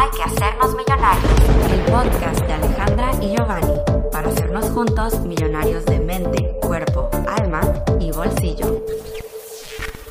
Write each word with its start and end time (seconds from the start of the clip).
Hay 0.00 0.08
que 0.16 0.22
hacernos 0.22 0.74
millonarios. 0.74 1.30
El 1.70 1.80
podcast 1.92 2.40
de 2.46 2.52
Alejandra 2.54 3.10
y 3.20 3.36
Giovanni 3.36 3.74
para 4.10 4.30
hacernos 4.30 4.70
juntos 4.70 5.20
millonarios 5.20 5.84
de 5.84 6.00
mente, 6.00 6.56
cuerpo, 6.62 7.10
alma 7.28 7.60
y 8.00 8.10
bolsillo. 8.10 8.82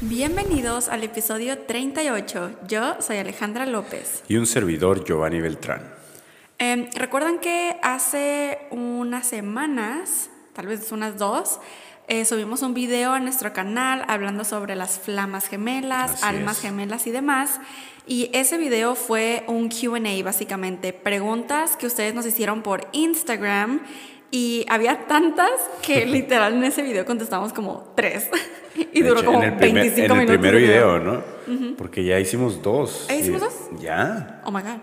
Bienvenidos 0.01 0.89
al 0.89 1.03
episodio 1.03 1.57
38. 1.57 2.51
Yo 2.67 3.01
soy 3.01 3.17
Alejandra 3.17 3.65
López. 3.65 4.23
Y 4.27 4.37
un 4.37 4.45
servidor, 4.45 5.03
Giovanni 5.03 5.41
Beltrán. 5.41 5.81
Eh, 6.59 6.87
Recuerdan 6.93 7.39
que 7.39 7.79
hace 7.81 8.59
unas 8.69 9.25
semanas, 9.25 10.29
tal 10.53 10.67
vez 10.67 10.91
unas 10.91 11.17
dos, 11.17 11.59
eh, 12.07 12.25
subimos 12.25 12.61
un 12.61 12.75
video 12.75 13.13
a 13.13 13.19
nuestro 13.19 13.53
canal 13.53 14.05
hablando 14.07 14.43
sobre 14.43 14.75
las 14.75 14.99
flamas 14.99 15.47
gemelas, 15.47 16.11
Así 16.11 16.25
almas 16.25 16.57
es. 16.57 16.61
gemelas 16.63 17.07
y 17.07 17.11
demás. 17.11 17.59
Y 18.09 18.31
ese 18.33 18.57
video 18.57 18.95
fue 18.95 19.43
un 19.45 19.69
QA, 19.69 20.23
básicamente, 20.23 20.93
preguntas 20.93 21.77
que 21.77 21.85
ustedes 21.85 22.15
nos 22.15 22.25
hicieron 22.25 22.63
por 22.63 22.87
Instagram. 22.91 23.81
Y 24.31 24.65
había 24.67 25.05
tantas 25.05 25.51
que 25.83 26.05
literal 26.07 26.55
en 26.55 26.63
ese 26.63 26.81
video 26.81 27.05
contestamos 27.05 27.53
como 27.53 27.93
tres. 27.95 28.27
y 28.93 29.03
duró 29.03 29.23
como 29.23 29.43
en 29.43 29.53
el 29.53 29.57
primer, 29.57 29.83
25 29.83 30.05
en 30.05 30.11
el 30.11 30.17
minutos. 30.27 30.41
primer 30.41 30.55
video, 30.55 30.99
¿no? 30.99 31.23
Porque 31.77 32.03
ya 32.03 32.19
hicimos 32.19 32.63
dos. 32.63 33.05
¿Ah, 33.11 33.15
hicimos 33.15 33.41
dos? 33.41 33.53
Ya. 33.79 34.41
Oh 34.43 34.49
my 34.51 34.63
God. 34.63 34.79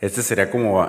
Este 0.00 0.22
sería 0.22 0.48
como 0.48 0.88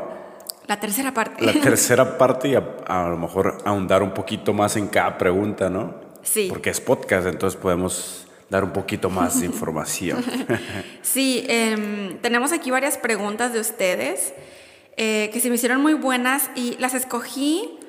La 0.67 0.79
tercera 0.79 1.11
parte. 1.11 1.43
la 1.43 1.53
tercera 1.61 2.19
parte 2.19 2.49
y 2.49 2.55
a, 2.55 2.63
a 2.85 3.09
lo 3.09 3.17
mejor 3.17 3.57
ahondar 3.65 4.03
un 4.03 4.13
poquito 4.13 4.53
más 4.53 4.75
en 4.77 4.87
cada 4.89 5.17
pregunta, 5.17 5.71
¿no? 5.71 5.95
Sí. 6.21 6.47
Porque 6.49 6.69
es 6.69 6.79
podcast, 6.79 7.25
entonces 7.25 7.59
podemos 7.59 8.26
dar 8.49 8.63
un 8.63 8.71
poquito 8.71 9.09
más 9.09 9.39
de 9.39 9.45
información. 9.47 10.23
Sí, 11.01 11.45
em, 11.47 12.17
tenemos 12.19 12.51
aquí 12.51 12.69
varias 12.71 12.97
preguntas 12.97 13.51
de 13.53 13.59
ustedes 13.59 14.33
eh, 14.97 15.29
que 15.33 15.39
se 15.39 15.49
me 15.49 15.55
hicieron 15.55 15.81
muy 15.81 15.93
buenas 15.93 16.49
y 16.55 16.75
las 16.79 16.93
escogí 16.93 17.79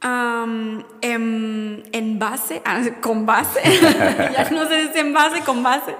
am, 0.00 0.84
en, 1.00 1.82
en 1.92 2.18
base, 2.18 2.60
ah, 2.64 2.82
con 3.00 3.24
base, 3.26 3.60
ya 4.32 4.48
no 4.50 4.66
sé 4.68 4.92
si 4.92 4.98
en 4.98 5.12
base, 5.12 5.40
con 5.42 5.62
base, 5.62 5.94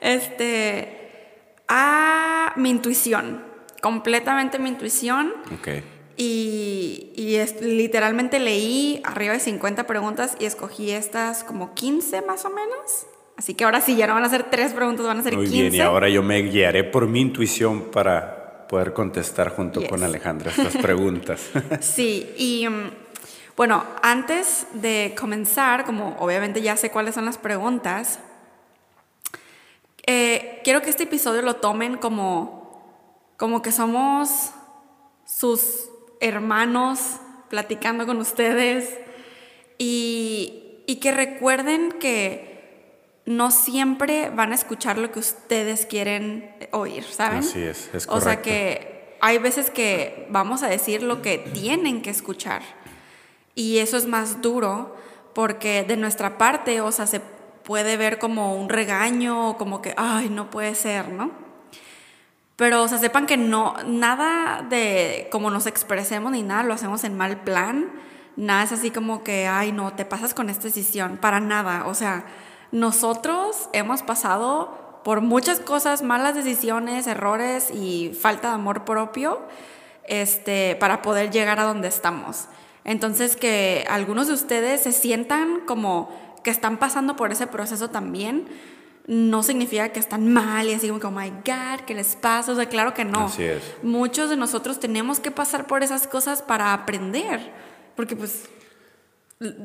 este, 0.00 1.52
a 1.68 2.52
mi 2.56 2.70
intuición, 2.70 3.42
completamente 3.82 4.58
mi 4.58 4.68
intuición. 4.70 5.32
ok. 5.58 5.68
Y, 6.16 7.12
y 7.16 7.34
es- 7.36 7.60
literalmente 7.60 8.38
leí 8.38 9.00
arriba 9.04 9.32
de 9.32 9.40
50 9.40 9.84
preguntas 9.88 10.36
y 10.38 10.44
escogí 10.44 10.92
estas 10.92 11.42
como 11.42 11.74
15 11.74 12.22
más 12.22 12.44
o 12.44 12.50
menos. 12.50 13.06
Así 13.36 13.54
que 13.54 13.64
ahora 13.64 13.80
sí, 13.80 13.96
ya 13.96 14.06
no 14.06 14.14
van 14.14 14.24
a 14.24 14.28
ser 14.28 14.44
tres 14.44 14.72
preguntas, 14.72 15.06
van 15.06 15.18
a 15.18 15.22
ser 15.22 15.34
Muy 15.36 15.46
15. 15.46 15.60
bien, 15.62 15.74
y 15.74 15.80
ahora 15.80 16.08
yo 16.08 16.22
me 16.22 16.40
guiaré 16.42 16.84
por 16.84 17.06
mi 17.08 17.20
intuición 17.20 17.90
para 17.90 18.66
poder 18.68 18.92
contestar 18.92 19.50
junto 19.50 19.80
Yes. 19.80 19.88
con 19.88 20.02
Alejandra 20.04 20.50
estas 20.50 20.76
preguntas. 20.76 21.50
Sí, 21.80 22.32
y 22.36 22.68
mm, 22.68 22.90
bueno, 23.56 23.84
antes 24.02 24.66
de 24.74 25.14
comenzar, 25.18 25.84
como 25.84 26.16
obviamente 26.20 26.62
ya 26.62 26.76
sé 26.76 26.90
cuáles 26.90 27.14
son 27.16 27.24
las 27.24 27.38
preguntas, 27.38 28.20
eh, 30.06 30.60
quiero 30.64 30.82
que 30.82 30.90
este 30.90 31.04
episodio 31.04 31.42
lo 31.42 31.56
tomen 31.56 31.96
como, 31.96 32.82
como 33.36 33.62
que 33.62 33.72
somos 33.72 34.50
sus 35.24 35.88
hermanos 36.20 37.16
platicando 37.48 38.06
con 38.06 38.18
ustedes 38.18 38.98
y, 39.78 40.82
y 40.86 40.96
que 40.96 41.12
recuerden 41.12 41.92
que 41.98 42.53
no 43.26 43.50
siempre 43.50 44.30
van 44.30 44.52
a 44.52 44.54
escuchar 44.54 44.98
lo 44.98 45.10
que 45.10 45.18
ustedes 45.18 45.86
quieren 45.86 46.54
oír, 46.72 47.04
¿saben? 47.04 47.38
Así 47.38 47.62
es, 47.62 47.90
es 47.94 48.06
O 48.08 48.20
sea 48.20 48.36
correcto. 48.36 48.42
que 48.42 49.16
hay 49.20 49.38
veces 49.38 49.70
que 49.70 50.26
vamos 50.30 50.62
a 50.62 50.68
decir 50.68 51.02
lo 51.02 51.22
que 51.22 51.38
tienen 51.38 52.02
que 52.02 52.10
escuchar. 52.10 52.62
Y 53.54 53.78
eso 53.78 53.96
es 53.96 54.06
más 54.06 54.42
duro 54.42 54.96
porque 55.34 55.84
de 55.84 55.96
nuestra 55.96 56.36
parte, 56.38 56.80
o 56.80 56.92
sea, 56.92 57.06
se 57.06 57.20
puede 57.64 57.96
ver 57.96 58.18
como 58.18 58.54
un 58.56 58.68
regaño, 58.68 59.50
o 59.50 59.56
como 59.56 59.80
que, 59.80 59.94
ay, 59.96 60.28
no 60.28 60.50
puede 60.50 60.74
ser, 60.74 61.08
¿no? 61.08 61.30
Pero, 62.56 62.82
o 62.82 62.88
sea, 62.88 62.98
sepan 62.98 63.26
que 63.26 63.36
no, 63.36 63.74
nada 63.86 64.62
de 64.68 65.28
cómo 65.32 65.50
nos 65.50 65.66
expresemos 65.66 66.30
ni 66.30 66.42
nada 66.42 66.62
lo 66.62 66.74
hacemos 66.74 67.02
en 67.02 67.16
mal 67.16 67.42
plan. 67.42 67.90
Nada 68.36 68.62
es 68.64 68.72
así 68.72 68.90
como 68.90 69.24
que, 69.24 69.46
ay, 69.46 69.72
no, 69.72 69.94
te 69.94 70.04
pasas 70.04 70.34
con 70.34 70.50
esta 70.50 70.64
decisión, 70.64 71.16
para 71.16 71.40
nada. 71.40 71.86
O 71.86 71.94
sea, 71.94 72.26
nosotros 72.74 73.68
hemos 73.72 74.02
pasado 74.02 75.00
por 75.04 75.20
muchas 75.20 75.60
cosas, 75.60 76.02
malas 76.02 76.34
decisiones, 76.34 77.06
errores 77.06 77.70
y 77.70 78.18
falta 78.20 78.48
de 78.48 78.54
amor 78.54 78.84
propio, 78.84 79.38
este, 80.08 80.74
para 80.80 81.00
poder 81.00 81.30
llegar 81.30 81.60
a 81.60 81.64
donde 81.64 81.86
estamos. 81.86 82.46
Entonces, 82.82 83.36
que 83.36 83.86
algunos 83.88 84.26
de 84.26 84.32
ustedes 84.32 84.82
se 84.82 84.90
sientan 84.90 85.60
como 85.66 86.10
que 86.42 86.50
están 86.50 86.78
pasando 86.78 87.14
por 87.14 87.30
ese 87.30 87.46
proceso 87.46 87.90
también, 87.90 88.48
no 89.06 89.44
significa 89.44 89.90
que 89.90 90.00
están 90.00 90.32
mal 90.32 90.68
y 90.68 90.74
así 90.74 90.88
como 90.88 90.98
que, 90.98 91.06
oh 91.06 91.12
my 91.12 91.30
God, 91.30 91.84
¿qué 91.86 91.94
les 91.94 92.16
pasa? 92.16 92.50
O 92.50 92.56
sea, 92.56 92.68
claro 92.68 92.92
que 92.92 93.04
no. 93.04 93.26
Así 93.26 93.44
es. 93.44 93.62
Muchos 93.84 94.30
de 94.30 94.36
nosotros 94.36 94.80
tenemos 94.80 95.20
que 95.20 95.30
pasar 95.30 95.68
por 95.68 95.84
esas 95.84 96.08
cosas 96.08 96.42
para 96.42 96.72
aprender, 96.72 97.52
porque 97.94 98.16
pues, 98.16 98.48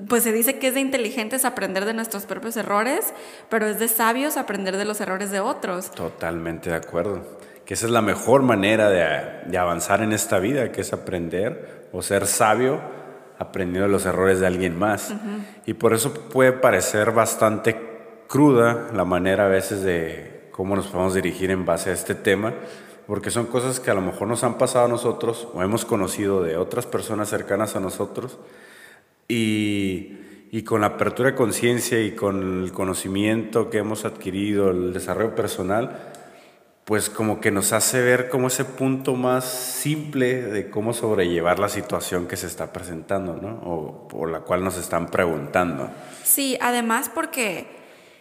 pues 0.08 0.24
se 0.24 0.32
dice 0.32 0.60
que 0.60 0.70
es 0.70 0.74
de 0.74 0.80
inteligentes 0.80 1.46
aprender 1.46 1.86
de 1.86 1.94
nuestros 1.94 2.26
propios 2.26 2.58
errores, 2.58 3.14
pero 3.50 3.68
es 3.68 3.80
de 3.80 3.88
sabios 3.88 4.38
aprender 4.38 4.78
de 4.78 4.86
los 4.86 5.00
errores 5.02 5.32
de 5.32 5.40
otros. 5.40 5.92
Totalmente 5.92 6.70
de 6.70 6.76
acuerdo. 6.76 7.40
Que 7.66 7.76
esa 7.76 7.86
es 7.86 7.92
la 7.92 8.02
mejor 8.02 8.42
manera 8.42 8.90
de, 8.90 9.50
de 9.50 9.58
avanzar 9.58 10.02
en 10.02 10.12
esta 10.12 10.40
vida, 10.40 10.72
que 10.72 10.82
es 10.82 10.92
aprender 10.92 11.88
o 11.94 12.02
ser 12.02 12.26
sabio 12.26 12.82
aprendiendo 13.40 13.88
de 13.88 13.92
los 13.92 14.06
errores 14.06 14.40
de 14.42 14.48
alguien 14.48 14.78
más. 14.78 15.14
Y 15.66 15.74
por 15.74 15.94
eso 15.94 16.14
puede 16.14 16.52
parecer 16.52 17.12
bastante 17.12 17.90
cruda 18.28 18.90
la 18.94 19.06
manera 19.06 19.46
a 19.46 19.50
veces 19.50 19.82
de 19.82 20.50
cómo 20.52 20.76
nos 20.76 20.88
podemos 20.88 21.14
dirigir 21.14 21.50
en 21.50 21.66
base 21.66 21.90
a 21.90 21.94
este 21.94 22.16
tema, 22.16 22.54
porque 23.08 23.32
son 23.32 23.46
cosas 23.46 23.80
que 23.80 23.90
a 23.90 23.94
lo 23.94 24.02
mejor 24.02 24.28
nos 24.28 24.44
han 24.44 24.58
pasado 24.58 24.86
a 24.86 24.90
nosotros 24.90 25.48
o 25.54 25.64
hemos 25.64 25.86
conocido 25.86 26.44
de 26.44 26.58
otras 26.58 26.86
personas 26.86 27.30
cercanas 27.30 27.78
a 27.78 27.80
nosotros 27.80 28.38
y, 29.30 30.18
y 30.52 30.64
con 30.64 30.82
la 30.82 30.88
apertura 30.88 31.30
de 31.30 31.36
conciencia 31.36 32.02
y 32.02 32.12
con 32.12 32.64
el 32.64 32.72
conocimiento 32.74 33.70
que 33.70 33.78
hemos 33.78 34.04
adquirido, 34.04 34.72
el 34.72 34.92
desarrollo 34.92 35.36
personal, 35.36 36.12
pues 36.90 37.12
como 37.12 37.40
que 37.40 37.52
nos 37.52 37.72
hace 37.72 38.02
ver 38.02 38.30
como 38.30 38.48
ese 38.48 38.66
punto 38.66 39.14
más 39.14 39.46
simple 39.46 40.42
de 40.42 40.72
cómo 40.72 40.92
sobrellevar 40.94 41.60
la 41.60 41.70
situación 41.70 42.28
que 42.28 42.36
se 42.36 42.48
está 42.48 42.74
presentando, 42.74 43.36
¿no? 43.36 43.62
O 43.64 44.08
por 44.08 44.32
la 44.32 44.40
cual 44.40 44.64
nos 44.64 44.76
están 44.76 45.12
preguntando. 45.12 45.92
Sí, 46.24 46.58
además 46.60 47.12
porque 47.14 47.68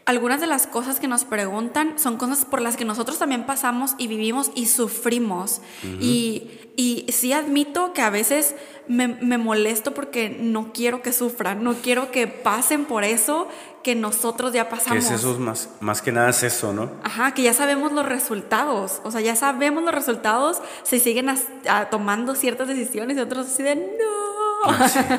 algunas 0.05 0.43
de 0.43 0.49
las 0.49 0.67
cosas 0.67 1.01
que 1.01 1.09
nos 1.09 1.25
preguntan 1.25 1.99
son 1.99 2.19
cosas 2.19 2.45
por 2.45 2.61
las 2.61 2.77
que 2.77 2.85
nosotros 2.85 3.19
también 3.19 3.47
pasamos 3.47 3.95
y 3.97 4.07
vivimos 4.07 4.51
y 4.55 4.67
sufrimos. 4.67 5.63
y, 5.83 6.51
y 6.77 7.07
sí 7.11 7.33
admito 7.33 7.95
que 7.95 8.03
a 8.03 8.11
veces 8.11 8.55
me, 8.89 9.09
me 9.09 9.39
molesto 9.39 9.93
porque 9.95 10.31
no 10.31 10.73
quiero 10.73 11.03
que 11.03 11.13
sufran, 11.13 11.63
no 11.63 11.75
quiero 11.75 12.11
que 12.11 12.27
pasen 12.27 12.85
por 12.87 13.05
eso 13.05 13.49
que 13.85 13.95
nosotros 13.95 14.53
ya 14.53 14.65
Que 14.65 14.71
pasamos. 14.77 15.05
es 15.05 15.11
eso, 15.13 15.39
más, 15.39 15.69
más 15.81 16.03
que 16.03 16.11
nada 16.13 16.31
es 16.31 16.43
eso, 16.43 16.73
¿no? 16.73 16.91
Ajá, 17.05 17.33
que 17.33 17.43
ya 17.43 17.53
sabemos 17.55 17.93
los 17.93 18.05
resultados. 18.07 19.01
O 19.05 19.11
sea, 19.11 19.21
ya 19.21 19.37
sabemos 19.37 19.85
los 19.85 19.95
resultados. 19.95 20.61
Se 20.83 20.99
siguen 20.99 21.29
a- 21.29 21.91
tomando 21.91 22.35
ciertas 22.35 22.67
decisiones 22.69 23.17
y 23.17 23.21
otros 23.21 23.47
así 23.47 23.63
de 23.63 23.77
no. 23.77 24.77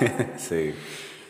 sí. 0.38 0.74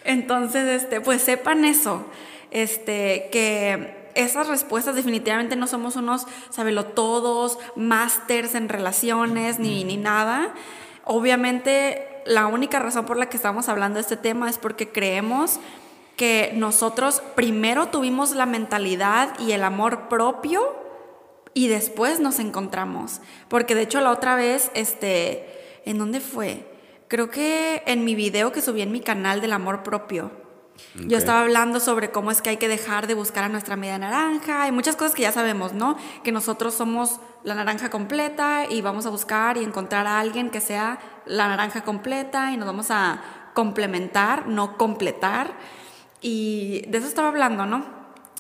Entonces, 0.06 0.82
este, 0.82 1.02
pues 1.02 1.22
sepan 1.22 1.66
eso, 1.66 2.04
este, 2.52 3.30
que 3.32 4.10
esas 4.16 4.48
respuestas 4.48 4.96
definitivamente 4.96 5.56
no 5.56 5.68
somos 5.68 5.96
unos 5.98 6.26
sabelotodos, 6.50 7.60
másters 7.76 8.56
en 8.56 8.70
relaciones 8.70 9.60
ni, 9.60 9.84
ni 9.84 9.98
nada. 9.98 10.54
Obviamente, 11.06 12.08
la 12.26 12.48
única 12.48 12.80
razón 12.80 13.06
por 13.06 13.18
la 13.18 13.30
que 13.30 13.38
estamos 13.38 13.70
hablando 13.70 13.96
de 13.96 14.02
este 14.02 14.18
tema 14.18 14.50
es 14.50 14.58
porque 14.58 14.90
creemos 14.90 15.60
que 16.16 16.52
nosotros 16.56 17.22
primero 17.36 17.88
tuvimos 17.88 18.32
la 18.32 18.46
mentalidad 18.46 19.40
y 19.40 19.54
el 19.54 19.64
amor 19.64 20.10
propio 20.10 20.76
y 21.54 21.68
después 21.68 22.20
nos 22.20 22.40
encontramos. 22.40 23.22
Porque 23.48 23.76
de 23.76 23.84
hecho 23.84 24.02
la 24.02 24.12
otra 24.12 24.36
vez, 24.36 24.72
este, 24.74 25.82
¿en 25.86 25.98
dónde 25.98 26.20
fue? 26.20 26.66
Creo 27.08 27.30
que 27.30 27.84
en 27.86 28.04
mi 28.04 28.16
video 28.16 28.52
que 28.52 28.62
subí 28.62 28.82
en 28.82 28.92
mi 28.92 29.02
canal 29.02 29.42
del 29.42 29.54
amor 29.54 29.82
propio. 29.82 30.32
Yo 30.96 31.18
estaba 31.18 31.42
hablando 31.42 31.80
sobre 31.80 32.12
cómo 32.12 32.32
es 32.32 32.42
que 32.42 32.50
hay 32.50 32.58
que 32.58 32.68
dejar 32.68 33.08
de 33.08 33.14
buscar 33.14 33.44
a 33.44 33.50
nuestra 33.50 33.76
media 33.76 33.98
naranja 33.98 34.68
y 34.68 34.72
muchas 34.72 34.96
cosas 34.96 35.14
que 35.14 35.22
ya 35.22 35.32
sabemos, 35.32 35.74
¿no? 35.74 35.98
Que 36.24 36.32
nosotros 36.32 36.74
somos 36.74 37.20
la 37.44 37.56
naranja 37.56 37.90
completa 37.90 38.66
y 38.70 38.82
vamos 38.82 39.06
a 39.06 39.10
buscar 39.10 39.58
y 39.58 39.64
encontrar 39.64 40.08
a 40.08 40.20
alguien 40.20 40.50
que 40.50 40.62
sea 40.62 41.00
la 41.26 41.48
naranja 41.48 41.82
completa 41.84 42.52
y 42.52 42.58
nos 42.58 42.66
vamos 42.66 42.92
a 42.92 43.22
complementar, 43.54 44.48
no 44.48 44.78
completar. 44.78 45.54
Y 46.22 46.86
de 46.88 46.98
eso 46.98 47.08
estaba 47.08 47.30
hablando, 47.30 47.66
¿no? 47.66 47.86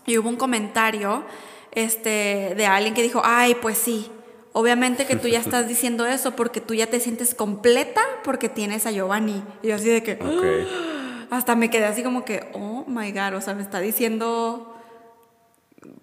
Y 0.06 0.18
hubo 0.18 0.28
un 0.28 0.38
comentario 0.38 1.26
este, 1.72 2.56
de 2.58 2.66
alguien 2.66 2.94
que 2.94 3.04
dijo, 3.04 3.22
ay, 3.24 3.56
pues 3.62 3.78
sí. 3.78 4.12
Obviamente 4.54 5.06
que 5.06 5.16
tú 5.16 5.28
ya 5.28 5.40
estás 5.46 5.68
diciendo 5.68 6.06
eso 6.06 6.36
porque 6.36 6.62
tú 6.62 6.74
ya 6.74 6.88
te 6.88 7.00
sientes 7.00 7.36
completa 7.36 8.02
porque 8.24 8.50
tienes 8.50 8.86
a 8.86 8.92
Giovanni. 8.92 9.44
Y 9.62 9.68
yo 9.68 9.76
así 9.76 9.90
de 9.90 10.04
que... 10.04 10.14
Ok. 10.14 10.90
Hasta 11.30 11.56
me 11.56 11.70
quedé 11.70 11.86
así 11.86 12.04
como 12.04 12.26
que, 12.26 12.50
oh 12.54 12.86
my 12.88 13.12
god, 13.12 13.36
o 13.36 13.42
sea, 13.42 13.54
me 13.54 13.62
está 13.62 13.80
diciendo, 13.80 14.76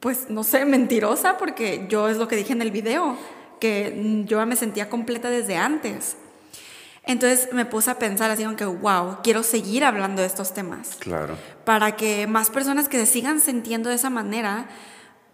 pues 0.00 0.31
no 0.31 0.44
sé, 0.44 0.64
mentirosa 0.64 1.37
porque 1.38 1.87
yo 1.88 2.08
es 2.08 2.17
lo 2.17 2.28
que 2.28 2.37
dije 2.37 2.52
en 2.52 2.62
el 2.62 2.70
video, 2.70 3.17
que 3.61 4.23
yo 4.26 4.44
me 4.46 4.56
sentía 4.56 4.88
completa 4.88 5.28
desde 5.31 5.56
antes. 5.56 6.17
Entonces 7.05 7.52
me 7.52 7.64
puse 7.64 7.90
a 7.90 7.99
pensar 7.99 8.31
así 8.31 8.44
como 8.44 8.56
que, 8.56 8.64
wow, 8.64 9.19
quiero 9.23 9.43
seguir 9.43 9.84
hablando 9.84 10.23
de 10.23 10.26
estos 10.26 10.52
temas. 10.55 10.96
Claro. 10.99 11.37
Para 11.64 11.96
que 11.96 12.26
más 12.26 12.50
personas 12.50 12.88
que 12.88 12.99
se 12.99 13.06
sigan 13.06 13.40
sintiendo 13.40 13.88
de 13.88 13.94
esa 13.94 14.11
manera 14.11 14.69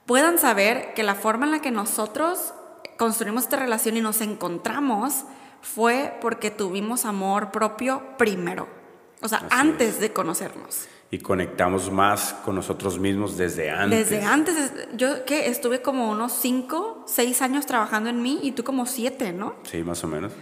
puedan 0.04 0.38
saber 0.38 0.92
que 0.94 1.02
la 1.02 1.14
forma 1.14 1.46
en 1.46 1.52
la 1.52 1.60
que 1.60 1.70
nosotros 1.70 2.52
construimos 2.98 3.44
esta 3.44 3.56
relación 3.56 3.96
y 3.96 4.02
nos 4.02 4.20
encontramos 4.20 5.24
fue 5.62 6.14
porque 6.20 6.50
tuvimos 6.50 7.06
amor 7.06 7.50
propio 7.50 8.02
primero. 8.18 8.81
O 9.22 9.28
sea, 9.28 9.38
Así 9.38 9.46
antes 9.50 10.00
de 10.00 10.12
conocernos. 10.12 10.86
Y 11.10 11.18
conectamos 11.18 11.90
más 11.90 12.34
con 12.44 12.54
nosotros 12.54 12.98
mismos 12.98 13.36
desde 13.36 13.70
antes. 13.70 14.08
Desde 14.10 14.24
antes, 14.24 14.56
es- 14.56 14.72
yo 14.96 15.24
que 15.26 15.48
estuve 15.48 15.82
como 15.82 16.10
unos 16.10 16.32
5, 16.32 17.04
6 17.06 17.42
años 17.42 17.66
trabajando 17.66 18.08
en 18.10 18.22
mí 18.22 18.40
y 18.42 18.52
tú 18.52 18.64
como 18.64 18.86
7, 18.86 19.32
¿no? 19.32 19.54
Sí, 19.64 19.82
más 19.82 20.02
o 20.04 20.06
menos. 20.08 20.32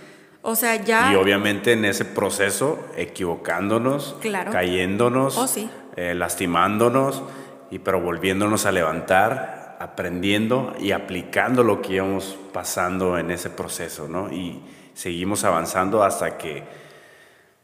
O 0.43 0.55
sea, 0.57 0.77
ya... 0.77 1.13
Y 1.13 1.17
obviamente 1.17 1.73
en 1.73 1.85
ese 1.85 2.05
proceso, 2.05 2.79
equivocándonos, 2.97 4.17
Claro. 4.21 4.53
cayéndonos, 4.53 5.37
Oh, 5.37 5.47
sí. 5.47 5.69
eh, 5.97 6.15
lastimándonos, 6.15 7.23
y 7.71 7.81
pero 7.81 8.01
volviéndonos 8.01 8.65
a 8.65 8.73
levantar, 8.73 9.77
aprendiendo 9.81 10.75
y 10.79 10.93
aplicando 10.93 11.63
lo 11.65 11.83
que 11.83 11.95
íbamos 11.95 12.37
pasando 12.53 13.19
en 13.19 13.31
ese 13.31 13.51
proceso, 13.51 14.09
¿no? 14.09 14.33
Y 14.33 14.63
seguimos 14.95 15.45
avanzando 15.45 16.03
hasta 16.05 16.39
que, 16.39 16.63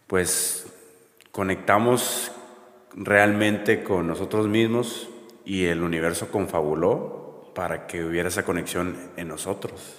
pues, 0.07 0.66
conectamos 1.37 2.33
realmente 2.95 3.85
con 3.85 4.07
nosotros 4.07 4.49
mismos 4.49 5.11
y 5.45 5.67
el 5.67 5.83
universo 5.83 6.31
confabuló 6.31 7.53
para 7.55 7.87
que 7.87 8.03
hubiera 8.03 8.31
esa 8.31 8.43
conexión 8.43 8.97
en 9.19 9.29
nosotros, 9.29 9.97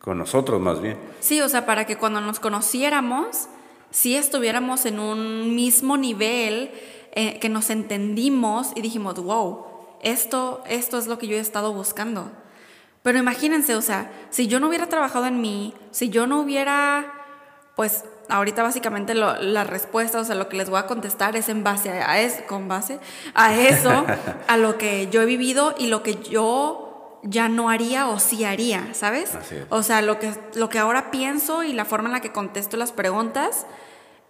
con 0.00 0.18
nosotros 0.18 0.60
más 0.60 0.82
bien. 0.82 0.96
Sí, 1.20 1.40
o 1.40 1.48
sea, 1.48 1.66
para 1.66 1.86
que 1.86 1.94
cuando 1.94 2.20
nos 2.20 2.40
conociéramos, 2.40 3.46
sí 3.92 4.16
estuviéramos 4.16 4.86
en 4.86 4.98
un 4.98 5.54
mismo 5.54 5.96
nivel, 5.96 6.72
eh, 7.12 7.38
que 7.38 7.48
nos 7.48 7.70
entendimos 7.70 8.72
y 8.74 8.80
dijimos, 8.80 9.22
wow, 9.22 9.66
esto, 10.02 10.64
esto 10.66 10.98
es 10.98 11.06
lo 11.06 11.16
que 11.16 11.28
yo 11.28 11.36
he 11.36 11.40
estado 11.40 11.72
buscando. 11.72 12.32
Pero 13.04 13.20
imagínense, 13.20 13.76
o 13.76 13.82
sea, 13.82 14.10
si 14.30 14.48
yo 14.48 14.58
no 14.58 14.66
hubiera 14.66 14.88
trabajado 14.88 15.26
en 15.26 15.40
mí, 15.40 15.74
si 15.92 16.08
yo 16.08 16.26
no 16.26 16.40
hubiera, 16.40 17.14
pues 17.76 18.02
ahorita 18.30 18.62
básicamente 18.62 19.14
lo- 19.14 19.36
la 19.36 19.64
respuesta, 19.64 20.18
o 20.20 20.24
sea, 20.24 20.34
lo 20.34 20.48
que 20.48 20.56
les 20.56 20.70
voy 20.70 20.78
a 20.78 20.86
contestar 20.86 21.36
es 21.36 21.48
en 21.48 21.62
base 21.64 21.90
a 21.90 22.20
eso, 22.20 22.42
con 22.46 22.68
base 22.68 22.98
a 23.34 23.54
eso, 23.54 24.04
a 24.48 24.56
lo 24.56 24.78
que 24.78 25.08
yo 25.10 25.22
he 25.22 25.26
vivido 25.26 25.74
y 25.78 25.86
lo 25.88 26.02
que 26.02 26.16
yo 26.16 26.86
ya 27.22 27.48
no 27.50 27.68
haría 27.68 28.08
o 28.08 28.18
sí 28.18 28.44
haría, 28.44 28.94
¿sabes? 28.94 29.34
Así 29.34 29.56
es. 29.56 29.66
O 29.68 29.82
sea, 29.82 30.00
lo 30.00 30.18
que, 30.18 30.32
lo 30.54 30.68
que 30.70 30.78
ahora 30.78 31.10
pienso 31.10 31.62
y 31.64 31.72
la 31.74 31.84
forma 31.84 32.08
en 32.08 32.12
la 32.14 32.20
que 32.20 32.32
contesto 32.32 32.76
las 32.78 32.92
preguntas 32.92 33.66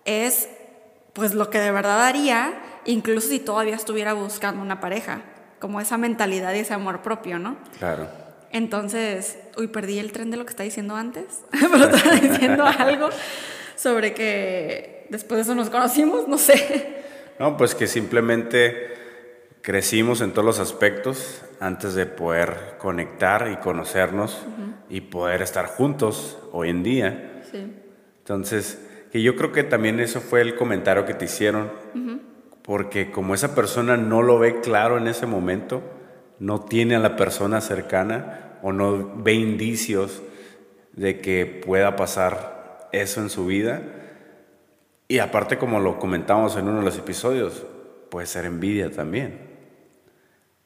es 0.05 0.49
pues 1.13 1.35
lo 1.35 1.51
que 1.51 1.59
de 1.59 1.71
verdad 1.71 2.05
haría, 2.07 2.55
incluso 2.85 3.29
si 3.29 3.39
todavía 3.41 3.75
estuviera 3.77 4.13
buscando 4.15 4.63
una 4.63 4.81
pareja, 4.81 5.23
como 5.61 5.81
esa 5.81 5.99
mentalidad 5.99 6.55
y 6.55 6.61
ese 6.61 6.73
amor 6.75 7.03
propio, 7.03 7.39
¿no? 7.39 7.57
Claro. 7.79 8.09
Entonces, 8.53 9.39
uy, 9.57 9.69
perdí 9.69 9.99
el 10.01 10.11
tren 10.13 10.31
de 10.31 10.37
lo 10.37 10.45
que 10.45 10.51
estaba 10.51 10.65
diciendo 10.65 10.97
antes, 10.97 11.43
pero 11.51 11.85
estaba 11.85 12.17
diciendo 12.17 12.65
algo 12.65 13.09
sobre 13.81 14.13
que 14.13 15.07
después 15.09 15.39
de 15.39 15.43
eso 15.43 15.55
nos 15.55 15.71
conocimos, 15.71 16.29
no 16.29 16.37
sé. 16.37 17.01
No, 17.39 17.57
pues 17.57 17.75
que 17.75 17.87
simplemente 17.87 18.93
crecimos 19.63 20.21
en 20.21 20.33
todos 20.33 20.45
los 20.45 20.59
aspectos 20.59 21.41
antes 21.61 21.95
de 21.95 22.05
poder 22.05 22.75
conectar 22.79 23.51
y 23.51 23.57
conocernos 23.57 24.39
y 24.91 25.01
poder 25.01 25.41
estar 25.41 25.67
juntos 25.67 26.39
hoy 26.53 26.69
en 26.69 26.83
día. 26.83 27.43
Sí. 27.51 27.73
Entonces, 28.19 28.87
que 29.11 29.23
yo 29.23 29.35
creo 29.37 29.53
que 29.53 29.65
también 29.65 29.99
eso 29.99 30.21
fue 30.21 30.43
el 30.43 30.57
comentario 30.57 31.07
que 31.07 31.15
te 31.15 31.25
hicieron, 31.25 31.71
porque 32.61 33.11
como 33.11 33.35
esa 33.35 33.55
persona 33.55 33.97
no 33.97 34.21
lo 34.21 34.39
ve 34.39 34.61
claro 34.61 34.99
en 34.99 35.09
ese 35.09 35.25
momento, 35.25 35.83
no 36.39 36.61
tiene 36.61 36.97
a 36.97 36.99
la 36.99 37.17
persona 37.17 37.63
cercana 37.63 38.59
o 38.63 38.73
no 38.73 39.15
ve 39.17 39.33
indicios 39.33 40.23
de 40.93 41.21
que 41.21 41.47
pueda 41.47 41.97
pasar 41.97 42.60
eso 42.93 43.21
en 43.21 43.31
su 43.31 43.47
vida. 43.47 43.83
Y 45.09 45.19
aparte, 45.19 45.59
como 45.59 45.81
lo 45.81 45.99
comentamos 45.99 46.57
en 46.57 46.69
uno 46.69 46.79
de 46.79 46.85
los 46.85 46.97
episodios, 46.99 47.67
puede 48.11 48.27
ser 48.27 48.45
envidia 48.45 48.91
también. 48.91 49.51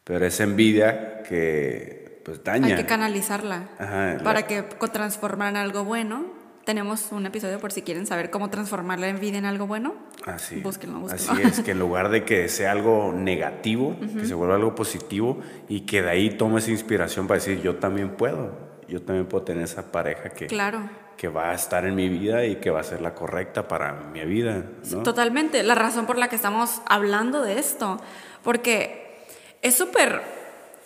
Pero 0.05 0.25
es 0.26 0.38
envidia 0.41 1.23
que 1.23 2.21
pues 2.25 2.43
daña. 2.44 2.69
Hay 2.69 2.76
que 2.76 2.87
canalizarla 2.87 3.69
Ajá, 3.79 4.19
para 4.23 4.41
la- 4.41 4.47
que 4.47 4.65
co- 4.79 4.88
transformar 4.88 5.50
en 5.50 5.56
algo 5.56 5.85
bueno. 5.85 6.25
Tenemos 6.65 7.12
un 7.12 7.26
episodio 7.26 7.59
por 7.61 7.73
si 7.73 7.82
quieren 7.82 8.06
saber 8.06 8.31
cómo 8.31 8.49
transformar 8.49 8.99
la 8.99 9.09
envidia 9.09 9.38
en 9.38 9.44
algo 9.44 9.67
bueno. 9.67 9.94
Así, 10.25 10.61
Búsquenlo, 10.61 11.00
búsquenlo. 11.00 11.32
así 11.35 11.43
es, 11.43 11.61
que 11.65 11.73
en 11.73 11.79
lugar 11.79 12.09
de 12.09 12.25
que 12.25 12.49
sea 12.49 12.73
algo 12.73 13.12
negativo, 13.15 13.94
que 14.19 14.25
se 14.25 14.32
vuelva 14.32 14.55
algo 14.55 14.75
positivo 14.75 15.41
y 15.69 15.82
que 15.82 16.00
de 16.00 16.09
ahí 16.11 16.31
tome 16.31 16.61
esa 16.61 16.71
inspiración 16.71 17.26
para 17.26 17.37
decir, 17.38 17.61
yo 17.61 17.76
también 17.76 18.17
puedo, 18.17 18.53
yo 18.88 19.03
también 19.03 19.26
puedo 19.26 19.44
tener 19.44 19.65
esa 19.65 19.93
pareja 19.93 20.31
que, 20.31 20.47
Claro. 20.47 20.88
Que 21.16 21.28
va 21.28 21.50
a 21.50 21.55
estar 21.55 21.84
en 21.84 21.94
mi 21.94 22.08
vida 22.08 22.44
y 22.44 22.56
que 22.56 22.70
va 22.70 22.81
a 22.81 22.84
ser 22.84 23.00
la 23.00 23.14
correcta 23.14 23.69
para 23.69 23.93
mi 23.93 24.25
vida. 24.25 24.64
¿no? 24.90 25.02
Totalmente, 25.02 25.62
la 25.62 25.75
razón 25.75 26.06
por 26.06 26.19
la 26.19 26.28
que 26.28 26.37
estamos 26.37 26.82
hablando 26.87 27.43
de 27.43 27.58
esto, 27.58 28.00
porque 28.43 29.25
es 29.62 29.75
súper 29.76 30.22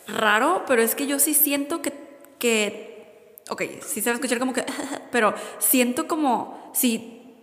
raro, 0.06 0.64
pero 0.66 0.82
es 0.82 0.94
que 0.94 1.06
yo 1.06 1.18
sí 1.18 1.34
siento 1.34 1.82
que, 1.82 1.92
que, 2.38 3.36
ok, 3.50 3.62
sí 3.82 4.00
se 4.00 4.10
va 4.10 4.12
a 4.12 4.14
escuchar 4.14 4.38
como 4.38 4.52
que, 4.52 4.64
pero 5.10 5.34
siento 5.58 6.06
como 6.06 6.70
si 6.74 7.36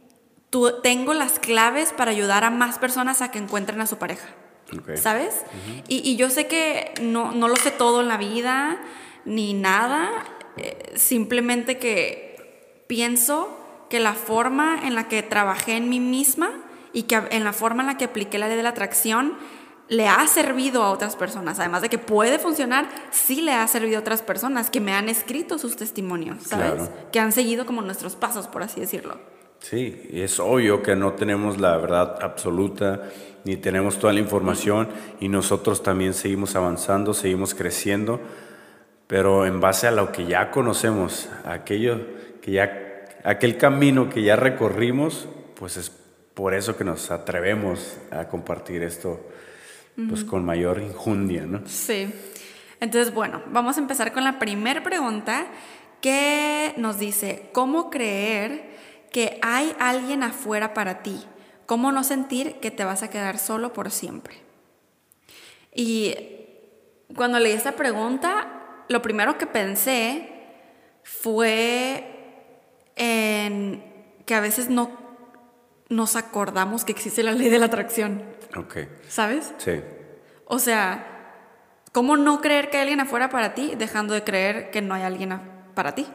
tú 0.50 0.82
tengo 0.82 1.14
las 1.14 1.40
claves 1.40 1.92
para 1.92 2.12
ayudar 2.12 2.44
a 2.44 2.50
más 2.50 2.80
personas 2.80 3.22
a 3.22 3.32
que 3.32 3.40
encuentren 3.40 3.82
a 3.82 3.88
su 3.88 3.98
pareja. 3.98 4.28
¿sabes? 4.96 5.44
y, 5.88 5.98
y 6.10 6.16
yo 6.16 6.32
sé 6.32 6.48
que 6.48 6.92
no, 7.00 7.32
no 7.34 7.48
lo 7.48 7.56
sé 7.56 7.70
todo 7.70 8.02
en 8.02 8.08
la 8.08 8.18
vida, 8.18 8.82
ni 9.24 9.54
nada, 9.54 10.10
eh, 10.58 10.94
simplemente 10.96 11.78
que 11.78 12.25
pienso 12.88 13.58
que 13.90 14.00
la 14.00 14.14
forma 14.14 14.80
en 14.84 14.96
la 14.96 15.08
que 15.08 15.22
trabajé 15.24 15.78
en 15.78 15.90
mí 15.90 16.00
misma 16.00 16.52
y 16.94 17.04
que 17.04 17.22
en 17.32 17.44
la 17.44 17.54
forma 17.54 17.84
en 17.84 17.88
la 17.88 17.98
que 17.98 18.06
apliqué 18.06 18.38
la 18.38 18.48
ley 18.48 18.58
de 18.58 18.64
la 18.64 18.70
atracción 18.70 19.34
le 19.88 20.08
ha 20.08 20.26
servido 20.28 20.82
a 20.82 20.92
otras 20.92 21.16
personas. 21.16 21.60
Además 21.60 21.82
de 21.82 21.90
que 21.90 22.00
puede 22.00 22.40
funcionar, 22.40 22.88
sí 23.12 23.42
le 23.42 23.54
ha 23.54 23.68
servido 23.68 23.98
a 23.98 24.00
otras 24.00 24.22
personas 24.22 24.70
que 24.70 24.82
me 24.82 24.94
han 24.94 25.10
escrito 25.10 25.60
sus 25.60 25.76
testimonios, 25.76 26.44
¿sabes? 26.44 26.74
Claro. 26.74 26.90
Que 27.12 27.20
han 27.20 27.32
seguido 27.32 27.66
como 27.66 27.82
nuestros 27.82 28.16
pasos, 28.16 28.48
por 28.48 28.64
así 28.64 28.80
decirlo. 28.80 29.20
Sí, 29.60 30.10
es 30.12 30.40
obvio 30.40 30.82
que 30.82 30.96
no 30.96 31.14
tenemos 31.14 31.60
la 31.60 31.78
verdad 31.78 32.18
absoluta, 32.22 33.04
ni 33.46 33.58
tenemos 33.58 34.00
toda 34.00 34.14
la 34.14 34.20
información, 34.20 34.90
y 35.20 35.30
nosotros 35.30 35.84
también 35.84 36.14
seguimos 36.14 36.56
avanzando, 36.56 37.14
seguimos 37.14 37.54
creciendo, 37.54 38.20
pero 39.08 39.46
en 39.46 39.62
base 39.62 39.88
a 39.88 39.92
lo 39.92 40.12
que 40.12 40.26
ya 40.26 40.52
conocemos, 40.52 41.30
aquello 41.46 42.00
que 42.46 42.52
ya, 42.52 43.08
aquel 43.24 43.58
camino 43.58 44.08
que 44.08 44.22
ya 44.22 44.36
recorrimos, 44.36 45.28
pues 45.56 45.78
es 45.78 45.90
por 46.36 46.54
eso 46.54 46.78
que 46.78 46.84
nos 46.84 47.10
atrevemos 47.10 47.98
a 48.12 48.28
compartir 48.28 48.84
esto, 48.84 49.20
pues 50.08 50.24
con 50.24 50.46
mayor 50.46 50.80
injundia, 50.80 51.48
¿no? 51.48 51.64
Sí. 51.66 52.14
Entonces, 52.80 53.12
bueno, 53.12 53.42
vamos 53.48 53.78
a 53.78 53.80
empezar 53.80 54.14
con 54.14 54.24
la 54.24 54.38
primera 54.38 54.84
pregunta 54.84 55.48
que 56.02 56.76
nos 56.78 57.00
dice, 57.00 57.50
¿cómo 57.52 57.90
creer 57.90 58.76
que 59.12 59.40
hay 59.42 59.76
alguien 59.80 60.22
afuera 60.22 60.76
para 60.76 61.02
ti? 61.02 61.26
¿Cómo 61.66 61.92
no 61.92 62.04
sentir 62.04 62.58
que 62.60 62.70
te 62.70 62.84
vas 62.84 63.02
a 63.02 63.10
quedar 63.10 63.40
solo 63.40 63.74
por 63.74 63.90
siempre? 63.90 64.36
Y 65.74 66.14
cuando 67.16 67.40
leí 67.40 67.54
esta 67.54 67.72
pregunta, 67.72 68.84
lo 68.88 69.02
primero 69.02 69.40
que 69.40 69.48
pensé 69.48 70.30
fue 71.02 72.15
en 72.96 73.84
que 74.26 74.36
a 74.36 74.40
veces 74.40 74.70
no 74.70 74.92
nos 75.90 76.16
acordamos 76.16 76.84
que 76.86 76.92
existe 76.92 77.24
la 77.24 77.32
ley 77.32 77.50
de 77.50 77.60
la 77.60 77.68
atracción, 77.68 78.24
Ok, 78.58 78.78
¿sabes? 79.08 79.54
sí, 79.58 79.82
O 80.46 80.60
sea, 80.60 81.06
¿cómo 81.92 82.18
no 82.18 82.42
creer 82.42 82.70
que 82.70 82.78
hay 82.78 82.82
alguien 82.84 83.02
afuera 83.02 83.30
para 83.30 83.54
ti 83.54 83.74
dejando 83.78 84.14
de 84.14 84.24
creer 84.24 84.72
que 84.72 84.82
no 84.82 84.94
hay 84.94 85.04
alguien 85.04 85.40
para 85.74 85.94
ti? 85.94 86.08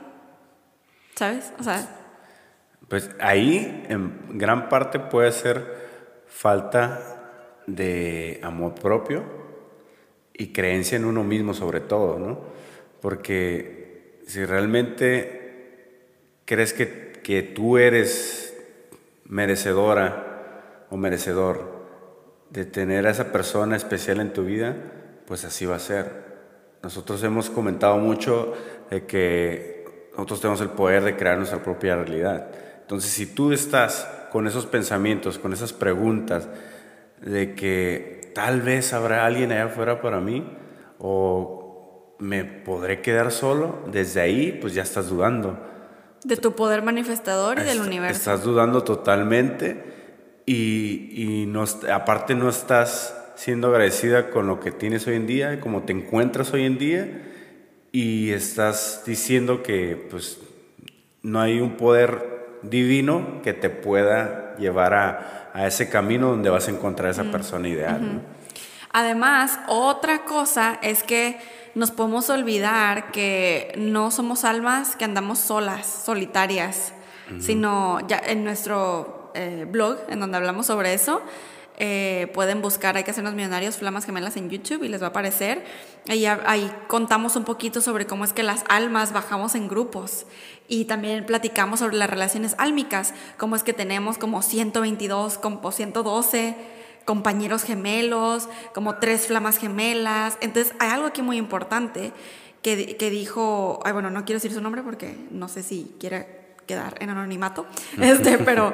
¿Sabes? 1.15 1.53
O 1.59 1.63
sea, 1.63 1.87
Pues 2.89 3.11
ahí 3.21 3.85
en 3.89 4.39
gran 4.39 4.69
parte 4.69 4.99
puede 4.99 5.31
ser 5.33 6.25
falta 6.27 7.01
de 7.67 8.41
amor 8.43 8.75
propio 8.75 9.23
y 10.33 10.53
creencia 10.53 10.97
en 10.97 11.05
uno 11.05 11.23
mismo 11.23 11.53
sobre 11.55 11.81
todo, 11.81 12.19
¿no? 12.19 12.41
Porque 13.01 14.23
si 14.27 14.45
realmente 14.45 15.40
crees 16.50 16.73
que, 16.73 17.12
que 17.23 17.45
tú 17.45 17.78
eres 17.78 18.52
merecedora 19.25 20.87
o 20.90 20.97
merecedor 20.97 21.87
de 22.50 22.64
tener 22.64 23.07
a 23.07 23.11
esa 23.11 23.30
persona 23.30 23.76
especial 23.76 24.19
en 24.19 24.33
tu 24.33 24.45
vida, 24.45 24.75
pues 25.26 25.45
así 25.45 25.64
va 25.64 25.76
a 25.76 25.78
ser. 25.78 26.25
Nosotros 26.83 27.23
hemos 27.23 27.50
comentado 27.50 27.99
mucho 27.99 28.52
de 28.90 29.07
que 29.07 30.09
nosotros 30.14 30.40
tenemos 30.40 30.61
el 30.61 30.71
poder 30.71 31.04
de 31.04 31.16
crear 31.16 31.37
nuestra 31.37 31.62
propia 31.62 31.95
realidad. 31.95 32.50
Entonces, 32.80 33.12
si 33.12 33.26
tú 33.26 33.52
estás 33.52 34.11
con 34.33 34.49
esos 34.49 34.66
pensamientos, 34.66 35.38
con 35.38 35.52
esas 35.52 35.73
preguntas 35.73 36.49
de 37.21 37.54
que 37.54 38.33
tal 38.35 38.61
vez 38.61 38.92
habrá 38.92 39.25
alguien 39.25 39.52
allá 39.52 39.66
afuera 39.66 40.02
para 40.02 40.21
mí 40.21 40.52
o 40.99 42.16
me 42.19 42.42
podré 42.42 43.02
quedar 43.02 43.30
solo, 43.30 43.85
desde 43.87 44.21
ahí 44.21 44.59
pues 44.61 44.75
ya 44.75 44.83
estás 44.83 45.11
dudando. 45.11 45.71
De 46.25 46.37
tu 46.37 46.55
poder 46.55 46.83
manifestador 46.83 47.59
y 47.59 47.62
del 47.62 47.81
universo. 47.81 48.19
Estás 48.19 48.45
dudando 48.45 48.85
totalmente 48.85 49.83
y, 50.47 51.12
y 51.15 51.47
no, 51.47 51.65
aparte 51.93 52.35
no 52.35 52.49
estás 52.49 53.15
siendo 53.37 53.69
agradecida 53.69 54.31
con 54.31 54.47
lo 54.47 54.61
que 54.61 54.71
tienes 54.71 55.07
hoy 55.07 55.17
en 55.17 55.27
día, 55.27 55.61
como 55.61 55.85
te 55.85 55.93
encuentras 55.93 56.53
hoy 56.53 56.65
en 56.65 56.77
día 56.77 57.23
y 57.93 58.31
estás 58.33 59.03
diciendo 59.07 59.62
que 59.62 60.09
pues 60.11 60.39
no 61.23 61.41
hay 61.41 61.61
un 61.61 61.77
poder 61.77 62.59
divino 62.62 63.41
que 63.43 63.53
te 63.53 63.71
pueda 63.71 64.57
llevar 64.59 64.95
a, 64.95 65.50
a 65.55 65.67
ese 65.67 65.89
camino 65.89 66.29
donde 66.29 66.50
vas 66.50 66.69
a 66.69 66.71
encontrar 66.71 67.11
esa 67.11 67.25
persona 67.25 67.69
ideal. 67.69 68.23
Además, 68.93 69.59
otra 69.69 70.25
cosa 70.25 70.79
es 70.83 71.03
que 71.03 71.39
nos 71.75 71.91
podemos 71.91 72.31
olvidar 72.31 73.12
que 73.12 73.73
no 73.77 74.11
somos 74.11 74.45
almas 74.45 74.97
que 74.97 75.05
andamos 75.05 75.39
solas, 75.39 75.87
solitarias, 76.05 76.93
sino 77.39 78.05
ya 78.09 78.19
en 78.19 78.43
nuestro 78.43 79.31
eh, 79.35 79.65
blog, 79.69 79.99
en 80.09 80.19
donde 80.19 80.37
hablamos 80.37 80.67
sobre 80.67 80.95
eso, 80.95 81.23
eh, 81.83 82.31
pueden 82.35 82.61
buscar 82.61 82.97
Hay 82.97 83.05
que 83.05 83.12
hacernos 83.12 83.35
millonarios, 83.35 83.77
Flamas 83.77 84.05
Gemelas 84.05 84.37
en 84.37 84.50
YouTube 84.50 84.83
y 84.83 84.89
les 84.89 85.00
va 85.00 85.07
a 85.07 85.11
aparecer. 85.11 85.65
Ahí, 86.09 86.27
ahí 86.27 86.71
contamos 86.89 87.37
un 87.37 87.45
poquito 87.45 87.81
sobre 87.81 88.07
cómo 88.07 88.25
es 88.25 88.33
que 88.33 88.43
las 88.43 88.65
almas 88.69 89.12
bajamos 89.12 89.55
en 89.55 89.69
grupos 89.69 90.27
y 90.69 90.87
también 90.87 91.25
platicamos 91.25 91.79
sobre 91.79 91.97
las 91.97 92.11
relaciones 92.11 92.55
álmicas, 92.59 93.15
cómo 93.39 93.57
es 93.57 93.62
que 93.62 93.73
tenemos 93.73 94.19
como 94.19 94.43
122, 94.43 95.39
como 95.39 95.71
112 95.71 96.80
compañeros 97.11 97.64
gemelos, 97.64 98.49
como 98.73 98.95
tres 99.00 99.26
flamas 99.26 99.59
gemelas. 99.59 100.38
Entonces 100.40 100.73
hay 100.79 100.90
algo 100.90 101.09
aquí 101.09 101.23
muy 101.23 101.38
importante 101.38 102.12
que, 102.62 102.97
que 102.97 103.11
dijo, 103.11 103.81
ay, 103.85 103.93
bueno, 103.93 104.11
no 104.11 104.25
quiero 104.25 104.37
decir 104.37 104.52
su 104.52 104.61
nombre 104.61 104.85
porque 104.85 105.17
no 105.33 105.49
sé 105.49 105.64
si 105.64 105.93
quiere 105.99 106.55
quedar 106.69 106.95
en 107.00 107.11
anonimato, 107.11 107.67
este, 108.00 108.38
pero 108.38 108.73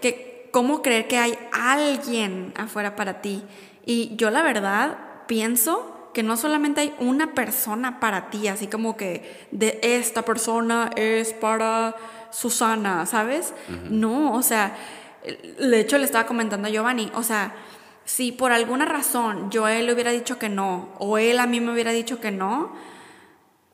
que 0.00 0.48
cómo 0.52 0.80
creer 0.80 1.08
que 1.08 1.18
hay 1.18 1.36
alguien 1.50 2.54
afuera 2.56 2.94
para 2.94 3.20
ti. 3.20 3.42
Y 3.84 4.14
yo 4.14 4.30
la 4.30 4.44
verdad 4.44 4.98
pienso 5.26 6.10
que 6.14 6.22
no 6.22 6.36
solamente 6.36 6.82
hay 6.82 6.94
una 7.00 7.34
persona 7.34 7.98
para 7.98 8.30
ti, 8.30 8.46
así 8.46 8.68
como 8.68 8.96
que 8.96 9.48
de 9.50 9.80
esta 9.82 10.22
persona 10.22 10.92
es 10.94 11.32
para 11.32 11.96
Susana, 12.30 13.06
¿sabes? 13.06 13.54
No, 13.90 14.34
o 14.34 14.42
sea, 14.42 14.76
de 15.58 15.80
hecho 15.80 15.98
le 15.98 16.04
estaba 16.04 16.26
comentando 16.26 16.68
a 16.68 16.70
Giovanni, 16.70 17.10
o 17.16 17.24
sea, 17.24 17.56
si 18.04 18.32
por 18.32 18.52
alguna 18.52 18.84
razón 18.84 19.50
yo 19.50 19.64
a 19.64 19.74
él 19.74 19.86
le 19.86 19.92
hubiera 19.92 20.10
dicho 20.10 20.38
que 20.38 20.48
no, 20.48 20.88
o 20.98 21.18
él 21.18 21.38
a 21.38 21.46
mí 21.46 21.60
me 21.60 21.72
hubiera 21.72 21.92
dicho 21.92 22.20
que 22.20 22.30
no, 22.30 22.72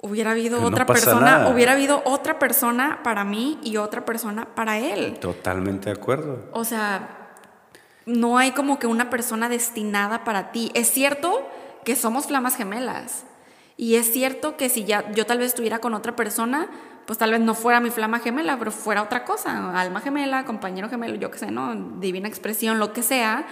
hubiera 0.00 0.32
habido 0.32 0.62
otra 0.62 0.87
persona, 0.87 1.49
hubiera 1.49 1.73
habido 1.73 2.02
otra 2.04 2.38
persona 2.38 3.00
para 3.02 3.25
mí 3.25 3.58
y 3.62 3.76
otra 3.76 4.04
persona 4.04 4.47
para 4.54 4.78
él. 4.78 5.18
Totalmente 5.20 5.90
de 5.90 6.00
acuerdo. 6.00 6.49
O 6.52 6.64
sea, 6.64 7.35
no 8.06 8.38
hay 8.38 8.52
como 8.52 8.78
que 8.78 8.87
una 8.87 9.11
persona 9.11 9.49
destinada 9.49 10.25
para 10.25 10.52
ti. 10.52 10.70
Es 10.75 10.90
cierto 10.90 11.49
que 11.85 11.97
somos 11.97 12.26
flamas 12.26 12.56
gemelas. 12.56 13.25
Y 13.76 13.94
es 13.94 14.12
cierto 14.12 14.56
que 14.56 14.68
si 14.68 14.85
ya 14.85 15.11
yo 15.12 15.25
tal 15.26 15.38
vez 15.38 15.49
estuviera 15.49 15.78
con 15.78 15.94
otra 15.94 16.16
persona, 16.16 16.68
pues 17.06 17.18
tal 17.18 17.30
vez 17.30 17.40
no 17.40 17.54
fuera 17.54 17.80
mi 17.80 17.90
flama 17.90 18.18
gemela, 18.18 18.58
pero 18.58 18.70
fuera 18.70 19.02
otra 19.02 19.25
cosa, 19.25 19.78
alma 19.80 20.00
gemela, 20.00 20.44
compañero 20.44 20.88
gemelo, 20.88 21.14
yo 21.14 21.30
qué 21.30 21.38
sé, 21.38 21.50
¿no? 21.50 21.75
Divina 22.00 22.28
expresión, 22.28 22.78
lo 22.78 22.92
que 22.92 23.02
sea. 23.02 23.47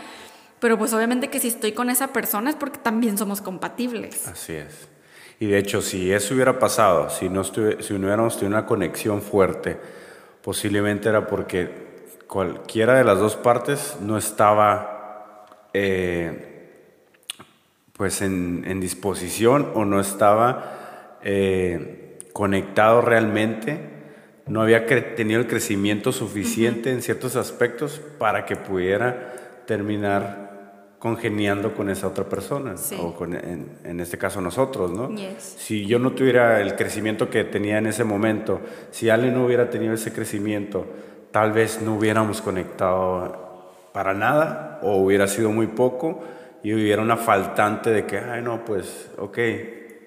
Pero 0.67 0.79
pues 0.79 0.93
obviamente 0.93 1.31
que 1.31 1.39
si 1.39 1.47
estoy 1.47 1.71
con 1.71 1.91
esa 1.91 2.09
persona 2.09 2.51
es 2.51 2.57
porque 2.57 2.79
también 2.79 3.17
somos 3.17 3.41
compatibles. 3.41 4.27
Así 4.27 4.55
es. 4.55 4.89
Y 5.39 5.47
de 5.47 5.59
hecho, 5.59 5.81
si 5.81 6.13
eso 6.13 6.35
hubiera 6.35 6.59
pasado, 6.59 7.09
si 7.09 7.29
no, 7.29 7.45
si 7.45 7.61
no 7.61 7.99
hubiéramos 7.99 8.37
tenido 8.37 8.59
una 8.59 8.67
conexión 8.67 9.23
fuerte, 9.23 9.79
posiblemente 10.43 11.09
era 11.09 11.29
porque 11.29 11.71
cualquiera 12.27 12.95
de 12.95 13.05
las 13.05 13.21
dos 13.21 13.37
partes 13.37 13.97
no 14.01 14.19
estaba 14.19 15.47
eh, 15.73 16.73
pues 17.93 18.21
en, 18.21 18.81
disposición 18.81 19.71
o 19.77 19.85
no 19.85 20.01
estaba 20.01 21.19
eh, 21.23 22.19
conectado 22.33 23.03
realmente, 23.03 23.79
no 24.47 24.63
había 24.63 24.85
tenido 25.15 25.39
el 25.39 25.47
crecimiento 25.47 26.11
suficiente 26.11 26.91
en 26.91 27.03
ciertos 27.03 27.37
aspectos 27.37 28.01
para 28.19 28.45
que 28.47 28.57
pudiera 28.57 29.63
terminar 29.67 30.46
congeniando 31.07 31.73
con 31.73 31.89
esa 31.89 32.09
otra 32.09 32.25
persona, 32.25 32.75
o 33.01 33.15
con, 33.15 33.33
en, 33.33 34.01
este 34.01 34.19
caso 34.19 34.41
nosotros, 34.41 34.91
¿no? 34.91 35.09
Si 35.39 35.87
yo 35.87 36.01
no 36.01 36.11
tuviera 36.11 36.61
el 36.61 36.75
crecimiento 36.75 37.31
que 37.31 37.45
tenía 37.45 37.79
en 37.79 37.87
ese 37.87 38.03
momento, 38.03 38.61
si 38.91 39.09
alguien 39.09 39.35
no 39.35 39.47
hubiera 39.47 39.71
tenido 39.71 39.95
ese 39.95 40.13
crecimiento, 40.13 40.85
tal 41.31 41.53
vez 41.53 41.81
no 41.81 41.95
hubiéramos 41.95 42.43
conectado 42.43 43.71
para 43.93 44.15
nada, 44.15 44.81
o 44.83 44.97
hubiera 44.97 45.29
sido 45.29 45.53
muy 45.53 45.69
poco, 45.69 46.25
y 46.65 46.75
hubiera 46.75 47.03
una 47.03 47.17
faltante 47.17 47.91
de 47.91 48.05
que, 48.05 48.19
ay, 48.19 48.43
no, 48.43 48.65
pues, 48.65 49.09
ok, 49.17 49.39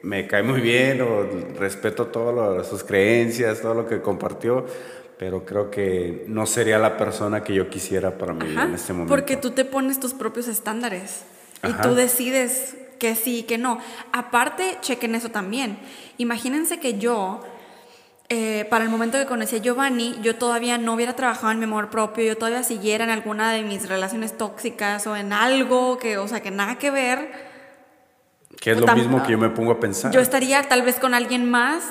me 0.04 0.28
cae 0.28 0.44
muy 0.44 0.60
bien, 0.60 1.00
o 1.00 1.24
respeto 1.58 2.08
todas 2.08 2.68
sus 2.68 2.84
creencias, 2.84 3.62
todo 3.62 3.74
lo 3.74 3.88
que 3.88 4.02
compartió, 4.02 4.66
pero 5.20 5.44
creo 5.44 5.70
que 5.70 6.24
no 6.30 6.46
sería 6.46 6.80
la 6.80 6.96
persona 6.96 7.44
que 7.44 7.54
yo 7.54 7.70
quisiera 7.70 8.18
para 8.18 8.32
mí 8.32 8.56
en 8.58 8.74
este 8.74 8.94
momento. 8.94 9.14
Porque 9.14 9.36
tú 9.36 9.52
te 9.52 9.66
pones 9.66 10.00
tus 10.00 10.14
propios 10.14 10.48
estándares 10.48 11.24
y 11.62 11.74
tú 11.74 11.94
decides 11.94 12.78
que 13.00 13.16
sí 13.16 13.40
y 13.40 13.44
que 13.44 13.58
no. 13.58 13.80
Aparte, 14.14 14.78
chequen 14.80 15.16
eso 15.16 15.30
también. 15.30 15.78
Imagínense 16.18 16.80
que 16.80 17.00
yo, 17.00 17.42
eh, 18.30 18.66
para 18.70 18.86
el 18.86 18.90
momento 18.90 19.18
que 19.18 19.26
conocí 19.26 19.58
a 19.58 19.60
Giovanni, 19.60 20.18
yo 20.22 20.38
todavía 20.38 20.78
no 20.78 20.94
hubiera 20.94 21.18
trabajado 21.18 21.52
en 21.52 21.60
mi 21.60 21.66
amor 21.66 21.90
propio, 21.90 22.24
yo 22.24 22.38
todavía 22.38 22.64
siguiera 22.64 23.04
en 23.04 23.10
alguna 23.10 23.52
de 23.52 23.64
mis 23.64 23.90
relaciones 23.90 24.38
tóxicas 24.38 25.06
o 25.06 25.18
en 25.18 25.34
algo 25.34 25.98
que, 25.98 26.18
o 26.18 26.30
sea, 26.30 26.40
que 26.40 26.52
nada 26.52 26.78
que 26.78 26.92
ver. 26.92 27.50
Que 28.62 28.72
es 28.72 28.80
lo 28.80 28.88
mismo 28.96 29.22
que 29.24 29.34
yo 29.34 29.38
me 29.38 29.50
pongo 29.50 29.74
a 29.74 29.82
pensar. 29.82 30.14
Yo 30.14 30.22
estaría 30.22 30.64
tal 30.70 30.82
vez 30.84 30.96
con 30.96 31.14
alguien 31.14 31.52
más 31.52 31.84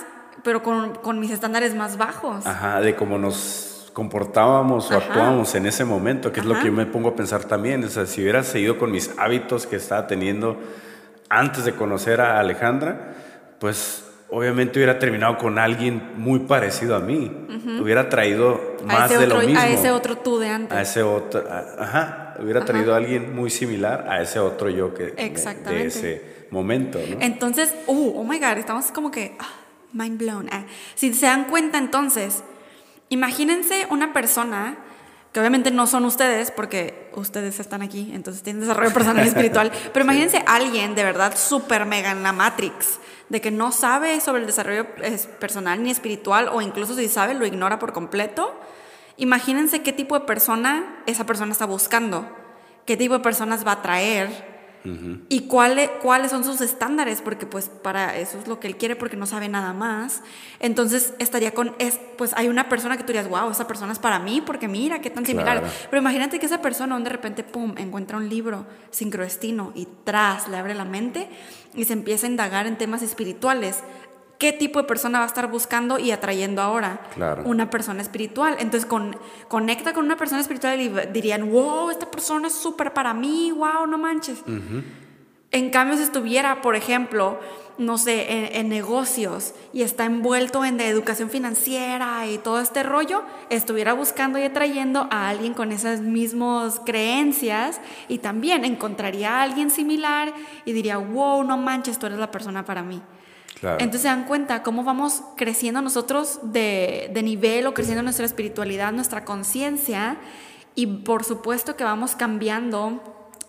pero 0.42 0.62
con, 0.62 0.94
con, 0.96 1.20
mis 1.20 1.30
estándares 1.30 1.74
más 1.74 1.96
bajos. 1.96 2.46
Ajá, 2.46 2.80
de 2.80 2.94
cómo 2.94 3.18
nos 3.18 3.90
comportábamos 3.92 4.90
o 4.90 4.96
actuábamos 4.96 5.54
en 5.56 5.66
ese 5.66 5.84
momento, 5.84 6.32
que 6.32 6.40
es 6.40 6.46
lo 6.46 6.56
que 6.58 6.66
yo 6.66 6.72
me 6.72 6.86
pongo 6.86 7.08
a 7.08 7.16
pensar 7.16 7.44
también. 7.44 7.82
O 7.82 7.88
sea, 7.88 8.06
si 8.06 8.22
hubiera 8.22 8.44
seguido 8.44 8.78
con 8.78 8.92
mis 8.92 9.10
hábitos 9.18 9.66
que 9.66 9.76
estaba 9.76 10.06
teniendo 10.06 10.56
antes 11.28 11.64
de 11.64 11.74
conocer 11.74 12.20
a 12.20 12.38
Alejandra, 12.38 13.14
pues 13.58 14.04
obviamente 14.30 14.78
hubiera 14.78 14.98
terminado 14.98 15.38
con 15.38 15.58
alguien 15.58 16.12
muy 16.16 16.40
parecido 16.40 16.94
a 16.94 17.00
mí. 17.00 17.46
Hubiera 17.80 18.08
traído 18.08 18.76
más 18.84 19.10
de 19.10 19.26
lo 19.26 19.40
mismo. 19.40 19.58
A 19.58 19.68
ese 19.68 19.90
otro 19.90 20.18
tú 20.18 20.38
de 20.38 20.48
antes. 20.48 20.76
A 20.76 20.82
ese 20.82 21.02
otro, 21.02 21.44
ajá, 21.78 22.34
hubiera 22.40 22.64
traído 22.64 22.94
a 22.94 22.98
alguien 22.98 23.34
muy 23.34 23.50
similar 23.50 24.06
a 24.08 24.22
ese 24.22 24.38
otro 24.38 24.70
yo 24.70 24.94
que 24.94 25.06
de, 25.06 25.86
ese 25.86 26.46
momento. 26.50 26.98
¿no? 26.98 27.16
Entonces, 27.20 27.74
uh, 27.86 28.12
oh 28.16 28.24
my 28.24 28.38
God, 28.38 28.58
estamos 28.58 28.92
como 28.92 29.10
que... 29.10 29.36
Ah, 29.38 29.57
mind 29.92 30.18
blown. 30.18 30.48
Ah, 30.52 30.64
si 30.94 31.12
se 31.14 31.26
dan 31.26 31.44
cuenta 31.44 31.78
entonces, 31.78 32.42
imagínense 33.08 33.86
una 33.90 34.12
persona 34.12 34.76
que 35.32 35.40
obviamente 35.40 35.70
no 35.70 35.86
son 35.86 36.04
ustedes, 36.04 36.50
porque 36.50 37.10
ustedes 37.14 37.60
están 37.60 37.82
aquí, 37.82 38.10
entonces 38.14 38.42
tienen 38.42 38.60
desarrollo 38.60 38.92
personal 38.94 39.24
y 39.24 39.28
espiritual, 39.28 39.70
pero 39.92 40.04
imagínense 40.04 40.42
alguien 40.46 40.94
de 40.94 41.04
verdad 41.04 41.36
súper 41.36 41.84
mega 41.84 42.10
en 42.10 42.22
la 42.22 42.32
Matrix, 42.32 42.98
de 43.28 43.40
que 43.40 43.50
no 43.50 43.72
sabe 43.72 44.20
sobre 44.20 44.40
el 44.40 44.46
desarrollo 44.46 44.86
personal 45.38 45.82
ni 45.82 45.90
espiritual, 45.90 46.48
o 46.52 46.62
incluso 46.62 46.94
si 46.94 47.08
sabe, 47.08 47.34
lo 47.34 47.44
ignora 47.44 47.78
por 47.78 47.92
completo. 47.92 48.58
Imagínense 49.18 49.82
qué 49.82 49.92
tipo 49.92 50.18
de 50.18 50.24
persona 50.24 51.02
esa 51.06 51.26
persona 51.26 51.52
está 51.52 51.66
buscando, 51.66 52.26
qué 52.86 52.96
tipo 52.96 53.14
de 53.14 53.20
personas 53.20 53.66
va 53.66 53.72
a 53.72 53.82
y 55.28 55.40
cuáles 55.42 55.90
cuáles 56.02 56.30
son 56.30 56.44
sus 56.44 56.60
estándares, 56.60 57.20
porque 57.20 57.46
pues 57.46 57.68
para 57.68 58.16
eso 58.16 58.38
es 58.38 58.48
lo 58.48 58.58
que 58.60 58.68
él 58.68 58.76
quiere, 58.76 58.96
porque 58.96 59.16
no 59.16 59.26
sabe 59.26 59.48
nada 59.48 59.72
más. 59.72 60.22
Entonces 60.60 61.14
estaría 61.18 61.52
con, 61.52 61.74
es, 61.78 62.00
pues 62.16 62.32
hay 62.34 62.48
una 62.48 62.68
persona 62.68 62.96
que 62.96 63.02
tú 63.02 63.08
dirías, 63.08 63.28
wow, 63.28 63.50
esa 63.50 63.66
persona 63.66 63.92
es 63.92 63.98
para 63.98 64.18
mí, 64.18 64.40
porque 64.40 64.68
mira, 64.68 65.00
qué 65.00 65.10
tan 65.10 65.26
similar. 65.26 65.62
Pero 65.90 66.00
imagínate 66.00 66.38
que 66.38 66.46
esa 66.46 66.62
persona 66.62 66.98
de 66.98 67.10
repente, 67.10 67.44
pum, 67.44 67.74
encuentra 67.76 68.16
un 68.16 68.28
libro, 68.28 68.66
sincrodestino, 68.90 69.72
y 69.74 69.88
tras, 70.04 70.48
le 70.48 70.56
abre 70.56 70.74
la 70.74 70.84
mente 70.84 71.28
y 71.74 71.84
se 71.84 71.92
empieza 71.92 72.26
a 72.26 72.30
indagar 72.30 72.66
en 72.66 72.78
temas 72.78 73.02
espirituales 73.02 73.82
¿qué 74.38 74.52
tipo 74.52 74.80
de 74.80 74.86
persona 74.86 75.18
va 75.18 75.24
a 75.24 75.28
estar 75.28 75.50
buscando 75.50 75.98
y 75.98 76.12
atrayendo 76.12 76.62
ahora? 76.62 77.00
Claro. 77.14 77.42
Una 77.44 77.70
persona 77.70 78.00
espiritual. 78.00 78.56
Entonces, 78.60 78.86
con, 78.86 79.16
conecta 79.48 79.92
con 79.92 80.04
una 80.04 80.16
persona 80.16 80.40
espiritual 80.40 80.80
y 80.80 80.88
dirían, 81.12 81.50
wow, 81.50 81.90
esta 81.90 82.10
persona 82.10 82.46
es 82.46 82.54
súper 82.54 82.92
para 82.92 83.12
mí, 83.14 83.52
wow, 83.52 83.86
no 83.86 83.98
manches. 83.98 84.42
En 85.50 85.70
cambio, 85.70 85.96
si 85.96 86.02
estuviera, 86.02 86.60
por 86.62 86.76
ejemplo, 86.76 87.40
no 87.78 87.96
sé, 87.96 88.32
en, 88.32 88.56
en, 88.56 88.68
negocios 88.68 89.54
y 89.72 89.82
está 89.82 90.04
envuelto 90.04 90.64
en 90.64 90.76
de 90.76 90.88
educación 90.88 91.30
financiera 91.30 92.26
y 92.26 92.36
todo 92.38 92.60
este 92.60 92.82
rollo, 92.82 93.22
estuviera 93.48 93.92
buscando 93.92 94.38
y 94.38 94.42
atrayendo 94.42 95.08
a 95.10 95.28
alguien 95.28 95.54
con 95.54 95.72
esas 95.72 96.00
mismas 96.00 96.80
creencias 96.84 97.80
y 98.08 98.18
también 98.18 98.64
encontraría 98.64 99.38
a 99.38 99.42
alguien 99.42 99.70
similar 99.70 100.34
y 100.64 100.72
diría, 100.72 100.98
wow, 100.98 101.42
no 101.44 101.56
manches, 101.56 101.98
tú 101.98 102.06
eres 102.06 102.18
la 102.18 102.30
persona 102.30 102.64
para 102.64 102.82
mí. 102.82 103.00
Claro. 103.60 103.78
Entonces 103.80 104.02
se 104.02 104.08
dan 104.08 104.24
cuenta 104.24 104.62
cómo 104.62 104.84
vamos 104.84 105.22
creciendo 105.36 105.82
nosotros 105.82 106.38
de, 106.42 107.10
de 107.12 107.22
nivel 107.22 107.66
o 107.66 107.74
creciendo 107.74 108.02
nuestra 108.02 108.24
espiritualidad, 108.24 108.92
nuestra 108.92 109.24
conciencia 109.24 110.16
y 110.74 110.86
por 110.86 111.24
supuesto 111.24 111.74
que 111.74 111.82
vamos 111.82 112.14
cambiando 112.14 113.02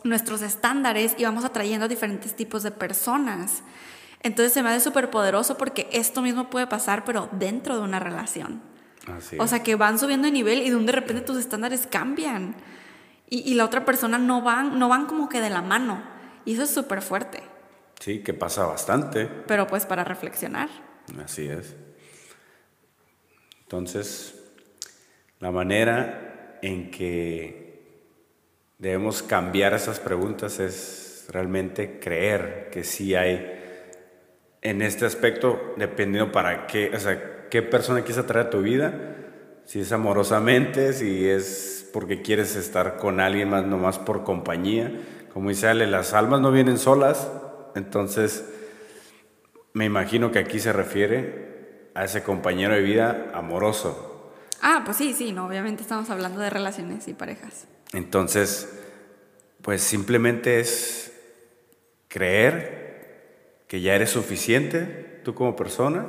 nuestros 0.03 0.41
estándares 0.41 1.13
y 1.17 1.25
vamos 1.25 1.45
atrayendo 1.45 1.85
a 1.85 1.87
diferentes 1.87 2.35
tipos 2.35 2.63
de 2.63 2.71
personas. 2.71 3.61
Entonces 4.21 4.51
se 4.51 4.63
me 4.63 4.69
hace 4.69 4.79
súper 4.79 5.09
poderoso 5.09 5.57
porque 5.57 5.87
esto 5.91 6.21
mismo 6.21 6.49
puede 6.49 6.67
pasar, 6.67 7.05
pero 7.05 7.29
dentro 7.31 7.75
de 7.75 7.81
una 7.81 7.99
relación. 7.99 8.61
Así 9.15 9.37
O 9.39 9.47
sea, 9.47 9.63
que 9.63 9.75
van 9.75 9.99
subiendo 9.99 10.25
de 10.25 10.31
nivel 10.31 10.61
y 10.61 10.69
de 10.69 10.75
un 10.75 10.85
de 10.85 10.91
repente 10.91 11.21
tus 11.21 11.37
estándares 11.37 11.87
cambian. 11.87 12.55
Y, 13.29 13.39
y 13.49 13.53
la 13.53 13.65
otra 13.65 13.85
persona 13.85 14.17
no 14.17 14.41
van, 14.41 14.79
no 14.79 14.89
van 14.89 15.05
como 15.05 15.29
que 15.29 15.39
de 15.39 15.49
la 15.49 15.61
mano. 15.61 16.01
Y 16.45 16.53
eso 16.53 16.63
es 16.63 16.71
súper 16.71 17.01
fuerte. 17.01 17.43
Sí, 17.99 18.19
que 18.19 18.33
pasa 18.33 18.65
bastante. 18.65 19.25
Pero 19.25 19.67
pues 19.67 19.85
para 19.85 20.03
reflexionar. 20.03 20.69
Así 21.23 21.47
es. 21.47 21.75
Entonces, 23.63 24.35
la 25.39 25.51
manera 25.51 26.57
en 26.61 26.91
que 26.91 27.83
debemos 28.77 29.21
cambiar 29.21 29.73
esas 29.73 29.99
preguntas 29.99 30.59
es 30.59 31.27
realmente 31.29 31.99
creer 31.99 32.69
que 32.71 32.83
sí 32.83 33.13
hay 33.15 33.57
en 34.61 34.81
este 34.81 35.05
aspecto, 35.05 35.73
dependiendo 35.77 36.31
para 36.31 36.67
qué, 36.67 36.91
o 36.95 36.99
sea, 36.99 37.47
qué 37.49 37.61
persona 37.61 38.01
quieres 38.01 38.17
atraer 38.17 38.47
a 38.47 38.49
tu 38.49 38.61
vida, 38.61 39.15
si 39.65 39.81
es 39.81 39.91
amorosamente, 39.91 40.93
si 40.93 41.27
es 41.27 41.87
porque 41.93 42.21
quieres 42.21 42.55
estar 42.55 42.97
con 42.97 43.19
alguien 43.19 43.49
más, 43.49 43.65
nomás 43.65 43.99
por 43.99 44.23
compañía. 44.23 44.91
Como 45.33 45.49
dice 45.49 45.67
Ale, 45.67 45.87
las 45.87 46.13
almas 46.13 46.41
no 46.41 46.51
vienen 46.51 46.77
solas, 46.77 47.29
entonces 47.75 48.45
me 49.73 49.85
imagino 49.85 50.31
que 50.31 50.39
aquí 50.39 50.59
se 50.59 50.73
refiere 50.73 51.89
a 51.95 52.03
ese 52.05 52.23
compañero 52.23 52.73
de 52.73 52.81
vida 52.81 53.27
amoroso. 53.33 54.31
Ah, 54.61 54.81
pues 54.85 54.97
sí, 54.97 55.13
sí, 55.13 55.31
no, 55.31 55.45
obviamente 55.47 55.81
estamos 55.83 56.09
hablando 56.09 56.39
de 56.41 56.49
relaciones 56.49 57.07
y 57.07 57.13
parejas. 57.13 57.65
Entonces, 57.93 58.69
pues 59.61 59.81
simplemente 59.81 60.59
es 60.59 61.13
creer 62.07 63.59
que 63.67 63.81
ya 63.81 63.93
eres 63.95 64.09
suficiente 64.09 65.21
tú 65.23 65.33
como 65.33 65.55
persona, 65.55 66.05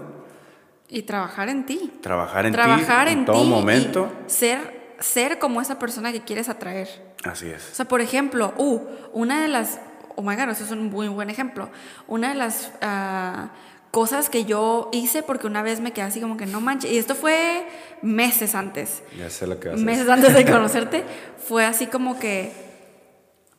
Y 0.89 1.03
trabajar 1.03 1.49
en 1.49 1.67
ti. 1.67 1.93
trabajar 2.03 2.47
en 2.47 2.53
trabajar 2.53 3.07
ti 3.07 3.13
en, 3.13 3.19
en 3.21 3.25
todo 3.27 3.43
ti 3.43 3.49
momento. 3.49 4.11
y 4.27 4.31
ser, 4.31 4.59
ser 4.99 5.39
como 5.39 5.61
esa 5.61 5.79
persona 5.79 6.11
que 6.13 6.23
quieres 6.23 6.49
atraer. 6.49 6.89
Así 7.25 7.47
O 7.51 7.55
es. 7.55 7.63
sea, 7.63 7.85
por 7.87 8.01
ejemplo, 8.01 8.53
uh, 8.57 8.81
una 9.13 9.43
de 9.43 9.49
las, 9.49 9.79
oh 10.21 10.23
my 10.23 10.37
god, 10.37 10.51
eso 10.51 10.65
es 10.65 10.71
un 10.71 10.91
muy 10.91 11.09
buen 11.09 11.31
ejemplo. 11.31 11.71
Una 12.07 12.29
de 12.29 12.35
las 12.35 12.71
ah, 12.83 13.49
cosas 13.91 14.29
que 14.29 14.45
yo 14.45 14.91
hice 14.93 15.23
porque 15.23 15.47
una 15.47 15.63
vez 15.63 15.81
me 15.81 15.93
quedé 15.93 16.05
así 16.05 16.21
como 16.21 16.37
que 16.37 16.45
no 16.47 16.61
manches, 16.61 16.93
y 16.93 16.99
esto 16.99 17.15
fue 17.15 17.67
meses 18.03 18.55
antes, 18.55 19.03
Ya 19.19 19.31
sé 19.31 19.47
lo 19.47 19.59
que 19.59 19.69
vas 19.71 19.81
a 19.81 19.85
meses 19.85 20.09
antes 20.09 20.35
de 20.35 20.45
conocerte, 20.51 21.05
fue 21.49 21.65
así 21.65 21.87
como 21.87 22.19
que, 22.19 22.53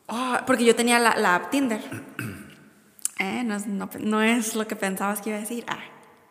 oh, 0.06 0.36
porque 0.46 0.64
yo 0.64 0.76
tenía 0.76 0.98
la, 1.00 1.16
la 1.16 1.34
app 1.34 1.50
Tinder. 1.50 1.80
Eh, 3.18 3.44
no, 3.44 3.54
es, 3.54 3.66
no, 3.68 3.88
no 4.00 4.20
es 4.22 4.56
lo 4.56 4.66
que 4.66 4.74
pensabas 4.74 5.20
que 5.20 5.30
iba 5.30 5.36
a 5.38 5.42
decir. 5.42 5.64
Ah. 5.68 5.78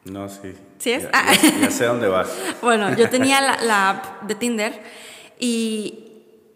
No, 0.04 0.28
sí. 0.28 0.54
¿Sí 0.78 0.92
es? 0.92 1.04
Ya, 1.04 1.10
Ah. 1.14 1.32
ya- 1.42 1.60
ya 1.62 1.72
sé 1.72 1.86
dónde 1.86 2.10
vas. 2.10 2.28
Bueno, 2.62 2.94
yo 2.98 3.10
tenía 3.10 3.40
la, 3.40 3.56
la 3.64 3.90
app 3.92 4.24
de 4.24 4.36
Tinder 4.36 4.82
y, 5.40 6.11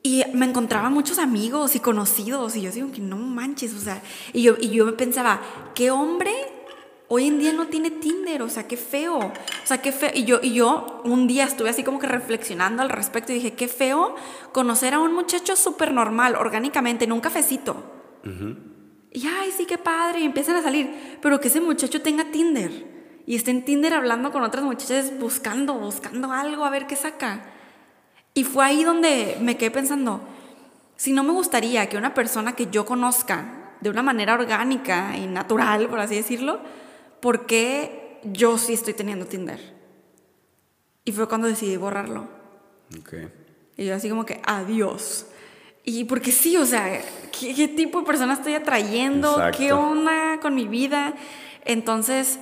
y 0.05 0.23
me 0.33 0.45
encontraba 0.45 0.91
muchos 0.91 1.17
amigos 1.17 1.75
y 1.75 1.79
conocidos 1.79 2.55
y 2.55 2.61
yo 2.61 2.69
digo 2.69 2.91
que 2.91 3.01
no 3.01 3.17
manches, 3.17 3.73
o 3.73 3.79
sea, 3.79 4.03
y 4.33 4.43
yo, 4.43 4.55
y 4.61 4.69
yo 4.69 4.85
me 4.85 4.91
pensaba, 4.91 5.41
¿qué 5.73 5.89
hombre 5.89 6.31
hoy 7.07 7.25
en 7.25 7.39
día 7.39 7.53
no 7.53 7.69
tiene 7.69 7.89
Tinder? 7.89 8.43
O 8.43 8.49
sea, 8.49 8.67
qué 8.67 8.77
feo, 8.77 9.17
o 9.17 9.33
sea, 9.63 9.81
qué 9.81 9.91
feo. 9.91 10.11
Y 10.13 10.25
yo, 10.25 10.41
y 10.43 10.53
yo 10.53 11.01
un 11.05 11.25
día 11.25 11.45
estuve 11.45 11.71
así 11.71 11.83
como 11.83 11.97
que 11.97 12.05
reflexionando 12.05 12.83
al 12.83 12.89
respecto 12.89 13.31
y 13.31 13.35
dije, 13.37 13.53
qué 13.53 13.67
feo 13.67 14.13
conocer 14.51 14.93
a 14.93 14.99
un 14.99 15.11
muchacho 15.11 15.55
súper 15.55 15.91
normal, 15.91 16.35
orgánicamente, 16.35 17.05
en 17.05 17.11
un 17.11 17.19
cafecito. 17.19 17.75
Y 19.11 19.25
ay, 19.25 19.51
sí, 19.57 19.65
qué 19.65 19.79
padre, 19.79 20.19
y 20.19 20.25
empiezan 20.25 20.55
a 20.55 20.61
salir, 20.61 21.17
pero 21.19 21.39
que 21.39 21.47
ese 21.47 21.61
muchacho 21.61 22.03
tenga 22.03 22.25
Tinder 22.25 23.23
y 23.25 23.35
esté 23.35 23.49
en 23.49 23.65
Tinder 23.65 23.95
hablando 23.95 24.31
con 24.31 24.43
otras 24.43 24.63
muchachas 24.63 25.17
buscando, 25.19 25.73
buscando 25.73 26.31
algo, 26.31 26.63
a 26.63 26.69
ver 26.69 26.85
qué 26.85 26.95
saca. 26.95 27.54
Y 28.37 28.43
fue 28.43 28.65
ahí 28.65 28.83
donde 28.83 29.37
me 29.39 29.55
quedé 29.55 29.71
pensando, 29.71 30.19
si 30.97 31.13
no 31.13 31.23
me 31.23 31.31
gustaría 31.31 31.87
que 31.87 31.97
una 31.97 32.13
persona 32.13 32.53
que 32.53 32.67
yo 32.69 32.85
conozca 32.85 33.71
de 33.79 33.89
una 33.89 34.03
manera 34.03 34.33
orgánica 34.33 35.15
y 35.17 35.25
natural, 35.25 35.87
por 35.87 35.99
así 35.99 36.15
decirlo, 36.15 36.59
¿por 37.21 37.45
qué 37.45 38.19
yo 38.23 38.57
sí 38.57 38.73
estoy 38.73 38.93
teniendo 38.93 39.25
Tinder? 39.25 39.73
Y 41.05 41.13
fue 41.13 41.29
cuando 41.29 41.47
decidí 41.47 41.77
borrarlo. 41.77 42.27
Ok. 42.99 43.13
Y 43.77 43.85
yo 43.85 43.95
así 43.95 44.09
como 44.09 44.25
que, 44.25 44.41
adiós. 44.45 45.27
Y 45.85 46.03
porque 46.03 46.33
sí, 46.33 46.57
o 46.57 46.65
sea, 46.65 47.01
¿qué, 47.31 47.55
qué 47.55 47.69
tipo 47.69 48.01
de 48.01 48.05
persona 48.05 48.33
estoy 48.33 48.55
atrayendo? 48.55 49.31
Exacto. 49.31 49.57
¿Qué 49.59 49.71
onda 49.71 50.39
con 50.41 50.55
mi 50.55 50.67
vida? 50.67 51.13
Entonces 51.63 52.37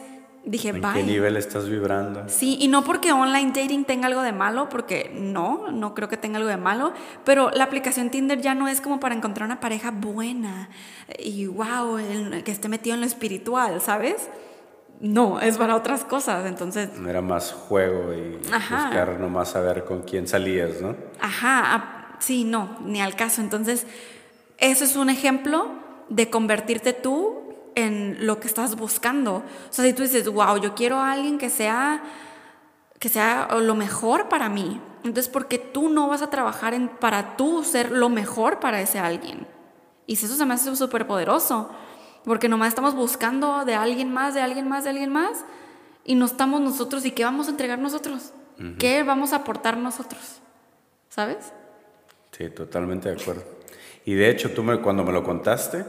dije, 0.45 0.69
¿En 0.69 0.81
bye. 0.81 0.93
qué 0.93 1.03
nivel 1.03 1.37
estás 1.37 1.69
vibrando? 1.69 2.23
Sí, 2.27 2.57
y 2.59 2.67
no 2.67 2.83
porque 2.83 3.11
online 3.11 3.51
dating 3.53 3.85
tenga 3.85 4.07
algo 4.07 4.21
de 4.21 4.33
malo, 4.33 4.69
porque 4.69 5.11
no, 5.13 5.71
no 5.71 5.93
creo 5.93 6.09
que 6.09 6.17
tenga 6.17 6.37
algo 6.37 6.49
de 6.49 6.57
malo, 6.57 6.93
pero 7.23 7.49
la 7.51 7.63
aplicación 7.63 8.09
Tinder 8.09 8.41
ya 8.41 8.53
no 8.55 8.67
es 8.67 8.81
como 8.81 8.99
para 8.99 9.15
encontrar 9.15 9.45
una 9.45 9.59
pareja 9.59 9.91
buena 9.91 10.69
y 11.19 11.47
wow, 11.47 11.97
que 12.43 12.51
esté 12.51 12.67
metido 12.69 12.95
en 12.95 13.01
lo 13.01 13.07
espiritual, 13.07 13.81
¿sabes? 13.81 14.29
No, 14.99 15.41
es 15.41 15.57
para 15.57 15.75
otras 15.75 16.05
cosas, 16.05 16.45
entonces 16.45 16.89
Era 17.07 17.21
más 17.21 17.51
juego 17.51 18.13
y 18.13 18.39
Ajá. 18.53 18.85
buscar 18.85 19.19
nomás 19.19 19.49
saber 19.51 19.83
con 19.83 20.03
quién 20.03 20.27
salías, 20.27 20.81
¿no? 20.81 20.95
Ajá, 21.19 22.15
sí, 22.19 22.43
no, 22.45 22.77
ni 22.85 23.01
al 23.01 23.15
caso. 23.15 23.41
Entonces, 23.41 23.85
eso 24.59 24.85
es 24.85 24.95
un 24.95 25.09
ejemplo 25.09 25.71
de 26.09 26.29
convertirte 26.29 26.93
tú 26.93 27.42
en 27.75 28.25
lo 28.25 28.39
que 28.39 28.47
estás 28.47 28.75
buscando. 28.75 29.37
O 29.37 29.43
sea, 29.69 29.85
si 29.85 29.93
tú 29.93 30.03
dices, 30.03 30.27
wow, 30.27 30.57
yo 30.57 30.75
quiero 30.75 30.97
a 30.97 31.11
alguien 31.11 31.37
que 31.37 31.49
sea, 31.49 32.03
que 32.99 33.09
sea 33.09 33.47
lo 33.59 33.75
mejor 33.75 34.29
para 34.29 34.49
mí. 34.49 34.81
Entonces, 35.03 35.27
¿por 35.27 35.47
qué 35.47 35.57
tú 35.57 35.89
no 35.89 36.07
vas 36.07 36.21
a 36.21 36.29
trabajar 36.29 36.73
en, 36.73 36.87
para 36.87 37.35
tú 37.35 37.63
ser 37.63 37.91
lo 37.91 38.09
mejor 38.09 38.59
para 38.59 38.81
ese 38.81 38.99
alguien? 38.99 39.47
Y 40.07 40.15
si 40.15 40.25
eso 40.25 40.35
se 40.35 40.45
me 40.45 40.53
hace 40.53 40.75
súper 40.75 41.07
poderoso, 41.07 41.69
porque 42.23 42.47
nomás 42.47 42.69
estamos 42.69 42.95
buscando 42.95 43.65
de 43.65 43.75
alguien 43.75 44.13
más, 44.13 44.33
de 44.33 44.41
alguien 44.41 44.67
más, 44.67 44.83
de 44.83 44.91
alguien 44.91 45.11
más, 45.11 45.43
y 46.05 46.15
no 46.15 46.25
estamos 46.25 46.61
nosotros, 46.61 47.05
¿y 47.05 47.11
qué 47.11 47.23
vamos 47.23 47.47
a 47.47 47.51
entregar 47.51 47.79
nosotros? 47.79 48.33
¿Qué 48.79 49.03
vamos 49.03 49.33
a 49.33 49.37
aportar 49.37 49.77
nosotros? 49.77 50.39
¿Sabes? 51.09 51.51
Sí, 52.31 52.49
totalmente 52.49 53.09
de 53.09 53.21
acuerdo. 53.21 53.43
Y 54.05 54.13
de 54.15 54.29
hecho, 54.29 54.51
tú 54.51 54.63
me, 54.63 54.79
cuando 54.81 55.03
me 55.03 55.11
lo 55.13 55.23
contaste, 55.23 55.85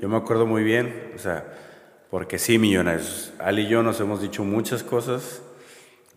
yo 0.00 0.08
me 0.08 0.16
acuerdo 0.16 0.46
muy 0.46 0.62
bien, 0.62 1.12
o 1.14 1.18
sea, 1.18 1.44
porque 2.10 2.38
sí, 2.38 2.58
millonarios, 2.58 3.32
Ali 3.38 3.62
y 3.62 3.68
yo 3.68 3.82
nos 3.82 4.00
hemos 4.00 4.20
dicho 4.22 4.44
muchas 4.44 4.82
cosas, 4.84 5.42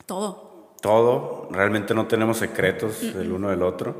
Todo. 0.05 0.75
todo, 0.81 1.49
realmente 1.51 1.93
no 1.95 2.05
tenemos 2.07 2.38
secretos 2.38 3.01
del 3.15 3.31
uno 3.31 3.49
del 3.49 3.63
otro, 3.63 3.95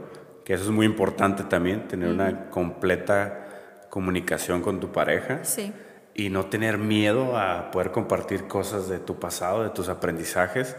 que 0.46 0.54
eso 0.54 0.64
es 0.66 0.70
muy 0.70 0.86
importante 0.86 1.44
también, 1.44 1.88
tener 1.88 2.10
una 2.10 2.50
completa 2.50 3.48
comunicación 3.90 4.62
con 4.62 4.80
tu 4.80 4.92
pareja 4.92 5.44
Sí. 5.44 5.74
y 6.14 6.30
no 6.30 6.46
tener 6.46 6.78
miedo 6.78 7.38
a 7.38 7.72
poder 7.72 7.92
compartir 7.92 8.48
cosas 8.48 8.88
de 8.90 9.00
tu 9.00 9.20
pasado, 9.20 9.64
de 9.64 9.70
tus 9.72 9.90
aprendizajes. 9.90 10.76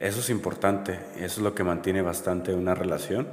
Eso 0.00 0.18
es 0.18 0.30
importante, 0.30 0.98
eso 1.16 1.24
es 1.24 1.38
lo 1.38 1.54
que 1.54 1.62
mantiene 1.62 2.02
bastante 2.02 2.52
una 2.54 2.74
relación. 2.74 3.28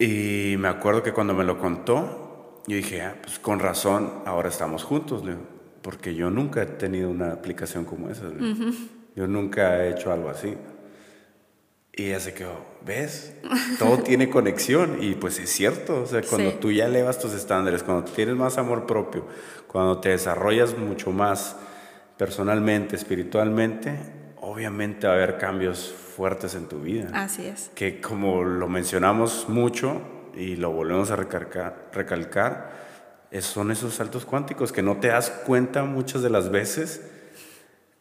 Y 0.00 0.56
me 0.58 0.68
acuerdo 0.68 1.02
que 1.02 1.12
cuando 1.12 1.34
me 1.34 1.44
lo 1.44 1.58
contó, 1.58 2.62
yo 2.66 2.74
dije, 2.76 3.02
ah, 3.02 3.16
pues 3.22 3.38
con 3.38 3.58
razón, 3.60 4.10
ahora 4.24 4.48
estamos 4.48 4.82
juntos, 4.82 5.22
porque 5.82 6.14
yo 6.14 6.30
nunca 6.30 6.62
he 6.62 6.66
tenido 6.66 7.10
una 7.10 7.32
aplicación 7.32 7.84
como 7.84 8.08
esa. 8.08 8.22
Yo 9.14 9.26
nunca 9.26 9.84
he 9.84 9.90
hecho 9.90 10.10
algo 10.10 10.30
así. 10.30 10.56
Y 11.92 12.06
ella 12.06 12.20
se 12.20 12.32
quedó, 12.32 12.64
¿ves? 12.86 13.34
Todo 13.78 13.98
tiene 14.02 14.30
conexión 14.30 14.98
y 15.02 15.16
pues 15.16 15.38
es 15.38 15.50
cierto, 15.50 16.02
o 16.02 16.06
sea, 16.06 16.22
cuando 16.22 16.52
Sí. 16.52 16.56
tú 16.60 16.72
ya 16.72 16.86
elevas 16.86 17.18
tus 17.18 17.34
estándares, 17.34 17.82
cuando 17.82 18.10
tienes 18.10 18.36
más 18.36 18.56
amor 18.56 18.86
propio, 18.86 19.26
cuando 19.66 19.98
te 20.00 20.08
desarrollas 20.10 20.78
mucho 20.78 21.10
más 21.10 21.56
personalmente, 22.16 22.96
espiritualmente, 22.96 23.98
obviamente 24.50 25.06
va 25.06 25.12
a 25.12 25.16
haber 25.16 25.38
cambios 25.38 25.94
fuertes 26.16 26.54
en 26.54 26.66
tu 26.66 26.80
vida. 26.80 27.10
Así 27.14 27.46
es. 27.46 27.70
Que 27.74 28.00
como 28.00 28.42
lo 28.42 28.68
mencionamos 28.68 29.48
mucho 29.48 30.02
y 30.34 30.56
lo 30.56 30.72
volvemos 30.72 31.10
a 31.12 31.16
recalcar, 31.16 32.70
son 33.40 33.70
esos 33.70 33.94
saltos 33.94 34.24
cuánticos 34.24 34.72
que 34.72 34.82
no 34.82 34.96
te 34.96 35.08
das 35.08 35.30
cuenta 35.30 35.84
muchas 35.84 36.22
de 36.22 36.30
las 36.30 36.50
veces. 36.50 37.08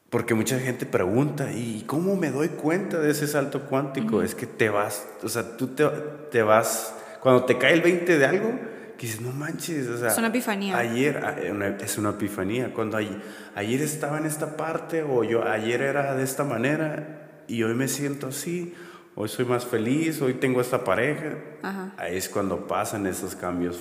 Porque 0.09 0.33
mucha 0.33 0.57
gente 0.57 0.88
pregunta, 0.88 1.51
¿y 1.51 1.83
cómo 1.85 2.15
me 2.15 2.31
doy 2.31 2.49
cuenta 2.49 2.99
de 2.99 3.12
ese 3.12 3.27
salto 3.27 3.67
cuántico? 3.67 4.23
Es 4.23 4.33
que 4.33 4.47
te 4.47 4.69
vas, 4.69 5.07
o 5.21 5.29
sea, 5.29 5.55
tú 5.55 5.67
te, 5.67 5.88
te 6.31 6.41
vas, 6.41 6.95
cuando 7.19 7.45
te 7.45 7.59
cae 7.59 7.73
el 7.73 7.83
20 7.83 8.17
de 8.17 8.25
algo, 8.25 8.59
que 8.99 9.07
dices, 9.07 9.21
no 9.21 9.31
manches, 9.31 9.88
o 9.88 9.97
sea, 9.97 10.09
Es 10.09 10.17
una 10.17 10.27
epifanía. 10.27 10.77
Ayer, 10.77 11.23
eh, 11.41 11.77
es 11.81 11.97
una 11.97 12.09
epifanía, 12.09 12.73
cuando 12.73 12.97
ay- 12.97 13.21
ayer 13.55 13.81
estaba 13.81 14.17
en 14.17 14.25
esta 14.25 14.57
parte 14.57 15.03
o 15.03 15.23
yo 15.23 15.43
ayer 15.47 15.81
era 15.81 16.13
de 16.15 16.23
esta 16.23 16.43
manera 16.43 17.43
y 17.47 17.63
hoy 17.63 17.73
me 17.75 17.88
siento 17.88 18.27
así, 18.27 18.75
hoy 19.15 19.29
soy 19.29 19.45
más 19.45 19.65
feliz, 19.65 20.21
hoy 20.21 20.33
tengo 20.33 20.59
esta 20.59 20.83
pareja, 20.83 21.33
Ajá. 21.63 21.93
ahí 21.97 22.17
es 22.17 22.27
cuando 22.27 22.67
pasan 22.67 23.07
esos 23.07 23.35
cambios 23.35 23.79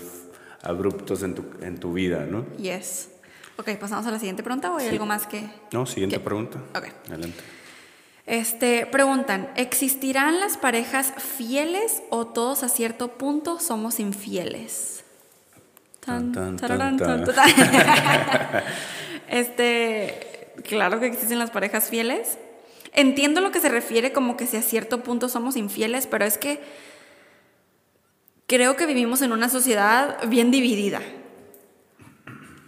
abruptos 0.63 1.23
en 1.25 1.35
tu, 1.35 1.45
en 1.63 1.79
tu 1.81 1.93
vida, 1.93 2.25
¿no? 2.31 2.47
Yes. 2.57 3.09
Ok, 3.57 3.71
pasamos 3.81 4.07
a 4.07 4.13
la 4.13 4.19
siguiente 4.21 4.45
pregunta 4.45 4.71
o 4.73 4.77
hay 4.79 4.85
Sí. 4.87 4.93
algo 4.93 5.05
más 5.07 5.27
que... 5.27 5.49
No, 5.73 5.85
siguiente 5.85 6.21
pregunta. 6.21 6.59
Ok. 6.77 6.87
Adelante. 7.09 7.39
Este, 8.25 8.87
preguntan, 8.87 9.49
¿existirán 9.57 10.39
las 10.39 10.57
parejas 10.57 11.13
fieles 11.17 12.03
o 12.11 12.27
todos 12.29 12.63
a 12.63 12.69
cierto 12.69 13.19
punto 13.19 13.59
somos 13.59 13.99
infieles? 14.01 15.03
Tan, 16.09 16.33
Tan, 16.33 16.57
tan, 16.57 16.57
tararán, 16.57 16.97
tan, 16.97 17.23
tan, 17.23 17.35
tan. 17.35 17.51
este, 19.29 20.55
claro 20.67 21.01
que 21.01 21.07
existen 21.07 21.39
las 21.39 21.51
parejas 21.51 21.91
fieles. 21.91 22.39
Entiendo 22.95 23.43
lo 23.43 23.51
que 23.51 23.61
se 23.61 23.69
refiere 23.69 24.11
como 24.11 24.39
que 24.39 24.47
si 24.47 24.57
a 24.57 24.63
cierto 24.63 25.03
punto 25.03 25.29
somos 25.29 25.55
infieles, 25.57 26.07
pero 26.07 26.25
es 26.25 26.39
que 26.39 26.63
creo 28.47 28.75
que 28.75 28.87
vivimos 28.87 29.21
en 29.21 29.33
una 29.33 29.51
sociedad 29.51 30.17
bien 30.29 30.51
dividida. 30.51 31.03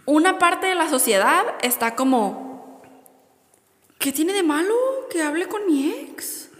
Una 0.05 0.37
parte 0.37 0.67
de 0.67 0.75
la 0.75 0.87
sociedad 0.87 1.43
está 1.63 1.95
como, 1.95 2.83
¿qué 3.97 4.11
tiene 4.11 4.33
de 4.33 4.43
malo 4.43 4.75
que 5.09 5.23
hable 5.23 5.47
con 5.47 5.65
mi? 5.65 6.00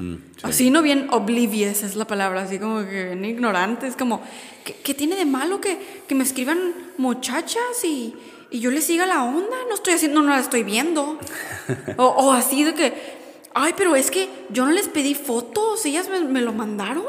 Mm, 0.01 0.15
sí. 0.15 0.41
Así 0.43 0.69
no 0.71 0.81
bien 0.81 1.07
oblivious 1.11 1.83
es 1.83 1.95
la 1.95 2.05
palabra, 2.05 2.41
así 2.43 2.57
como 2.59 2.79
que 2.85 3.05
bien 3.05 3.23
ignorante, 3.25 3.87
es 3.87 3.95
como, 3.95 4.21
¿qué, 4.65 4.73
qué 4.83 4.93
tiene 4.93 5.15
de 5.15 5.25
malo 5.25 5.61
que, 5.61 5.77
que 6.07 6.15
me 6.15 6.23
escriban 6.23 6.59
muchachas 6.97 7.83
y, 7.83 8.15
y 8.49 8.59
yo 8.59 8.71
les 8.71 8.83
siga 8.85 9.05
la 9.05 9.23
onda? 9.23 9.55
No 9.69 9.75
estoy 9.75 9.93
haciendo, 9.93 10.21
no 10.21 10.29
la 10.29 10.39
estoy 10.39 10.63
viendo. 10.63 11.19
o, 11.97 12.05
o 12.05 12.31
así 12.33 12.63
de 12.63 12.73
que, 12.73 12.93
ay, 13.53 13.73
pero 13.77 13.95
es 13.95 14.09
que 14.11 14.27
yo 14.49 14.65
no 14.65 14.71
les 14.71 14.87
pedí 14.87 15.13
fotos, 15.13 15.85
ellas 15.85 16.09
me, 16.09 16.21
me 16.21 16.41
lo 16.41 16.53
mandaron. 16.53 17.05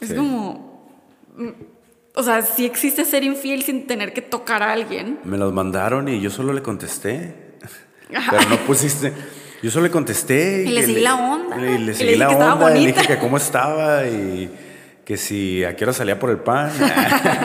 Es 0.00 0.08
Sí. 0.10 0.14
como, 0.14 0.88
mm, 1.36 1.48
o 2.14 2.22
sea, 2.22 2.42
sí 2.42 2.64
existe 2.64 3.04
ser 3.04 3.22
infiel 3.24 3.62
sin 3.62 3.86
tener 3.86 4.12
que 4.12 4.22
tocar 4.22 4.62
a 4.62 4.72
alguien. 4.72 5.18
Me 5.24 5.36
los 5.38 5.52
mandaron 5.52 6.08
y 6.08 6.20
yo 6.20 6.30
solo 6.30 6.52
le 6.52 6.62
contesté. 6.62 7.34
Pero 8.08 8.48
no 8.48 8.56
pusiste. 8.66 9.12
Yo 9.62 9.70
solo 9.70 9.84
le 9.86 9.90
contesté. 9.90 10.62
Y 10.62 10.70
le 10.70 10.82
seguí 10.82 11.00
la 11.00 11.14
onda. 11.16 11.56
Y 11.58 11.60
le, 11.60 11.72
Y 11.72 11.78
le 11.78 11.84
le 11.86 11.94
seguí 11.94 12.16
la 12.16 12.28
que 12.28 12.34
onda. 12.34 12.76
y 12.78 12.80
Le 12.80 12.86
dije 12.92 13.06
que 13.06 13.18
cómo 13.18 13.36
estaba 13.36 14.06
y 14.06 14.50
que 15.04 15.16
si 15.16 15.64
a 15.64 15.76
qué 15.76 15.84
hora 15.84 15.92
salía 15.92 16.18
por 16.18 16.30
el 16.30 16.38
pan. 16.38 16.70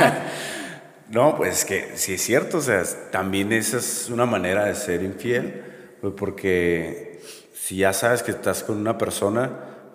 no, 1.09 1.35
pues 1.35 1.65
que 1.65 1.91
sí 1.95 2.13
es 2.13 2.21
cierto. 2.21 2.59
O 2.59 2.61
sea, 2.61 2.83
también 3.11 3.51
esa 3.51 3.77
es 3.77 4.09
una 4.09 4.25
manera 4.25 4.65
de 4.65 4.75
ser 4.75 5.03
infiel. 5.03 5.63
pues, 6.01 6.13
Porque 6.15 7.19
si 7.53 7.77
ya 7.77 7.93
sabes 7.93 8.23
que 8.23 8.31
estás 8.31 8.63
con 8.63 8.77
una 8.77 8.97
persona, 8.97 9.49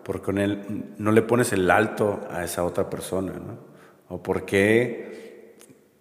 ¿por 0.04 0.16
qué 0.20 0.22
con 0.22 0.38
él 0.38 0.92
no 0.98 1.12
le 1.12 1.22
pones 1.22 1.52
el 1.52 1.70
alto 1.70 2.20
a 2.30 2.44
esa 2.44 2.64
otra 2.64 2.90
persona? 2.90 3.32
¿no? 3.32 3.58
¿O 4.08 4.22
por 4.22 4.44
qué 4.44 5.56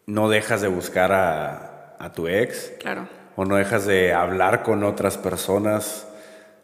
no 0.05 0.27
dejas 0.29 0.62
de 0.62 0.67
buscar 0.67 1.12
a, 1.12 1.95
a 1.99 2.12
tu 2.12 2.27
ex? 2.27 2.73
Claro. 2.79 3.08
¿O 3.36 3.45
no 3.45 3.55
dejas 3.55 3.86
de 3.86 4.13
hablar 4.13 4.63
con 4.63 4.84
otras 4.84 5.17
personas 5.17 6.08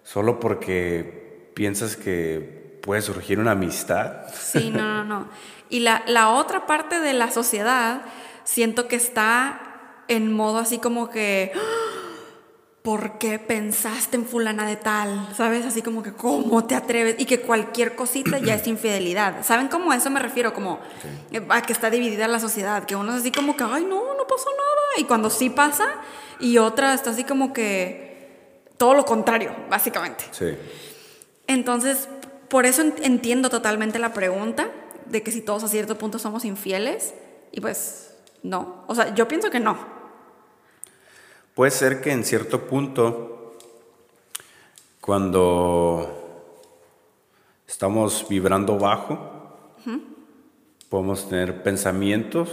solo 0.05 0.39
porque 0.39 1.51
piensas 1.53 1.97
que 1.97 2.79
puede 2.81 3.01
surgir 3.01 3.39
una 3.39 3.51
amistad? 3.51 4.27
Sí, 4.33 4.69
no, 4.69 5.03
no, 5.03 5.03
no. 5.03 5.27
Y 5.69 5.81
la, 5.81 6.03
la 6.07 6.29
otra 6.29 6.65
parte 6.65 7.01
de 7.01 7.11
la 7.11 7.29
sociedad 7.31 8.03
siento 8.45 8.87
que 8.87 8.95
está 8.95 9.59
en 10.07 10.31
modo 10.31 10.59
así 10.59 10.77
como 10.77 11.09
que, 11.09 11.51
"¡Ah! 11.55 11.59
¿por 12.83 13.17
qué 13.17 13.39
pensaste 13.39 14.15
en 14.15 14.25
fulana 14.27 14.67
de 14.67 14.75
tal? 14.75 15.27
¿Sabes? 15.35 15.65
Así 15.65 15.81
como 15.81 16.03
que, 16.03 16.13
¿cómo 16.13 16.65
te 16.65 16.75
atreves? 16.75 17.15
Y 17.17 17.25
que 17.25 17.41
cualquier 17.41 17.95
cosita 17.95 18.37
ya 18.37 18.53
es 18.53 18.67
infidelidad. 18.67 19.43
¿Saben 19.43 19.69
cómo 19.69 19.91
a 19.91 19.95
eso 19.95 20.11
me 20.11 20.19
refiero? 20.19 20.53
Como 20.53 20.79
a 21.49 21.61
que 21.63 21.73
está 21.73 21.89
dividida 21.89 22.27
la 22.27 22.39
sociedad, 22.39 22.85
que 22.85 22.95
uno 22.95 23.11
es 23.15 23.21
así 23.21 23.31
como 23.31 23.57
que, 23.57 23.63
ay, 23.63 23.83
no, 23.85 24.13
no 24.15 24.27
pasó 24.27 24.45
nada. 24.51 24.99
Y 24.99 25.05
cuando 25.05 25.31
sí 25.31 25.49
pasa, 25.49 25.85
y 26.39 26.59
otra 26.59 26.93
está 26.93 27.09
así 27.09 27.23
como 27.23 27.53
que 27.53 28.14
todo 28.77 28.93
lo 28.93 29.05
contrario, 29.05 29.55
básicamente. 29.69 30.25
Sí. 30.31 30.57
Entonces, 31.47 32.07
por 32.49 32.65
eso 32.65 32.83
ent- 32.83 32.99
entiendo 33.03 33.49
totalmente 33.49 33.99
la 33.99 34.13
pregunta 34.13 34.69
de 35.05 35.21
que 35.23 35.31
si 35.31 35.41
todos 35.41 35.63
a 35.63 35.67
cierto 35.67 35.97
punto 35.97 36.19
somos 36.19 36.45
infieles. 36.45 37.13
Y 37.51 37.61
pues, 37.61 38.15
no. 38.43 38.83
O 38.88 38.95
sea, 38.95 39.13
yo 39.13 39.27
pienso 39.27 39.49
que 39.49 39.59
no. 39.59 39.77
Puede 41.53 41.71
ser 41.71 42.01
que 42.01 42.11
en 42.11 42.23
cierto 42.25 42.67
punto, 42.67 43.55
cuando 44.99 46.27
estamos 47.67 48.25
vibrando 48.27 48.77
bajo, 48.77 49.31
podemos 50.89 51.29
tener 51.29 51.63
pensamientos 51.63 52.49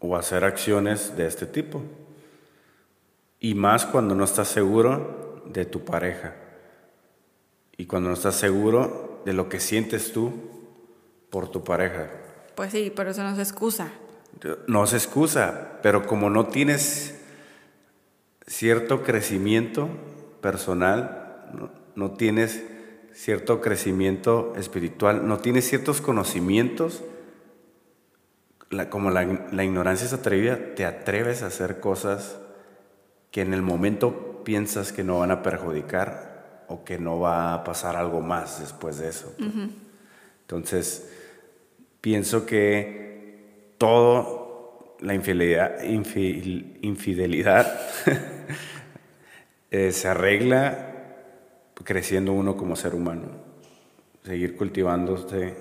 o 0.00 0.16
hacer 0.16 0.44
acciones 0.44 1.16
de 1.16 1.26
este 1.26 1.46
tipo. 1.46 1.82
Y 3.46 3.54
más 3.54 3.86
cuando 3.86 4.16
no 4.16 4.24
estás 4.24 4.48
seguro 4.48 5.40
de 5.46 5.64
tu 5.66 5.84
pareja. 5.84 6.34
Y 7.76 7.86
cuando 7.86 8.08
no 8.08 8.14
estás 8.16 8.34
seguro 8.34 9.22
de 9.24 9.32
lo 9.34 9.48
que 9.48 9.60
sientes 9.60 10.12
tú 10.12 10.32
por 11.30 11.48
tu 11.48 11.62
pareja. 11.62 12.10
Pues 12.56 12.72
sí, 12.72 12.92
pero 12.96 13.10
eso 13.10 13.22
no 13.22 13.30
es 13.30 13.38
excusa. 13.38 13.92
No 14.66 14.82
es 14.82 14.94
excusa, 14.94 15.78
pero 15.80 16.06
como 16.08 16.28
no 16.28 16.46
tienes 16.46 17.20
cierto 18.48 19.04
crecimiento 19.04 19.90
personal, 20.40 21.48
no, 21.54 21.70
no 21.94 22.10
tienes 22.16 22.64
cierto 23.12 23.60
crecimiento 23.60 24.54
espiritual, 24.56 25.28
no 25.28 25.38
tienes 25.38 25.68
ciertos 25.68 26.00
conocimientos, 26.00 27.04
la- 28.70 28.90
como 28.90 29.10
la, 29.10 29.46
la 29.52 29.62
ignorancia 29.62 30.04
es 30.06 30.12
atrevida, 30.12 30.74
te 30.74 30.84
atreves 30.84 31.42
a 31.42 31.46
hacer 31.46 31.78
cosas 31.78 32.40
que 33.30 33.40
en 33.42 33.52
el 33.54 33.62
momento 33.62 34.42
piensas 34.44 34.92
que 34.92 35.04
no 35.04 35.18
van 35.20 35.30
a 35.30 35.42
perjudicar 35.42 36.64
o 36.68 36.84
que 36.84 36.98
no 36.98 37.20
va 37.20 37.54
a 37.54 37.64
pasar 37.64 37.96
algo 37.96 38.20
más 38.20 38.60
después 38.60 38.98
de 38.98 39.08
eso. 39.08 39.34
pues. 39.38 39.50
Entonces, 40.42 41.12
pienso 42.00 42.46
que 42.46 43.74
todo 43.78 44.96
la 45.00 45.14
infidelidad, 45.14 45.80
infil- 45.82 46.78
infidelidad 46.82 47.78
eh, 49.70 49.92
se 49.92 50.08
arregla 50.08 50.92
creciendo 51.84 52.32
uno 52.32 52.56
como 52.56 52.76
ser 52.76 52.94
humano. 52.94 53.44
Seguir 54.24 54.56
cultivándose 54.56 55.54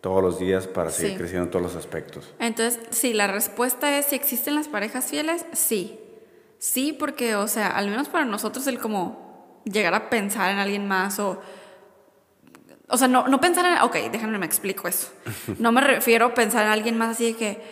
todos 0.00 0.22
los 0.22 0.38
días 0.38 0.66
para 0.66 0.90
seguir 0.90 1.12
Sí. 1.12 1.18
creciendo 1.18 1.44
en 1.46 1.50
todos 1.50 1.62
los 1.64 1.76
aspectos. 1.76 2.32
Entonces, 2.38 2.80
sí, 2.90 3.12
la 3.12 3.26
respuesta 3.26 3.98
es 3.98 4.06
si 4.06 4.14
existen 4.16 4.54
las 4.54 4.68
parejas 4.68 5.06
fieles, 5.06 5.44
sí. 5.52 5.98
Sí, 6.58 6.92
porque, 6.92 7.36
o 7.36 7.48
sea, 7.48 7.68
al 7.68 7.88
menos 7.88 8.08
para 8.08 8.24
nosotros 8.24 8.66
el 8.66 8.78
como 8.78 9.62
llegar 9.64 9.94
a 9.94 10.10
pensar 10.10 10.50
en 10.50 10.58
alguien 10.58 10.86
más 10.88 11.18
o... 11.18 11.40
O 12.88 12.96
sea, 12.96 13.08
no, 13.08 13.26
no 13.26 13.40
pensar 13.40 13.66
en... 13.66 13.82
Ok, 13.82 13.96
déjenme 14.12 14.38
me 14.38 14.46
explico 14.46 14.88
eso. 14.88 15.12
No 15.58 15.72
me 15.72 15.80
refiero 15.80 16.26
a 16.26 16.34
pensar 16.34 16.64
en 16.64 16.72
alguien 16.72 16.96
más 16.96 17.10
así 17.10 17.32
de 17.32 17.36
que, 17.36 17.62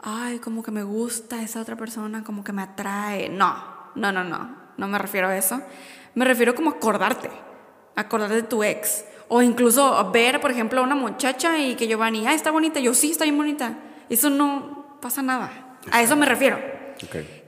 ay, 0.00 0.38
como 0.38 0.62
que 0.62 0.70
me 0.70 0.82
gusta 0.82 1.42
esa 1.42 1.60
otra 1.60 1.76
persona, 1.76 2.24
como 2.24 2.42
que 2.42 2.52
me 2.52 2.62
atrae. 2.62 3.28
No, 3.28 3.54
no, 3.94 4.12
no, 4.12 4.24
no. 4.24 4.62
No 4.76 4.88
me 4.88 4.98
refiero 4.98 5.28
a 5.28 5.36
eso. 5.36 5.60
Me 6.14 6.24
refiero 6.24 6.54
como 6.54 6.70
acordarte. 6.70 7.30
Acordarte 7.96 8.34
de 8.34 8.42
tu 8.42 8.64
ex. 8.64 9.04
O 9.28 9.42
incluso 9.42 10.10
ver, 10.10 10.40
por 10.40 10.50
ejemplo, 10.50 10.80
a 10.80 10.84
una 10.84 10.94
muchacha 10.94 11.58
y 11.58 11.74
que 11.74 11.86
Giovanni, 11.86 12.26
ah, 12.26 12.34
está 12.34 12.50
bonita. 12.50 12.80
Yo 12.80 12.94
sí, 12.94 13.10
está 13.10 13.24
bien 13.24 13.36
bonita. 13.36 13.78
Eso 14.08 14.30
no 14.30 14.98
pasa 15.00 15.22
nada. 15.22 15.78
A 15.90 16.02
eso 16.02 16.16
me 16.16 16.26
refiero. 16.26 16.58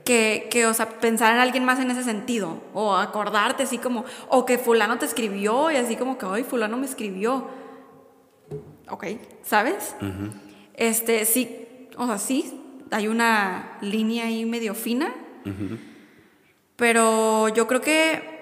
Que, 0.05 0.47
que, 0.51 0.67
o 0.67 0.73
sea, 0.73 0.99
pensar 0.99 1.33
en 1.33 1.39
alguien 1.39 1.65
más 1.65 1.79
en 1.79 1.89
ese 1.89 2.03
sentido. 2.03 2.61
O 2.73 2.95
acordarte 2.95 3.63
así 3.63 3.79
como, 3.79 4.05
o 4.29 4.45
que 4.45 4.57
fulano 4.57 4.99
te 4.99 5.05
escribió 5.05 5.71
y 5.71 5.77
así 5.77 5.95
como 5.95 6.17
que, 6.17 6.27
ay, 6.27 6.43
fulano 6.43 6.77
me 6.77 6.85
escribió. 6.85 7.47
Ok, 8.89 9.05
¿sabes? 9.43 9.95
Este, 10.75 11.25
sí, 11.25 11.89
o 11.97 12.05
sea, 12.05 12.19
sí, 12.19 12.61
hay 12.91 13.07
una 13.07 13.77
línea 13.81 14.25
ahí 14.25 14.45
medio 14.45 14.75
fina. 14.75 15.13
Pero 16.75 17.49
yo 17.49 17.67
creo 17.67 17.81
que 17.81 18.35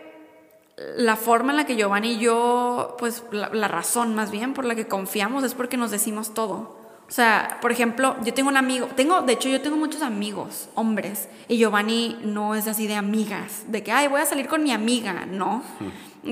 la 0.97 1.15
forma 1.15 1.52
en 1.52 1.58
la 1.58 1.65
que 1.65 1.76
Giovanni 1.76 2.13
y 2.13 2.19
yo, 2.19 2.95
pues 2.99 3.23
la, 3.32 3.49
la 3.49 3.67
razón 3.67 4.15
más 4.15 4.32
bien 4.32 4.54
por 4.54 4.65
la 4.65 4.76
que 4.76 4.88
confiamos 4.88 5.43
es 5.43 5.54
porque 5.54 5.78
nos 5.78 5.91
decimos 5.91 6.34
todo. 6.34 6.83
O 7.07 7.11
sea, 7.11 7.59
por 7.61 7.71
ejemplo, 7.71 8.15
yo 8.23 8.33
tengo 8.33 8.49
un 8.49 8.57
amigo, 8.57 8.87
tengo, 8.95 9.21
de 9.21 9.33
hecho 9.33 9.49
yo 9.49 9.61
tengo 9.61 9.77
muchos 9.77 10.01
amigos, 10.01 10.69
hombres, 10.73 11.27
y 11.47 11.57
Giovanni 11.57 12.17
no 12.23 12.55
es 12.55 12.67
así 12.67 12.87
de 12.87 12.95
amigas, 12.95 13.65
de 13.67 13.83
que, 13.83 13.91
ay, 13.91 14.07
voy 14.07 14.21
a 14.21 14.25
salir 14.25 14.47
con 14.47 14.63
mi 14.63 14.71
amiga, 14.71 15.25
no. 15.25 15.63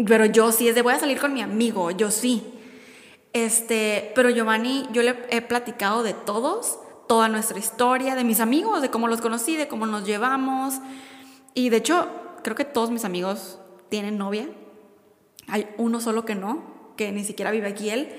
Pero 0.07 0.25
yo 0.25 0.51
sí 0.51 0.67
es 0.67 0.75
de 0.75 0.81
voy 0.81 0.93
a 0.93 0.99
salir 0.99 1.19
con 1.19 1.33
mi 1.33 1.41
amigo, 1.41 1.91
yo 1.91 2.09
sí. 2.09 2.43
Este, 3.33 4.11
pero 4.15 4.29
Giovanni, 4.29 4.87
yo 4.91 5.03
le 5.03 5.17
he 5.29 5.41
platicado 5.41 6.03
de 6.03 6.13
todos, 6.13 6.79
toda 7.07 7.27
nuestra 7.27 7.59
historia, 7.59 8.15
de 8.15 8.23
mis 8.23 8.39
amigos, 8.39 8.81
de 8.81 8.89
cómo 8.89 9.07
los 9.07 9.21
conocí, 9.21 9.57
de 9.57 9.67
cómo 9.67 9.85
nos 9.85 10.05
llevamos. 10.05 10.75
Y 11.53 11.69
de 11.69 11.77
hecho, 11.77 12.07
creo 12.43 12.55
que 12.55 12.65
todos 12.65 12.89
mis 12.89 13.05
amigos 13.05 13.59
tienen 13.89 14.17
novia. 14.17 14.49
Hay 15.47 15.67
uno 15.77 16.01
solo 16.01 16.25
que 16.25 16.35
no, 16.35 16.93
que 16.95 17.11
ni 17.11 17.23
siquiera 17.23 17.51
vive 17.51 17.67
aquí 17.67 17.89
él. 17.89 18.09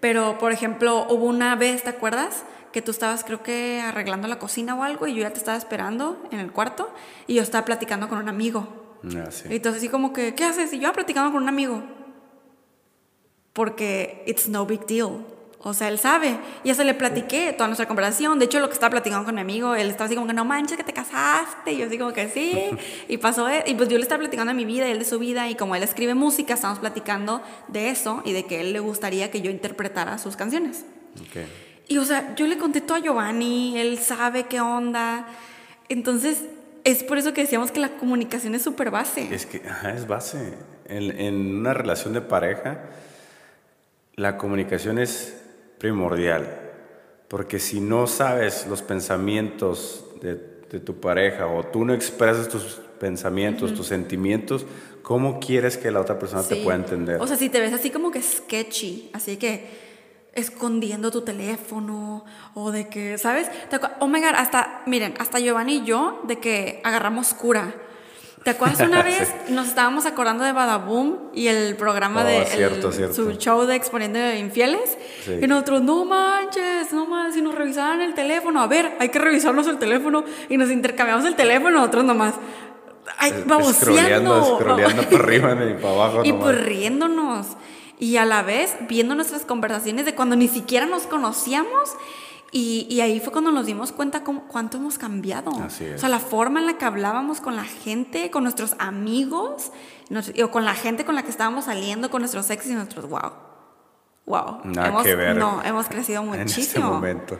Pero, 0.00 0.38
por 0.38 0.52
ejemplo, 0.52 1.06
hubo 1.08 1.26
una 1.26 1.54
vez, 1.56 1.82
¿te 1.82 1.90
acuerdas? 1.90 2.44
Que 2.72 2.82
tú 2.82 2.90
estabas, 2.90 3.24
creo 3.24 3.42
que, 3.42 3.80
arreglando 3.80 4.28
la 4.28 4.38
cocina 4.38 4.74
o 4.74 4.82
algo 4.82 5.06
y 5.06 5.14
yo 5.14 5.22
ya 5.22 5.30
te 5.30 5.38
estaba 5.38 5.58
esperando 5.58 6.22
en 6.30 6.40
el 6.40 6.52
cuarto 6.52 6.92
y 7.26 7.34
yo 7.34 7.42
estaba 7.42 7.64
platicando 7.64 8.08
con 8.08 8.18
un 8.18 8.28
amigo. 8.28 8.66
Ah, 9.16 9.30
sí. 9.30 9.48
Entonces, 9.50 9.82
así 9.82 9.88
como 9.88 10.12
que, 10.12 10.34
¿qué 10.34 10.44
haces? 10.44 10.72
Y 10.72 10.78
yo 10.78 10.92
platicando 10.92 11.32
con 11.32 11.42
un 11.42 11.48
amigo. 11.48 11.82
Porque 13.52 14.24
it's 14.26 14.48
no 14.48 14.64
big 14.66 14.86
deal. 14.86 15.24
O 15.62 15.74
sea, 15.74 15.88
él 15.88 15.98
sabe. 15.98 16.38
Y 16.64 16.70
eso 16.70 16.82
le 16.84 16.94
platiqué 16.94 17.52
toda 17.52 17.66
nuestra 17.66 17.86
conversación. 17.86 18.38
De 18.38 18.46
hecho, 18.46 18.60
lo 18.60 18.68
que 18.68 18.72
estaba 18.74 18.90
platicando 18.90 19.26
con 19.26 19.34
mi 19.34 19.42
amigo, 19.42 19.74
él 19.74 19.90
estaba 19.90 20.06
así 20.06 20.14
como 20.14 20.26
que 20.26 20.32
no 20.32 20.46
manches 20.46 20.78
que 20.78 20.84
te 20.84 20.94
casaste. 20.94 21.72
Y 21.72 21.76
yo 21.76 21.86
así 21.86 21.98
como 21.98 22.12
que 22.14 22.28
sí. 22.30 22.62
Y 23.08 23.18
pasó. 23.18 23.46
e- 23.48 23.64
Y 23.66 23.74
pues 23.74 23.88
yo 23.90 23.98
le 23.98 24.02
estaba 24.02 24.20
platicando 24.20 24.50
de 24.52 24.56
mi 24.56 24.64
vida 24.64 24.88
y 24.88 24.92
él 24.92 24.98
de 24.98 25.04
su 25.04 25.18
vida. 25.18 25.48
Y 25.50 25.56
como 25.56 25.76
él 25.76 25.82
escribe 25.82 26.14
música, 26.14 26.54
estamos 26.54 26.78
platicando 26.78 27.42
de 27.68 27.90
eso 27.90 28.22
y 28.24 28.32
de 28.32 28.46
que 28.46 28.60
él 28.62 28.72
le 28.72 28.80
gustaría 28.80 29.30
que 29.30 29.42
yo 29.42 29.50
interpretara 29.50 30.16
sus 30.16 30.34
canciones. 30.34 30.84
Ok. 31.20 31.42
Y 31.88 31.98
o 31.98 32.04
sea, 32.06 32.34
yo 32.36 32.46
le 32.46 32.56
conté 32.56 32.80
todo 32.80 32.96
a 32.96 33.00
Giovanni, 33.00 33.76
él 33.78 33.98
sabe 33.98 34.44
qué 34.44 34.60
onda. 34.62 35.26
Entonces, 35.90 36.44
es 36.84 37.02
por 37.02 37.18
eso 37.18 37.34
que 37.34 37.42
decíamos 37.42 37.70
que 37.70 37.80
la 37.80 37.90
comunicación 37.98 38.54
es 38.54 38.62
súper 38.62 38.90
base. 38.90 39.28
Es 39.34 39.44
que 39.44 39.60
ajá, 39.68 39.92
es 39.92 40.06
base. 40.06 40.54
En, 40.86 41.20
en 41.20 41.56
una 41.58 41.74
relación 41.74 42.14
de 42.14 42.20
pareja, 42.22 42.80
la 44.14 44.38
comunicación 44.38 44.98
es 44.98 45.39
primordial. 45.80 46.46
Porque 47.26 47.58
si 47.58 47.80
no 47.80 48.06
sabes 48.06 48.66
los 48.68 48.82
pensamientos 48.82 50.04
de, 50.20 50.34
de 50.70 50.78
tu 50.78 51.00
pareja 51.00 51.48
o 51.48 51.64
tú 51.64 51.84
no 51.84 51.92
expresas 51.92 52.48
tus 52.48 52.80
pensamientos, 53.00 53.74
tus 53.74 53.86
sentimientos, 53.86 54.66
¿cómo 55.02 55.40
quieres 55.40 55.76
que 55.76 55.90
la 55.90 56.00
otra 56.00 56.18
persona 56.18 56.44
te 56.44 56.56
pueda 56.56 56.76
entender? 56.76 57.20
O 57.20 57.26
sea, 57.26 57.36
si 57.36 57.48
te 57.48 57.58
ves 57.58 57.72
así 57.72 57.90
como 57.90 58.12
que 58.12 58.22
sketchy, 58.22 59.10
así 59.12 59.36
que 59.36 59.90
escondiendo 60.34 61.10
tu 61.10 61.22
teléfono 61.22 62.24
o 62.54 62.70
de 62.70 62.88
que, 62.88 63.18
¿sabes? 63.18 63.48
Oh 64.00 64.06
my 64.06 64.20
god, 64.20 64.34
hasta, 64.36 64.82
miren, 64.86 65.14
hasta 65.18 65.40
Giovanni 65.40 65.78
y 65.78 65.84
yo 65.84 66.20
de 66.28 66.38
que 66.38 66.80
agarramos 66.84 67.34
cura. 67.34 67.74
¿Te 68.44 68.50
acuerdas 68.50 68.80
una 68.80 69.02
vez? 69.04 69.32
Nos 69.50 69.68
estábamos 69.68 70.06
acordando 70.06 70.44
de 70.44 70.52
Badaboom 70.52 71.16
y 71.34 71.48
el 71.48 71.76
programa 71.76 72.22
Oh, 72.22 72.26
de 72.26 72.46
cierto, 72.46 72.88
el- 72.88 72.94
cierto. 72.94 73.14
su 73.14 73.32
show 73.32 73.66
de 73.66 73.76
Exponiendo 73.76 74.18
Infieles. 74.34 74.96
Sí. 75.24 75.38
Y 75.42 75.46
nosotros, 75.46 75.82
no 75.82 76.04
manches, 76.04 76.92
no 76.92 77.06
manches, 77.06 77.34
si 77.34 77.42
nos 77.42 77.54
revisaran 77.54 78.00
el 78.00 78.14
teléfono, 78.14 78.60
a 78.62 78.66
ver, 78.66 78.96
hay 78.98 79.10
que 79.10 79.18
revisarnos 79.18 79.66
el 79.66 79.78
teléfono. 79.78 80.24
Y 80.48 80.56
nos 80.56 80.70
intercambiamos 80.70 81.24
el 81.26 81.34
teléfono, 81.36 81.70
nosotros 81.78 82.04
nomás. 82.04 82.34
Ay, 83.18 83.32
Es- 83.32 83.46
vamos, 83.46 83.76
Scrolleando, 83.76 84.56
scrolleando 84.58 85.02
para 85.10 85.16
arriba 85.22 85.52
y 85.68 85.74
para 85.74 85.94
abajo. 85.94 86.24
y 86.24 86.28
nomás. 86.32 86.44
pues 86.44 86.64
riéndonos. 86.64 87.46
Y 87.98 88.16
a 88.16 88.24
la 88.24 88.42
vez 88.42 88.74
viendo 88.88 89.14
nuestras 89.14 89.44
conversaciones 89.44 90.06
de 90.06 90.14
cuando 90.14 90.34
ni 90.34 90.48
siquiera 90.48 90.86
nos 90.86 91.02
conocíamos. 91.02 91.90
Y, 92.52 92.86
y 92.90 93.00
ahí 93.00 93.20
fue 93.20 93.32
cuando 93.32 93.52
nos 93.52 93.66
dimos 93.66 93.92
cuenta 93.92 94.24
cómo, 94.24 94.42
cuánto 94.48 94.76
hemos 94.78 94.98
cambiado. 94.98 95.52
Así 95.62 95.84
es. 95.84 95.96
O 95.96 95.98
sea, 95.98 96.08
la 96.08 96.18
forma 96.18 96.58
en 96.60 96.66
la 96.66 96.78
que 96.78 96.84
hablábamos 96.84 97.40
con 97.40 97.54
la 97.54 97.62
gente, 97.64 98.30
con 98.30 98.42
nuestros 98.42 98.74
amigos, 98.78 99.70
nos- 100.08 100.32
o 100.42 100.50
con 100.50 100.64
la 100.64 100.74
gente 100.74 101.04
con 101.04 101.14
la 101.14 101.22
que 101.22 101.30
estábamos 101.30 101.66
saliendo, 101.66 102.10
con 102.10 102.22
nuestros 102.22 102.50
ex 102.50 102.66
y 102.66 102.74
nuestros 102.74 103.08
wow. 103.08 103.32
Wow. 104.26 104.60
Nada 104.64 104.88
hemos, 104.88 105.02
que 105.04 105.14
ver 105.14 105.36
No, 105.36 105.62
hemos 105.64 105.86
crecido 105.88 106.22
en 106.22 106.28
este 106.40 106.44
muchísimo. 106.44 106.90
momento. 106.90 107.38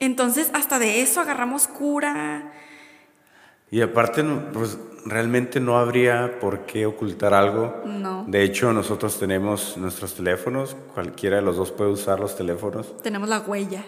Entonces, 0.00 0.50
hasta 0.54 0.78
de 0.78 1.02
eso 1.02 1.20
agarramos 1.20 1.66
cura. 1.66 2.52
Y 3.70 3.80
aparte, 3.82 4.22
pues 4.52 4.78
realmente 5.04 5.60
no 5.60 5.78
habría 5.78 6.38
por 6.40 6.60
qué 6.66 6.86
ocultar 6.86 7.34
algo. 7.34 7.82
No. 7.84 8.24
De 8.28 8.42
hecho, 8.42 8.72
nosotros 8.72 9.18
tenemos 9.18 9.76
nuestros 9.76 10.14
teléfonos, 10.14 10.76
cualquiera 10.94 11.36
de 11.36 11.42
los 11.42 11.56
dos 11.56 11.72
puede 11.72 11.90
usar 11.90 12.18
los 12.20 12.36
teléfonos. 12.36 12.96
Tenemos 13.02 13.28
la 13.28 13.40
huella. 13.40 13.84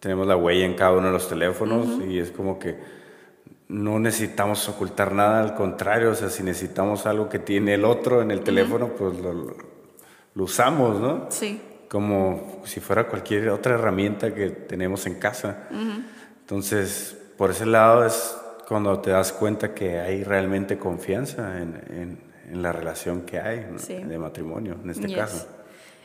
Tenemos 0.00 0.26
la 0.26 0.36
huella 0.36 0.64
en 0.64 0.74
cada 0.74 0.92
uno 0.92 1.06
de 1.08 1.12
los 1.12 1.28
teléfonos 1.28 2.00
y 2.08 2.18
es 2.18 2.30
como 2.30 2.58
que 2.58 2.76
no 3.68 3.98
necesitamos 3.98 4.68
ocultar 4.68 5.12
nada, 5.12 5.40
al 5.42 5.54
contrario, 5.54 6.10
o 6.10 6.14
sea, 6.14 6.30
si 6.30 6.42
necesitamos 6.42 7.04
algo 7.06 7.28
que 7.28 7.38
tiene 7.38 7.74
el 7.74 7.84
otro 7.84 8.22
en 8.22 8.30
el 8.30 8.40
teléfono, 8.40 8.88
pues 8.94 9.18
lo, 9.18 9.56
usamos, 10.42 11.00
¿no? 11.00 11.26
Sí. 11.30 11.60
como 11.88 12.60
si 12.64 12.80
fuera 12.80 13.08
cualquier 13.08 13.48
otra 13.48 13.74
herramienta 13.74 14.32
que 14.34 14.50
tenemos 14.50 15.06
en 15.06 15.14
casa. 15.16 15.68
Entonces, 16.40 17.16
por 17.36 17.50
ese 17.50 17.66
lado 17.66 18.04
es 18.06 18.36
cuando 18.68 19.00
te 19.00 19.10
das 19.10 19.32
cuenta 19.32 19.74
que 19.74 19.98
hay 19.98 20.22
realmente 20.22 20.78
confianza 20.78 21.58
en, 21.60 21.74
en- 21.90 22.28
en 22.52 22.62
la 22.62 22.72
relación 22.72 23.22
que 23.22 23.38
hay 23.38 23.66
¿no? 23.70 23.78
Sí. 23.78 23.94
de 23.94 24.18
matrimonio, 24.18 24.76
en 24.82 24.88
este 24.90 25.06
Yes. 25.08 25.16
caso. 25.16 25.48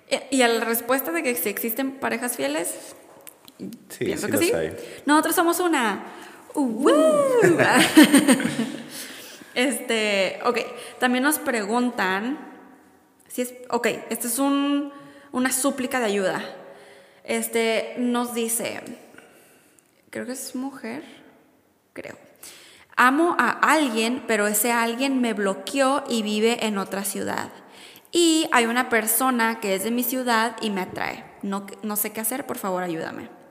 Eh, 0.10 0.28
Y 0.32 0.42
a 0.42 0.48
la 0.50 0.66
respuesta 0.66 1.12
de 1.14 1.24
que 1.24 1.36
si 1.36 1.48
existen 1.50 1.92
parejas 2.00 2.36
fieles, 2.36 2.96
Sí, 3.58 4.06
pienso 4.06 4.28
sí 4.28 4.32
que 4.32 4.38
los 4.38 4.46
sí. 4.48 4.54
hay. 4.54 4.76
Nosotros 5.06 5.36
somos 5.36 5.60
una. 5.60 6.04
¡Woo! 6.54 6.92
este, 9.56 10.40
ok. 10.44 10.60
También 11.00 11.24
nos 11.24 11.40
preguntan 11.40 12.38
si 13.28 13.44
es. 13.44 13.54
Ok, 13.70 13.88
este 14.10 14.28
es 14.28 14.40
un, 14.40 14.92
una 15.32 15.52
súplica 15.52 16.00
de 16.00 16.06
ayuda. 16.06 16.44
Este 17.24 17.96
nos 17.98 18.34
dice. 18.34 18.82
Creo 20.10 20.26
que 20.26 20.34
es 20.34 20.56
mujer. 20.56 21.04
Creo. 21.94 22.18
Amo 22.96 23.36
a 23.40 23.50
alguien, 23.50 24.24
pero 24.28 24.46
ese 24.46 24.72
alguien 24.72 25.20
me 25.20 25.34
bloqueó 25.34 26.04
y 26.08 26.22
vive 26.22 26.66
en 26.66 26.78
otra 26.78 27.04
ciudad. 27.04 27.50
Y 28.12 28.48
hay 28.52 28.68
una 28.68 28.90
persona 28.90 29.60
que 29.60 29.74
es 29.74 29.84
de 29.84 29.90
mi 29.90 30.04
ciudad 30.04 30.56
y 30.62 30.70
me 30.70 30.82
atrae. 30.82 31.26
No, 31.42 31.66
no 31.82 31.96
sé 31.96 32.12
qué 32.12 32.22
hacer, 32.22 32.46
por 32.46 32.60
favor, 32.60 32.84
ayúdame. 32.84 33.43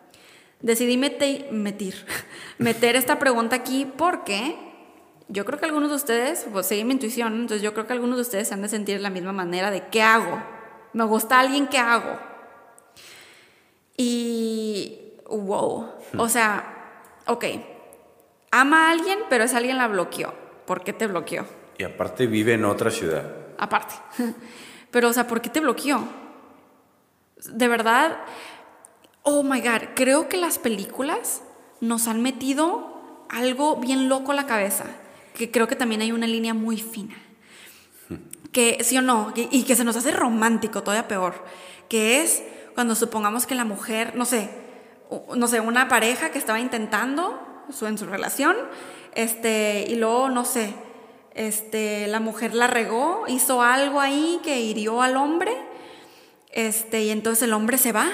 Decidí 0.63 0.97
mete- 0.97 1.49
meter, 1.51 1.95
meter 2.59 2.97
esta 2.97 3.19
pregunta 3.19 3.57
aquí 3.57 3.85
porque 3.97 4.57
yo 5.29 5.45
creo 5.45 5.59
que 5.59 5.65
algunos 5.67 5.91
de 5.91 5.97
ustedes, 5.97 6.47
pues 6.53 6.67
seguí 6.67 6.85
mi 6.85 6.93
intuición, 6.93 7.35
entonces 7.35 7.63
yo 7.63 7.73
creo 7.75 7.87
que 7.87 7.93
algunos 7.93 8.17
de 8.17 8.23
ustedes 8.23 8.49
se 8.49 8.55
han 8.55 8.63
de 8.63 8.69
sentir 8.69 8.97
de 8.97 9.03
la 9.03 9.11
misma 9.11 9.33
manera 9.33 9.71
de 9.71 9.87
¿qué 9.89 10.03
hago? 10.03 10.43
Me 10.93 11.05
gusta 11.05 11.41
alguien, 11.41 11.67
¿qué 11.69 11.79
hago? 11.79 12.19
Y, 13.97 15.15
wow, 15.29 15.91
o 16.19 16.29
sea, 16.29 17.15
ok, 17.27 17.45
ama 18.51 18.89
a 18.89 18.91
alguien, 18.93 19.19
pero 19.29 19.45
ese 19.45 19.57
alguien 19.57 19.79
la 19.79 19.89
bloqueó. 19.89 20.35
¿Por 20.67 20.83
qué 20.85 20.93
te 20.93 21.07
bloqueó? 21.07 21.45
Y 21.79 21.85
aparte 21.85 22.27
vive 22.27 22.55
en 22.55 22.65
otra 22.65 22.91
ciudad. 22.91 23.25
aparte. 23.59 23.95
Pero, 24.91 25.09
o 25.09 25.13
sea, 25.15 25.27
¿por 25.27 25.41
qué 25.41 25.49
te 25.49 25.61
bloqueó? 25.61 26.05
De 27.51 27.67
verdad, 27.67 28.19
oh 29.23 29.43
my 29.43 29.61
God, 29.61 29.95
creo 29.95 30.29
que 30.29 30.37
las 30.37 30.59
películas 30.59 31.43
nos 31.81 32.09
han 32.09 32.23
metido 32.23 33.25
algo 33.29 33.77
bien 33.77 34.09
loco 34.09 34.33
a 34.33 34.35
la 34.35 34.47
cabeza, 34.47 34.85
que 35.35 35.51
creo 35.51 35.67
que 35.67 35.77
también 35.77 36.03
hay 36.03 36.13
una 36.13 36.27
línea 36.27 36.55
muy 36.55 36.77
fina. 36.79 37.17
Que 38.53 38.85
sí 38.85 38.99
o 38.99 39.03
no, 39.03 39.33
y 39.35 39.63
que 39.63 39.77
se 39.77 39.85
nos 39.85 39.97
hace 39.97 40.11
romántico, 40.11 40.83
todavía 40.83 41.09
peor, 41.09 41.43
que 41.89 42.23
es 42.23 42.43
cuando 42.75 42.95
supongamos 42.95 43.47
que 43.47 43.55
la 43.55 43.65
mujer, 43.65 44.15
no 44.15 44.27
sé, 44.27 44.51
no 45.35 45.49
sé, 45.49 45.61
una 45.61 45.89
pareja 45.89 46.31
que 46.31 46.39
estaba 46.39 46.61
intentando 46.61 47.41
su, 47.71 47.87
en 47.87 47.97
su 47.97 48.07
relación, 48.07 48.57
este, 49.15 49.87
y 49.89 49.95
luego, 49.95 50.29
no 50.29 50.45
sé, 50.45 50.75
este, 51.35 52.07
la 52.09 52.21
mujer 52.21 52.55
la 52.55 52.67
regó, 52.67 53.25
hizo 53.29 53.63
algo 53.63 54.01
ahí 54.01 54.41
que 54.43 54.61
hirió 54.61 55.01
al 55.01 55.17
hombre, 55.17 55.53
este, 56.51 57.05
y 57.05 57.11
entonces 57.11 57.45
el 57.45 57.55
hombre 57.55 57.79
se 57.79 57.93
va. 57.93 58.11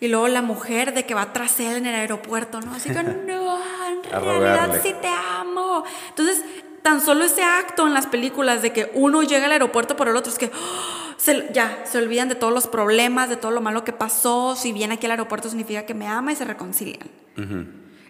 Y 0.00 0.08
luego 0.08 0.28
la 0.28 0.42
mujer 0.42 0.94
de 0.94 1.04
que 1.06 1.14
va 1.14 1.32
tras 1.32 1.58
él 1.60 1.76
en 1.78 1.86
el 1.86 1.94
aeropuerto, 1.94 2.60
¿no? 2.60 2.72
Así 2.74 2.90
que 2.90 3.02
no, 3.02 3.58
en 3.58 4.02
realidad 4.04 4.80
sí 4.82 4.94
te 5.00 5.08
amo. 5.08 5.84
Entonces, 6.10 6.44
tan 6.82 7.00
solo 7.00 7.24
ese 7.24 7.42
acto 7.42 7.86
en 7.86 7.94
las 7.94 8.06
películas 8.06 8.62
de 8.62 8.72
que 8.72 8.90
uno 8.94 9.22
llega 9.22 9.46
al 9.46 9.52
aeropuerto 9.52 9.96
por 9.96 10.08
el 10.08 10.16
otro, 10.16 10.32
es 10.32 10.38
que 10.38 10.46
¡oh! 10.46 11.14
se- 11.16 11.48
ya 11.52 11.82
se 11.84 11.98
olvidan 11.98 12.28
de 12.28 12.36
todos 12.36 12.52
los 12.52 12.68
problemas, 12.68 13.28
de 13.28 13.36
todo 13.36 13.50
lo 13.50 13.60
malo 13.60 13.82
que 13.84 13.92
pasó. 13.92 14.54
Si 14.54 14.72
viene 14.72 14.94
aquí 14.94 15.06
al 15.06 15.12
aeropuerto 15.12 15.48
significa 15.48 15.84
que 15.84 15.94
me 15.94 16.06
ama 16.06 16.32
y 16.32 16.36
se 16.36 16.44
reconcilian. 16.44 17.08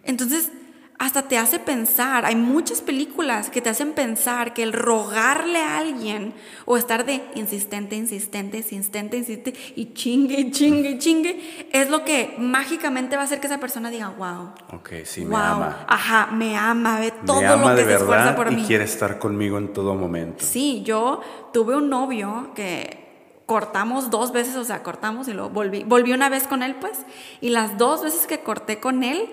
Entonces, 0.05 0.51
hasta 0.99 1.23
te 1.23 1.39
hace 1.39 1.61
pensar, 1.61 2.27
hay 2.27 2.35
muchas 2.35 2.81
películas 2.81 3.51
que 3.51 3.61
te 3.61 3.71
hacen 3.71 3.93
pensar 3.93 4.53
que 4.53 4.65
el 4.65 4.73
rogarle 4.73 5.61
a 5.61 5.79
alguien 5.79 6.35
o 6.65 6.77
estar 6.77 7.07
de 7.07 7.23
insistente, 7.37 7.95
insistente, 7.95 8.59
insistente, 8.59 9.17
insistente 9.17 9.59
y 9.77 9.93
chingue, 9.95 10.51
chingue, 10.51 10.99
chingue, 10.99 11.69
es 11.73 11.89
lo 11.89 12.05
que 12.05 12.35
mágicamente 12.39 13.15
va 13.15 13.23
a 13.23 13.25
hacer 13.27 13.39
que 13.39 13.47
esa 13.47 13.59
persona 13.59 13.91
diga, 13.91 14.09
wow. 14.09 14.51
Ok, 14.73 14.91
sí, 15.05 15.25
me 15.25 15.37
ama. 15.37 15.85
Ajá, 15.87 16.31
me 16.33 16.57
ama, 16.57 16.99
ve 16.99 17.13
todo 17.25 17.41
me 17.41 17.47
ama 17.47 17.71
lo 17.71 17.77
que 17.77 17.85
de 17.85 17.89
se 17.91 17.95
esfuerza 17.95 18.35
por 18.35 18.53
y 18.53 18.57
mí. 18.57 18.65
quiere 18.67 18.85
estar 18.85 19.21
conmigo 19.21 19.57
en 19.59 19.73
todo 19.73 19.95
momento. 19.95 20.45
Sí, 20.45 20.83
yo 20.85 21.21
tuve 21.53 21.77
un 21.77 21.89
novio 21.89 22.51
que 22.57 23.07
cortamos 23.47 24.11
dos 24.11 24.33
veces, 24.33 24.57
o 24.57 24.65
sea, 24.65 24.83
cortamos 24.83 25.29
y 25.29 25.33
luego 25.33 25.49
volví, 25.49 25.85
volví 25.85 26.13
una 26.13 26.29
vez 26.29 26.47
con 26.49 26.63
él, 26.63 26.75
pues, 26.75 26.99
y 27.41 27.51
las 27.51 27.79
dos 27.79 28.03
veces 28.03 28.27
que 28.27 28.41
corté 28.41 28.79
con 28.81 29.05
él, 29.05 29.27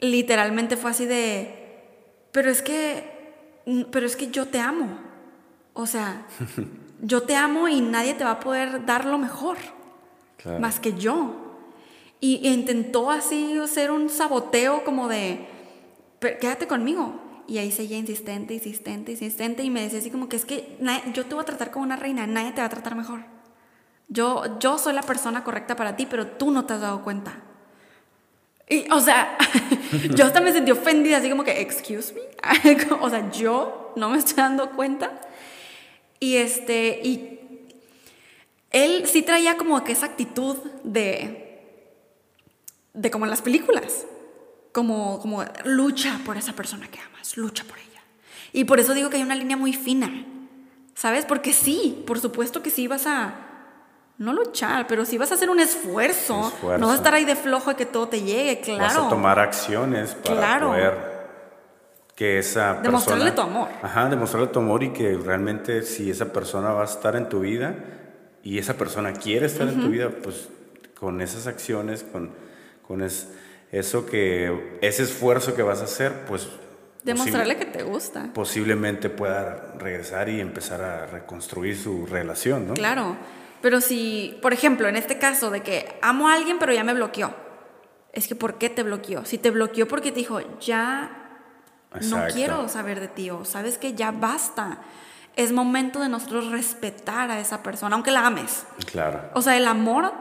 literalmente 0.00 0.76
fue 0.76 0.90
así 0.90 1.06
de, 1.06 1.54
pero 2.32 2.50
es 2.50 2.62
que, 2.62 3.04
pero 3.90 4.06
es 4.06 4.16
que 4.16 4.30
yo 4.30 4.46
te 4.46 4.58
amo, 4.60 4.98
o 5.72 5.86
sea, 5.86 6.26
yo 7.02 7.22
te 7.22 7.36
amo 7.36 7.68
y 7.68 7.80
nadie 7.80 8.14
te 8.14 8.24
va 8.24 8.32
a 8.32 8.40
poder 8.40 8.84
dar 8.86 9.04
lo 9.04 9.18
mejor, 9.18 9.56
Claro. 10.36 10.60
más 10.60 10.78
que 10.80 10.92
yo. 10.94 11.34
Y, 12.20 12.46
intentó 12.48 13.10
así 13.10 13.58
hacer 13.58 13.90
un 13.90 14.08
saboteo 14.08 14.84
como 14.84 15.08
de, 15.08 15.46
"Pero 16.18 16.38
quédate 16.38 16.66
conmigo. 16.66 17.20
Y 17.48 17.58
ahí 17.58 17.70
seguía 17.70 17.96
insistente, 17.98 18.54
insistente, 18.54 19.12
insistente. 19.12 19.62
Y 19.62 19.70
me 19.70 19.82
decía 19.82 19.98
así 20.00 20.10
como 20.10 20.28
que 20.28 20.36
es 20.36 20.44
que 20.44 20.76
na- 20.80 21.04
yo 21.12 21.24
te 21.26 21.34
voy 21.34 21.42
a 21.42 21.46
tratar 21.46 21.70
como 21.70 21.84
una 21.84 21.96
reina, 21.96 22.26
nadie 22.26 22.52
te 22.52 22.60
va 22.60 22.66
a 22.66 22.70
tratar 22.70 22.96
mejor. 22.96 23.20
Yo, 24.08 24.58
yo 24.58 24.78
soy 24.78 24.94
la 24.94 25.02
persona 25.02 25.44
correcta 25.44 25.76
para 25.76 25.94
ti, 25.96 26.06
pero 26.06 26.26
tú 26.26 26.50
no 26.50 26.64
te 26.64 26.74
has 26.74 26.80
dado 26.80 27.02
cuenta. 27.04 27.42
Y, 28.68 28.90
o 28.90 29.00
sea, 29.00 29.38
yo 30.14 30.24
hasta 30.24 30.40
me 30.40 30.52
sentí 30.52 30.72
ofendida, 30.72 31.18
así 31.18 31.30
como 31.30 31.44
que, 31.44 31.60
excuse 31.60 32.12
me. 32.14 32.20
o 33.00 33.10
sea, 33.10 33.30
yo 33.30 33.92
no 33.96 34.10
me 34.10 34.18
estoy 34.18 34.36
dando 34.36 34.70
cuenta. 34.72 35.20
Y 36.18 36.36
este, 36.36 37.00
y 37.02 37.40
él 38.70 39.06
sí 39.06 39.22
traía 39.22 39.56
como 39.56 39.82
que 39.84 39.92
esa 39.92 40.06
actitud 40.06 40.56
de, 40.82 41.62
de 42.92 43.10
como 43.10 43.24
en 43.26 43.30
las 43.30 43.42
películas, 43.42 44.06
como, 44.72 45.20
como 45.20 45.44
lucha 45.64 46.20
por 46.24 46.36
esa 46.36 46.54
persona 46.54 46.88
que 46.88 46.98
amas, 46.98 47.36
lucha 47.36 47.64
por 47.64 47.78
ella. 47.78 48.02
Y 48.52 48.64
por 48.64 48.80
eso 48.80 48.94
digo 48.94 49.10
que 49.10 49.18
hay 49.18 49.22
una 49.22 49.34
línea 49.34 49.56
muy 49.56 49.72
fina, 49.72 50.26
¿sabes? 50.94 51.24
Porque 51.24 51.52
sí, 51.52 52.02
por 52.06 52.18
supuesto 52.18 52.62
que 52.62 52.70
sí 52.70 52.88
vas 52.88 53.06
a, 53.06 53.45
no 54.18 54.32
luchar, 54.32 54.86
pero 54.86 55.04
sí 55.04 55.18
vas 55.18 55.30
a 55.30 55.34
hacer 55.34 55.50
un 55.50 55.60
esfuerzo, 55.60 56.48
Esfuerzo. 56.48 56.78
no 56.80 56.86
vas 56.86 56.94
a 56.94 56.98
estar 56.98 57.14
ahí 57.14 57.24
de 57.24 57.36
flojo 57.36 57.70
y 57.70 57.74
que 57.74 57.86
todo 57.86 58.08
te 58.08 58.22
llegue, 58.22 58.60
claro. 58.60 58.82
Vas 58.82 58.96
a 58.96 59.08
tomar 59.08 59.38
acciones 59.38 60.14
para 60.14 60.36
Claro. 60.36 60.68
poder 60.68 61.16
que 62.14 62.38
esa 62.38 62.74
Demostrarle 62.82 63.26
persona... 63.32 63.34
tu 63.50 63.56
amor. 63.56 63.68
Ajá, 63.82 64.08
demostrarle 64.08 64.48
tu 64.48 64.58
amor 64.60 64.82
y 64.82 64.90
que 64.92 65.16
realmente 65.18 65.82
si 65.82 66.10
esa 66.10 66.32
persona 66.32 66.70
va 66.72 66.82
a 66.82 66.86
estar 66.86 67.14
en 67.14 67.28
tu 67.28 67.40
vida 67.40 67.74
y 68.42 68.58
esa 68.58 68.74
persona 68.74 69.12
quiere 69.12 69.46
estar 69.46 69.68
en 69.68 69.80
tu 69.82 69.88
vida, 69.88 70.08
pues 70.22 70.48
con 70.98 71.20
esas 71.20 71.46
acciones, 71.46 72.02
con, 72.04 72.30
con 72.86 73.02
es- 73.02 73.28
eso 73.70 74.06
que, 74.06 74.78
ese 74.80 75.02
esfuerzo 75.02 75.54
que 75.54 75.62
vas 75.62 75.80
a 75.80 75.84
hacer, 75.84 76.24
pues... 76.26 76.48
Demostrarle 77.02 77.56
que 77.58 77.66
te 77.66 77.82
gusta. 77.82 78.30
Posiblemente 78.32 79.10
pueda 79.10 79.74
regresar 79.78 80.28
y 80.30 80.40
empezar 80.40 80.80
a 80.82 81.06
reconstruir 81.06 81.76
su 81.76 82.06
relación, 82.06 82.66
¿no? 82.68 82.74
Claro, 82.74 83.16
pero 83.66 83.80
si, 83.80 84.38
por 84.42 84.52
ejemplo, 84.52 84.86
en 84.86 84.94
este 84.94 85.18
caso 85.18 85.50
de 85.50 85.60
que 85.60 85.98
amo 86.00 86.28
a 86.28 86.34
alguien 86.34 86.56
pero 86.60 86.72
ya 86.72 86.84
me 86.84 86.94
bloqueó, 86.94 87.34
es 88.12 88.28
que 88.28 88.36
¿por 88.36 88.58
qué 88.58 88.70
te 88.70 88.84
bloqueó? 88.84 89.24
Si 89.24 89.38
te 89.38 89.50
bloqueó 89.50 89.88
porque 89.88 90.12
te 90.12 90.20
dijo, 90.20 90.38
ya 90.60 91.40
no 92.02 92.28
quiero 92.32 92.68
saber 92.68 93.00
de 93.00 93.08
ti 93.08 93.28
o 93.30 93.44
sabes 93.44 93.76
que 93.76 93.94
ya 93.94 94.12
basta, 94.12 94.82
es 95.34 95.50
momento 95.50 95.98
de 95.98 96.08
nosotros 96.08 96.52
respetar 96.52 97.32
a 97.32 97.40
esa 97.40 97.64
persona, 97.64 97.96
aunque 97.96 98.12
la 98.12 98.24
ames. 98.24 98.64
Claro. 98.88 99.30
O 99.34 99.42
sea, 99.42 99.56
el 99.56 99.66
amor 99.66 100.12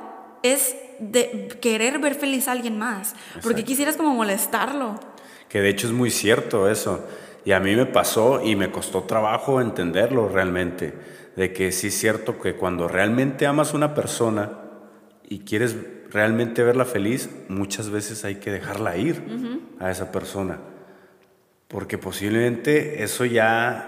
es 0.42 0.76
de 0.98 1.48
querer 1.62 2.00
ver 2.00 2.16
feliz 2.16 2.48
a 2.48 2.52
alguien 2.54 2.80
más, 2.80 3.14
porque 3.34 3.50
Exacto. 3.50 3.64
quisieras 3.66 3.96
como 3.96 4.16
molestarlo. 4.16 5.00
Que 5.50 5.62
de 5.62 5.70
hecho 5.70 5.86
es 5.86 5.94
muy 5.94 6.10
cierto 6.10 6.68
eso. 6.68 7.06
Y 7.46 7.52
a 7.52 7.60
mí 7.60 7.76
me 7.76 7.86
pasó 7.86 8.42
y 8.44 8.56
me 8.56 8.72
costó 8.72 9.04
trabajo 9.04 9.62
entenderlo 9.62 10.30
realmente. 10.30 11.14
De 11.36 11.52
que 11.54 11.72
sí 11.72 11.88
es 11.88 11.98
cierto 11.98 12.40
que 12.40 12.56
cuando 12.56 12.88
realmente 12.88 13.46
amas 13.46 13.74
a 13.74 13.78
una 13.78 13.94
persona 13.94 14.52
y 15.28 15.40
quieres 15.40 15.76
realmente 16.12 16.64
verla 16.64 16.86
feliz, 16.86 17.30
muchas 17.50 17.90
veces 17.90 18.24
hay 18.24 18.36
que 18.36 18.52
dejarla 18.52 18.96
ir 18.98 19.22
a 19.80 19.92
esa 19.92 20.12
persona. 20.12 20.60
Porque 21.68 21.98
posiblemente 21.98 23.04
eso 23.04 23.26
ya 23.26 23.88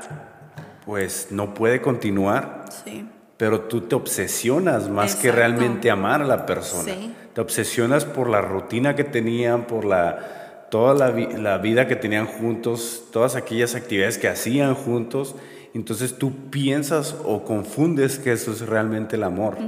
pues 0.85 1.27
no 1.31 1.53
puede 1.53 1.81
continuar 1.81 2.65
Sí. 2.83 3.05
pero 3.37 3.61
tú 3.61 3.81
te 3.81 3.95
obsesionas 3.95 4.89
más 4.89 5.15
que 5.15 5.31
realmente 5.31 5.89
amar 5.91 6.21
a 6.21 6.25
la 6.25 6.45
persona. 6.45 6.83
Sí. 6.93 7.13
Te 7.33 7.41
obsesionas 7.41 8.03
por 8.05 8.29
la 8.29 8.41
rutina 8.41 8.95
que 8.95 9.03
tenían, 9.03 9.67
por 9.67 9.85
la, 9.85 10.65
toda 10.71 10.93
la, 10.95 11.11
vi- 11.11 11.27
la 11.37 11.59
vida 11.59 11.87
que 11.87 11.95
tenían 11.95 12.25
juntos, 12.25 13.05
todas 13.11 13.35
aquellas 13.35 13.75
actividades 13.75 14.17
que 14.17 14.27
hacían 14.27 14.73
juntos. 14.75 15.35
Entonces 15.77 16.17
tú 16.17 16.49
piensas 16.49 17.15
o 17.23 17.43
confundes 17.43 18.17
que 18.17 18.31
eso 18.31 18.51
es 18.51 18.61
realmente 18.61 19.15
el 19.15 19.23
amor. 19.23 19.59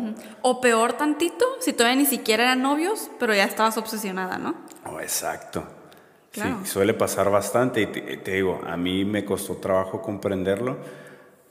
O 0.41 0.59
peor 0.59 0.93
tantito, 0.93 1.45
si 1.59 1.71
todavía 1.71 1.97
ni 2.01 2.07
siquiera 2.07 2.45
eran 2.45 2.63
novios, 2.63 3.11
pero 3.19 3.35
ya 3.35 3.43
estabas 3.43 3.77
obsesionada, 3.77 4.39
¿no? 4.39 4.55
Oh, 4.85 4.99
exacto. 4.99 5.63
Claro. 6.31 6.61
Sí, 6.63 6.71
suele 6.71 6.95
pasar 6.95 7.29
bastante 7.29 7.81
y 7.81 7.85
te, 7.85 8.01
te 8.17 8.31
digo, 8.33 8.59
a 8.65 8.75
mí 8.75 9.05
me 9.05 9.23
costó 9.23 9.57
trabajo 9.57 10.01
comprenderlo, 10.01 10.77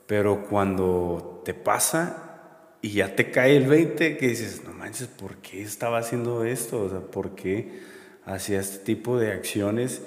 pero 0.05 0.45
cuando 0.49 1.41
te 1.45 1.53
pasa 1.53 2.73
y 2.81 2.91
ya 2.91 3.15
te 3.15 3.31
cae 3.31 3.55
el 3.55 3.65
20, 3.65 4.17
que 4.17 4.27
dices, 4.27 4.63
no 4.65 4.73
manches, 4.73 5.07
¿por 5.07 5.37
qué 5.37 5.61
estaba 5.61 5.99
haciendo 5.99 6.43
esto? 6.43 6.81
O 6.81 6.89
sea, 6.89 6.99
¿por 6.99 7.33
qué 7.33 7.79
hacía 8.25 8.59
este 8.59 8.79
tipo 8.79 9.17
de 9.17 9.31
acciones 9.31 10.01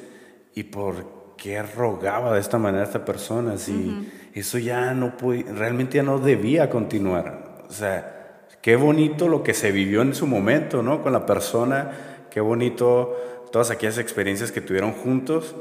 y 0.54 0.64
por 0.64 1.36
qué 1.38 1.62
rogaba 1.62 2.34
de 2.34 2.40
esta 2.40 2.58
manera 2.58 2.84
a 2.84 2.86
esta 2.86 3.06
persona? 3.06 3.56
Si 3.56 4.12
eso 4.34 4.58
ya 4.58 4.94
no 4.94 5.16
pude, 5.16 5.44
realmente 5.52 5.96
ya 5.96 6.02
no 6.02 6.18
debía 6.18 6.70
continuar. 6.70 7.64
O 7.68 7.72
sea, 7.72 8.46
qué 8.60 8.76
bonito 8.76 9.28
lo 9.28 9.42
que 9.42 9.54
se 9.54 9.72
vivió 9.72 10.02
en 10.02 10.14
su 10.14 10.26
momento, 10.26 10.82
¿no? 10.82 11.02
Con 11.02 11.12
la 11.12 11.26
persona, 11.26 11.90
qué 12.30 12.40
bonito 12.40 13.16
todas 13.52 13.70
aquellas 13.70 13.98
experiencias 13.98 14.52
que 14.52 14.60
tuvieron 14.60 14.92
juntos, 14.92 15.54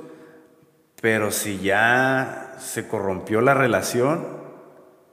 pero 1.02 1.32
si 1.32 1.60
ya 1.60 2.56
se 2.60 2.88
corrompió 2.88 3.42
la 3.42 3.54
relación 3.54 4.26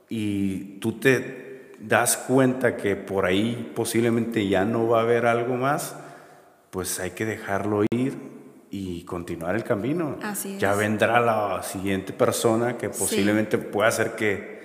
y 0.08 0.78
tú 0.80 1.00
te 1.00 1.74
das 1.80 2.16
cuenta 2.16 2.76
que 2.76 2.96
por 2.96 3.24
ahí 3.24 3.72
posiblemente 3.74 4.48
ya 4.48 4.64
no 4.64 4.88
va 4.88 5.00
a 5.00 5.02
haber 5.02 5.26
algo 5.26 5.56
más, 5.56 5.96
pues 6.70 7.00
hay 7.00 7.10
que 7.10 7.24
dejarlo 7.24 7.84
ir 7.90 8.27
y 8.70 9.02
continuar 9.04 9.54
el 9.56 9.64
camino. 9.64 10.18
Así 10.22 10.58
Ya 10.58 10.72
es. 10.72 10.78
vendrá 10.78 11.20
la 11.20 11.62
siguiente 11.62 12.12
persona 12.12 12.76
que 12.76 12.88
posiblemente 12.90 13.58
pueda 13.58 13.88
hacer 13.88 14.12
que 14.16 14.58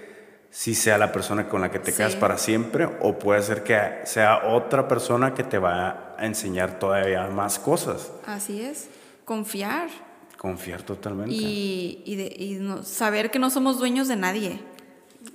sí 0.50 0.76
sea 0.76 0.98
la 0.98 1.12
persona 1.12 1.48
con 1.50 1.62
la 1.62 1.72
que 1.72 1.80
te 1.80 1.92
Sí. 1.92 1.98
quedas 1.98 2.16
para 2.16 2.38
siempre 2.38 2.88
o 3.02 3.18
puede 3.18 3.42
ser 3.42 3.64
que 3.64 3.80
sea 4.06 4.48
otra 4.50 4.88
persona 4.88 5.34
que 5.34 5.44
te 5.44 5.58
va 5.58 6.16
a 6.18 6.26
enseñar 6.26 6.80
todavía 6.80 7.26
más 7.28 7.58
cosas. 7.60 8.12
Así 8.26 8.62
es. 8.62 8.88
Confiar 9.26 9.90
Confiar 10.38 10.82
totalmente. 10.84 11.34
y, 11.34 12.04
y 12.06 12.16
de- 12.18 12.36
y 12.38 12.54
no- 12.60 12.84
saber 12.84 13.32
que 13.32 13.40
no 13.40 13.50
somos 13.50 13.80
dueños 13.80 14.08
de 14.10 14.18
nadie. 14.18 14.60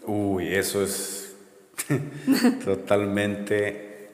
Uy, 0.05 0.55
eso 0.55 0.83
es 0.83 1.35
totalmente 2.65 4.11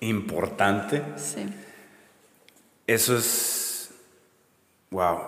importante. 0.00 1.02
Sí. 1.16 1.46
Eso 2.86 3.16
es, 3.16 3.90
wow. 4.90 5.18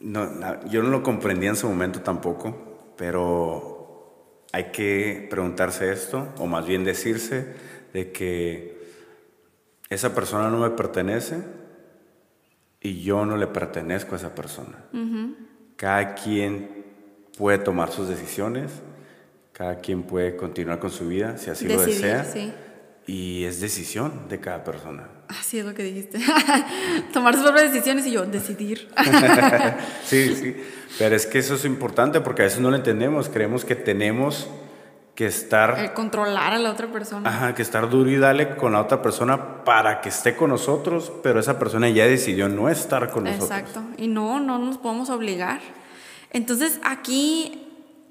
No, 0.00 0.64
yo 0.66 0.82
no 0.82 0.90
lo 0.90 1.02
comprendía 1.02 1.50
en 1.50 1.56
su 1.56 1.68
momento 1.68 2.00
tampoco, 2.00 2.92
pero 2.96 4.44
hay 4.52 4.70
que 4.72 5.26
preguntarse 5.30 5.92
esto, 5.92 6.28
o 6.38 6.46
más 6.46 6.66
bien 6.66 6.84
decirse, 6.84 7.54
de 7.92 8.12
que 8.12 8.76
esa 9.88 10.14
persona 10.14 10.50
no 10.50 10.58
me 10.58 10.70
pertenece 10.70 11.42
y 12.80 13.02
yo 13.02 13.24
no 13.24 13.36
le 13.36 13.46
pertenezco 13.46 14.14
a 14.14 14.18
esa 14.18 14.34
persona. 14.34 14.84
Cada 15.76 16.14
quien 16.14 16.84
puede 17.36 17.58
tomar 17.58 17.90
sus 17.90 18.08
decisiones, 18.08 18.70
cada 19.52 19.80
quien 19.80 20.02
puede 20.02 20.36
continuar 20.36 20.78
con 20.78 20.90
su 20.90 21.08
vida 21.08 21.38
si 21.38 21.50
así 21.50 21.68
lo 21.68 21.80
desea. 21.80 22.24
sí. 22.24 22.52
Y 23.06 23.44
es 23.44 23.60
decisión 23.60 24.28
de 24.28 24.40
cada 24.40 24.64
persona. 24.64 25.08
Así 25.28 25.58
es 25.58 25.64
lo 25.64 25.74
que 25.74 25.82
dijiste. 25.82 26.18
Tomar 27.12 27.34
sus 27.34 27.42
propias 27.42 27.72
decisiones 27.72 28.06
y 28.06 28.12
yo 28.12 28.24
decidir. 28.24 28.88
Sí, 30.04 30.34
sí. 30.36 30.56
Pero 30.98 31.16
es 31.16 31.26
que 31.26 31.38
eso 31.38 31.54
es 31.54 31.64
importante 31.64 32.20
porque 32.20 32.42
a 32.42 32.44
veces 32.44 32.60
no 32.60 32.70
lo 32.70 32.76
entendemos. 32.76 33.28
Creemos 33.28 33.64
que 33.64 33.74
tenemos 33.74 34.48
que 35.16 35.26
estar... 35.26 35.78
El 35.78 35.92
controlar 35.94 36.52
a 36.52 36.58
la 36.58 36.70
otra 36.70 36.86
persona. 36.86 37.28
Ajá, 37.28 37.54
que 37.54 37.62
estar 37.62 37.88
duro 37.90 38.10
y 38.10 38.16
dale 38.16 38.56
con 38.56 38.72
la 38.72 38.82
otra 38.82 39.02
persona 39.02 39.64
para 39.64 40.00
que 40.00 40.10
esté 40.10 40.36
con 40.36 40.50
nosotros, 40.50 41.12
pero 41.22 41.40
esa 41.40 41.58
persona 41.58 41.88
ya 41.88 42.06
decidió 42.06 42.48
no 42.48 42.68
estar 42.68 43.10
con 43.10 43.24
nosotros. 43.24 43.50
Exacto. 43.50 43.82
Y 43.96 44.06
no, 44.06 44.38
no 44.38 44.58
nos 44.58 44.78
podemos 44.78 45.10
obligar. 45.10 45.60
Entonces 46.30 46.80
aquí 46.84 47.66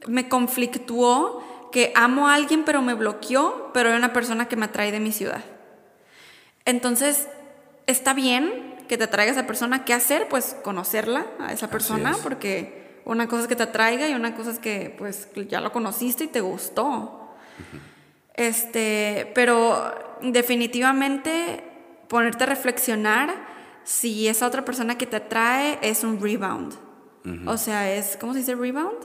me 0.07 0.27
conflictuó 0.27 1.69
que 1.71 1.93
amo 1.95 2.27
a 2.27 2.35
alguien 2.35 2.63
pero 2.65 2.81
me 2.81 2.93
bloqueó, 2.93 3.71
pero 3.73 3.89
hay 3.91 3.97
una 3.97 4.13
persona 4.13 4.47
que 4.47 4.55
me 4.55 4.65
atrae 4.65 4.91
de 4.91 4.99
mi 4.99 5.11
ciudad. 5.11 5.43
Entonces, 6.65 7.27
está 7.87 8.13
bien 8.13 8.75
que 8.87 8.97
te 8.97 9.05
atraiga 9.05 9.31
esa 9.31 9.47
persona. 9.47 9.85
¿Qué 9.85 9.93
hacer? 9.93 10.27
Pues 10.27 10.55
conocerla 10.63 11.25
a 11.39 11.53
esa 11.53 11.69
persona, 11.69 12.11
es. 12.11 12.17
porque 12.17 13.01
una 13.05 13.27
cosa 13.27 13.43
es 13.43 13.47
que 13.47 13.55
te 13.55 13.63
atraiga 13.63 14.09
y 14.09 14.13
una 14.13 14.35
cosa 14.35 14.51
es 14.51 14.59
que 14.59 14.93
pues 14.97 15.29
ya 15.47 15.61
lo 15.61 15.71
conociste 15.71 16.25
y 16.25 16.27
te 16.27 16.41
gustó. 16.41 17.29
Este, 18.33 19.31
pero 19.33 19.93
definitivamente 20.21 21.63
ponerte 22.07 22.43
a 22.43 22.47
reflexionar 22.47 23.33
si 23.83 24.27
esa 24.27 24.47
otra 24.47 24.65
persona 24.65 24.97
que 24.97 25.05
te 25.05 25.17
atrae 25.17 25.79
es 25.81 26.03
un 26.03 26.19
rebound. 26.19 26.73
O 27.47 27.57
sea, 27.57 27.91
es, 27.91 28.17
¿cómo 28.17 28.33
se 28.33 28.39
dice 28.39 28.53
rebound? 28.53 28.99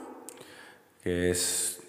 Que 1.03 1.31
es 1.31 1.79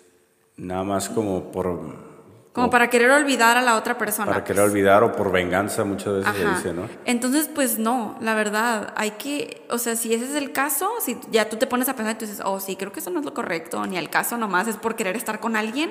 nada 0.56 0.82
más 0.82 1.10
como 1.10 1.52
por... 1.52 2.11
Como 2.52 2.68
para 2.68 2.90
querer 2.90 3.10
olvidar 3.10 3.56
a 3.56 3.62
la 3.62 3.76
otra 3.76 3.96
persona. 3.96 4.30
Para 4.30 4.44
querer 4.44 4.62
pues. 4.62 4.72
olvidar 4.72 5.02
o 5.02 5.12
por 5.12 5.32
venganza 5.32 5.84
muchas 5.84 6.16
veces 6.16 6.36
se 6.36 6.48
dice, 6.48 6.72
¿no? 6.74 6.86
Entonces, 7.06 7.48
pues 7.52 7.78
no, 7.78 8.18
la 8.20 8.34
verdad, 8.34 8.92
hay 8.94 9.12
que, 9.12 9.64
o 9.70 9.78
sea, 9.78 9.96
si 9.96 10.12
ese 10.12 10.26
es 10.26 10.34
el 10.34 10.52
caso, 10.52 10.90
si 11.00 11.18
ya 11.30 11.48
tú 11.48 11.56
te 11.56 11.66
pones 11.66 11.88
a 11.88 11.96
pensar 11.96 12.14
y 12.14 12.18
tú 12.18 12.26
dices, 12.26 12.42
oh, 12.44 12.60
sí, 12.60 12.76
creo 12.76 12.92
que 12.92 13.00
eso 13.00 13.08
no 13.08 13.20
es 13.20 13.24
lo 13.24 13.32
correcto, 13.32 13.86
ni 13.86 13.96
el 13.96 14.10
caso 14.10 14.36
nomás 14.36 14.68
es 14.68 14.76
por 14.76 14.96
querer 14.96 15.16
estar 15.16 15.40
con 15.40 15.56
alguien 15.56 15.90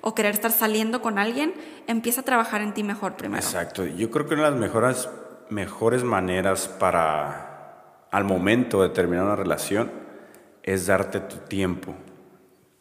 o 0.00 0.14
querer 0.14 0.32
estar 0.32 0.50
saliendo 0.50 1.02
con 1.02 1.18
alguien, 1.18 1.52
empieza 1.86 2.22
a 2.22 2.24
trabajar 2.24 2.62
en 2.62 2.72
ti 2.72 2.84
mejor 2.84 3.16
primero. 3.16 3.42
Exacto. 3.42 3.84
Yo 3.84 4.10
creo 4.10 4.26
que 4.26 4.34
una 4.34 4.44
de 4.44 4.50
las 4.52 4.60
mejores, 4.60 5.10
mejores 5.50 6.04
maneras 6.04 6.68
para, 6.68 8.06
al 8.10 8.24
momento 8.24 8.82
de 8.82 8.88
terminar 8.88 9.26
una 9.26 9.36
relación, 9.36 9.90
es 10.62 10.86
darte 10.86 11.20
tu 11.20 11.36
tiempo 11.36 11.94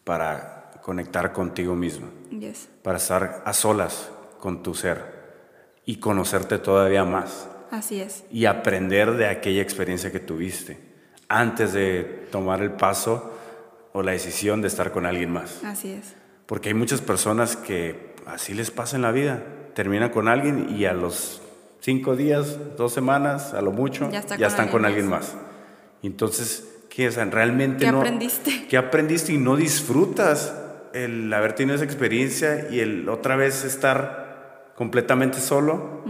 para 0.06 0.57
conectar 0.88 1.34
contigo 1.34 1.76
mismo, 1.76 2.08
Yes. 2.32 2.70
para 2.82 2.98
estar 2.98 3.44
a 3.46 3.52
solas 3.52 4.10
con 4.40 4.64
tu 4.64 4.74
ser 4.74 5.04
y 5.86 5.98
conocerte 5.98 6.60
todavía 6.60 7.04
más 7.04 7.50
Así 7.72 8.00
es. 8.00 8.24
y 8.32 8.46
aprender 8.46 9.12
de 9.18 9.28
aquella 9.28 9.62
experiencia 9.62 10.14
que 10.14 10.22
tuviste 10.22 10.78
antes 11.28 11.74
de 11.74 12.28
tomar 12.32 12.62
el 12.62 12.72
paso 12.72 13.34
o 13.92 14.02
la 14.02 14.14
decisión 14.14 14.62
de 14.62 14.70
estar 14.70 14.94
con 14.94 15.06
alguien 15.06 15.30
más. 15.30 15.62
Así 15.66 15.92
es. 15.92 16.14
Porque 16.46 16.70
hay 16.70 16.74
muchas 16.74 17.02
personas 17.02 17.58
que 17.58 18.14
así 18.26 18.54
les 18.54 18.72
pasa 18.72 18.96
en 18.96 19.02
la 19.02 19.12
vida. 19.12 19.44
Terminan 19.76 20.10
con 20.12 20.30
alguien 20.30 20.70
y 20.74 20.86
a 20.86 20.94
los 20.94 21.42
cinco 21.82 22.16
días, 22.16 22.78
dos 22.78 22.94
semanas, 22.94 23.54
a 23.54 23.62
lo 23.62 23.72
mucho, 23.74 24.10
Ya 24.10 24.20
está 24.20 24.38
ya 24.38 24.46
con 24.46 24.52
están 24.54 24.68
con 24.70 24.86
alguien 24.86 25.06
alguien 25.08 25.20
más. 25.20 25.36
Entonces, 26.02 26.66
¿qué? 26.90 27.12
Sea, 27.12 27.26
realmente 27.26 27.84
¿Qué 27.84 27.92
no... 27.92 28.00
aprendiste? 28.00 28.68
¿Qué 28.70 28.78
aprendiste 28.78 29.34
y 29.34 29.38
no 29.38 29.58
disfrutas 29.58 30.54
el 30.94 31.32
haber 31.34 31.54
tenido 31.54 31.76
esa 31.76 31.86
experiencia 31.86 32.68
y 32.70 32.80
el 32.80 33.08
otra 33.10 33.36
vez 33.36 33.64
estar 33.64 34.72
completamente 34.76 35.40
solo 35.40 36.04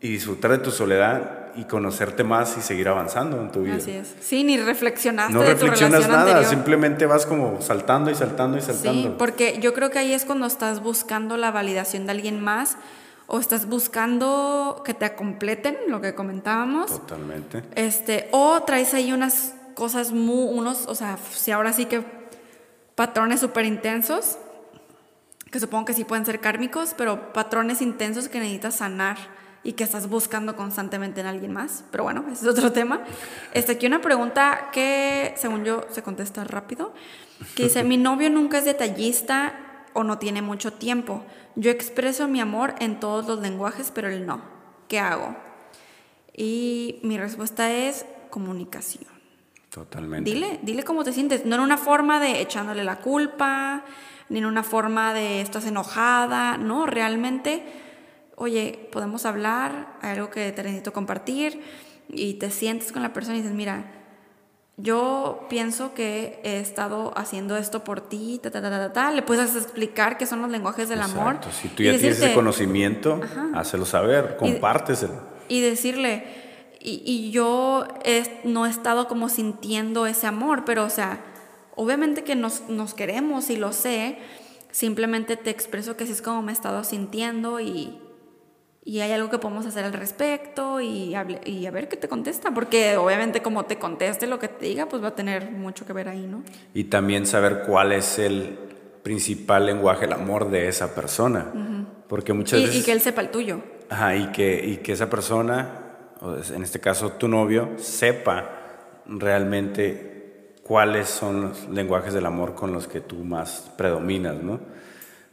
y 0.00 0.08
disfrutar 0.10 0.52
de 0.52 0.58
tu 0.58 0.70
soledad 0.70 1.52
y 1.56 1.64
conocerte 1.64 2.22
más 2.22 2.56
y 2.56 2.60
seguir 2.60 2.88
avanzando 2.88 3.40
en 3.40 3.50
tu 3.50 3.62
vida? 3.62 3.76
Así 3.76 3.90
es. 3.90 4.14
Sí, 4.20 4.44
ni 4.44 4.58
reflexionaste 4.58 5.32
No 5.32 5.40
de 5.40 5.54
tu 5.54 5.62
reflexionas 5.62 6.04
relación 6.04 6.12
nada, 6.12 6.30
anterior. 6.30 6.50
simplemente 6.50 7.06
vas 7.06 7.26
como 7.26 7.60
saltando 7.60 8.10
y 8.10 8.14
saltando 8.14 8.58
y 8.58 8.60
saltando. 8.60 9.02
Sí, 9.02 9.14
porque 9.18 9.58
yo 9.60 9.74
creo 9.74 9.90
que 9.90 9.98
ahí 9.98 10.12
es 10.12 10.24
cuando 10.24 10.46
estás 10.46 10.82
buscando 10.82 11.36
la 11.36 11.50
validación 11.50 12.06
de 12.06 12.12
alguien 12.12 12.40
más 12.40 12.76
o 13.26 13.40
estás 13.40 13.66
buscando 13.66 14.82
que 14.84 14.94
te 14.94 15.14
completen, 15.14 15.76
lo 15.88 16.00
que 16.00 16.14
comentábamos. 16.14 16.86
Totalmente. 16.90 17.62
Este, 17.74 18.28
o 18.30 18.62
traes 18.62 18.94
ahí 18.94 19.12
unas 19.12 19.54
cosas 19.74 20.12
muy, 20.12 20.56
unos, 20.56 20.86
o 20.86 20.94
sea, 20.94 21.18
si 21.32 21.50
ahora 21.50 21.72
sí 21.72 21.86
que 21.86 22.02
patrones 22.98 23.38
súper 23.38 23.64
intensos, 23.64 24.38
que 25.52 25.60
supongo 25.60 25.84
que 25.84 25.92
sí 25.92 26.02
pueden 26.02 26.26
ser 26.26 26.40
kármicos, 26.40 26.94
pero 26.98 27.32
patrones 27.32 27.80
intensos 27.80 28.28
que 28.28 28.40
necesitas 28.40 28.74
sanar 28.74 29.16
y 29.62 29.74
que 29.74 29.84
estás 29.84 30.08
buscando 30.08 30.56
constantemente 30.56 31.20
en 31.20 31.28
alguien 31.28 31.52
más. 31.52 31.84
Pero 31.92 32.02
bueno, 32.02 32.24
ese 32.32 32.42
es 32.42 32.48
otro 32.48 32.72
tema. 32.72 33.04
Este, 33.54 33.70
aquí 33.70 33.86
una 33.86 34.00
pregunta 34.00 34.70
que, 34.72 35.32
según 35.36 35.64
yo, 35.64 35.86
se 35.90 36.02
contesta 36.02 36.42
rápido, 36.42 36.92
que 37.54 37.62
dice, 37.64 37.84
mi 37.84 37.98
novio 37.98 38.30
nunca 38.30 38.58
es 38.58 38.64
detallista 38.64 39.54
o 39.92 40.02
no 40.02 40.18
tiene 40.18 40.42
mucho 40.42 40.72
tiempo. 40.72 41.22
Yo 41.54 41.70
expreso 41.70 42.26
mi 42.26 42.40
amor 42.40 42.74
en 42.80 42.98
todos 42.98 43.28
los 43.28 43.38
lenguajes, 43.38 43.92
pero 43.94 44.08
él 44.08 44.26
no. 44.26 44.42
¿Qué 44.88 44.98
hago? 44.98 45.36
Y 46.36 46.98
mi 47.04 47.16
respuesta 47.16 47.70
es 47.72 48.06
comunicación. 48.28 49.17
Totalmente. 49.78 50.30
Dile, 50.30 50.58
dile 50.62 50.82
cómo 50.84 51.04
te 51.04 51.12
sientes. 51.12 51.44
No 51.46 51.56
en 51.56 51.60
una 51.62 51.78
forma 51.78 52.20
de 52.20 52.40
echándole 52.40 52.84
la 52.84 52.96
culpa, 52.96 53.84
ni 54.28 54.38
en 54.38 54.46
una 54.46 54.62
forma 54.62 55.14
de 55.14 55.40
estás 55.40 55.66
enojada. 55.66 56.56
No, 56.58 56.86
realmente, 56.86 57.62
oye, 58.36 58.88
podemos 58.92 59.24
hablar, 59.26 59.94
hay 60.02 60.12
algo 60.16 60.30
que 60.30 60.52
te 60.52 60.62
necesito 60.62 60.92
compartir 60.92 61.60
y 62.08 62.34
te 62.34 62.50
sientes 62.50 62.92
con 62.92 63.02
la 63.02 63.12
persona 63.12 63.36
y 63.36 63.40
dices, 63.42 63.54
mira, 63.54 63.84
yo 64.76 65.46
pienso 65.50 65.92
que 65.92 66.40
he 66.44 66.60
estado 66.60 67.12
haciendo 67.16 67.56
esto 67.56 67.82
por 67.82 68.00
ti, 68.00 68.38
ta, 68.40 68.50
ta, 68.50 68.60
ta, 68.62 68.70
ta, 68.70 68.92
ta. 68.92 69.10
Le 69.10 69.22
puedes 69.22 69.56
explicar 69.56 70.16
qué 70.18 70.24
son 70.26 70.40
los 70.40 70.50
lenguajes 70.50 70.88
del 70.88 71.02
amor. 71.02 71.34
Exacto. 71.36 71.48
Si 71.50 71.68
tú 71.68 71.82
y 71.82 71.86
ya 71.86 71.92
tienes 71.92 72.16
ese 72.16 72.26
decirte- 72.26 72.34
conocimiento, 72.34 73.20
hácelo 73.54 73.84
saber, 73.86 74.36
compárteselo. 74.36 75.14
y 75.48 75.60
decirle, 75.60 76.24
y, 76.88 77.02
y 77.04 77.30
yo 77.30 77.86
he- 78.04 78.40
no 78.44 78.66
he 78.66 78.70
estado 78.70 79.08
como 79.08 79.28
sintiendo 79.28 80.06
ese 80.06 80.26
amor, 80.26 80.64
pero 80.64 80.84
o 80.84 80.90
sea, 80.90 81.20
obviamente 81.76 82.24
que 82.24 82.34
nos, 82.34 82.68
nos 82.68 82.94
queremos 82.94 83.50
y 83.50 83.56
lo 83.56 83.72
sé, 83.72 84.18
simplemente 84.70 85.36
te 85.36 85.50
expreso 85.50 85.96
que 85.96 86.04
así 86.04 86.12
es 86.12 86.22
como 86.22 86.42
me 86.42 86.52
he 86.52 86.54
estado 86.54 86.84
sintiendo 86.84 87.60
y, 87.60 87.98
y 88.84 89.00
hay 89.00 89.12
algo 89.12 89.28
que 89.30 89.38
podemos 89.38 89.66
hacer 89.66 89.84
al 89.84 89.92
respecto 89.92 90.80
y, 90.80 91.14
hable- 91.14 91.40
y 91.46 91.66
a 91.66 91.70
ver 91.70 91.88
qué 91.88 91.96
te 91.96 92.08
contesta, 92.08 92.52
porque 92.52 92.96
obviamente 92.96 93.42
como 93.42 93.64
te 93.66 93.78
conteste 93.78 94.26
lo 94.26 94.38
que 94.38 94.48
te 94.48 94.66
diga, 94.66 94.86
pues 94.86 95.02
va 95.02 95.08
a 95.08 95.14
tener 95.14 95.50
mucho 95.50 95.84
que 95.86 95.92
ver 95.92 96.08
ahí, 96.08 96.26
¿no? 96.26 96.42
Y 96.74 96.84
también 96.84 97.26
saber 97.26 97.62
cuál 97.66 97.92
es 97.92 98.18
el 98.18 98.58
principal 99.02 99.66
lenguaje 99.66 100.02
del 100.02 100.12
amor 100.14 100.50
de 100.50 100.68
esa 100.68 100.94
persona. 100.94 101.46
Porque 102.08 102.32
muchas 102.32 102.60
Y, 102.60 102.64
veces... 102.64 102.80
y 102.80 102.84
que 102.84 102.92
él 102.92 103.00
sepa 103.00 103.20
el 103.22 103.30
tuyo. 103.30 103.60
Ajá, 103.90 104.16
y 104.16 104.26
que, 104.32 104.64
y 104.66 104.76
que 104.78 104.92
esa 104.92 105.08
persona, 105.08 105.87
en 106.20 106.62
este 106.62 106.80
caso 106.80 107.12
tu 107.12 107.28
novio, 107.28 107.70
sepa 107.76 108.50
realmente 109.06 110.52
cuáles 110.62 111.08
son 111.08 111.42
los 111.42 111.68
lenguajes 111.68 112.12
del 112.12 112.26
amor 112.26 112.54
con 112.54 112.72
los 112.72 112.86
que 112.86 113.00
tú 113.00 113.16
más 113.24 113.70
predominas, 113.76 114.36
¿no? 114.36 114.60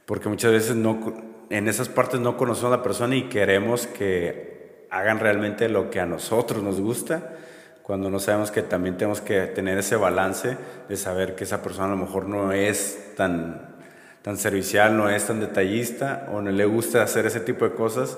Porque 0.06 0.30
muchas 0.30 0.52
veces 0.52 0.76
no, 0.76 1.14
en 1.50 1.68
esas 1.68 1.90
partes 1.90 2.20
no 2.20 2.38
conocemos 2.38 2.74
a 2.74 2.78
la 2.78 2.84
persona 2.84 3.16
y 3.16 3.24
queremos 3.24 3.88
que 3.88 4.88
hagan 4.92 5.20
realmente 5.20 5.68
lo 5.68 5.90
que 5.90 6.00
a 6.00 6.06
nosotros 6.06 6.64
nos 6.64 6.80
gusta, 6.80 7.34
cuando 7.82 8.10
no 8.10 8.20
sabemos 8.20 8.50
que 8.50 8.62
también 8.62 8.98
tenemos 8.98 9.22
que 9.22 9.42
tener 9.42 9.78
ese 9.78 9.96
balance 9.96 10.58
de 10.88 10.98
saber 10.98 11.36
que 11.36 11.44
esa 11.44 11.62
persona 11.62 11.88
a 11.88 11.96
lo 11.96 11.98
mejor 11.98 12.28
no 12.28 12.52
es 12.52 13.14
tan, 13.16 13.76
tan 14.22 14.38
servicial, 14.38 14.98
no 14.98 15.10
es 15.10 15.28
tan 15.28 15.40
detallista 15.40 16.28
o 16.32 16.42
no 16.42 16.50
le 16.50 16.66
gusta 16.66 17.04
hacer 17.04 17.26
ese 17.26 17.42
tipo 17.42 17.66
de 17.66 17.76
cosas, 17.76 18.18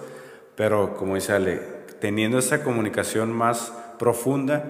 pero 0.55 0.95
como 0.95 1.15
dice 1.15 1.34
Ale, 1.34 1.77
teniendo 2.00 2.39
esa 2.39 2.64
comunicación 2.64 3.32
más 3.32 3.72
profunda, 4.00 4.64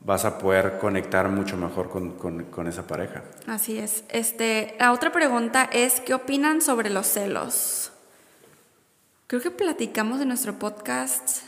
vas 0.00 0.24
a 0.24 0.38
poder 0.38 0.78
conectar 0.78 1.28
mucho 1.28 1.56
mejor 1.56 1.88
con, 1.88 2.12
con- 2.50 2.66
esa 2.68 2.86
pareja. 2.86 3.22
Así 3.46 3.78
es. 3.78 4.04
Este, 4.10 4.76
la 4.78 4.92
otra 4.92 5.10
pregunta 5.12 5.68
es, 5.72 6.00
¿qué 6.00 6.12
opinan 6.14 6.60
sobre 6.60 6.90
los 6.90 7.06
celos? 7.06 7.90
Creo 9.26 9.40
que 9.40 9.50
platicamos 9.50 10.20
en 10.20 10.28
nuestro 10.28 10.58
podcast, 10.58 11.40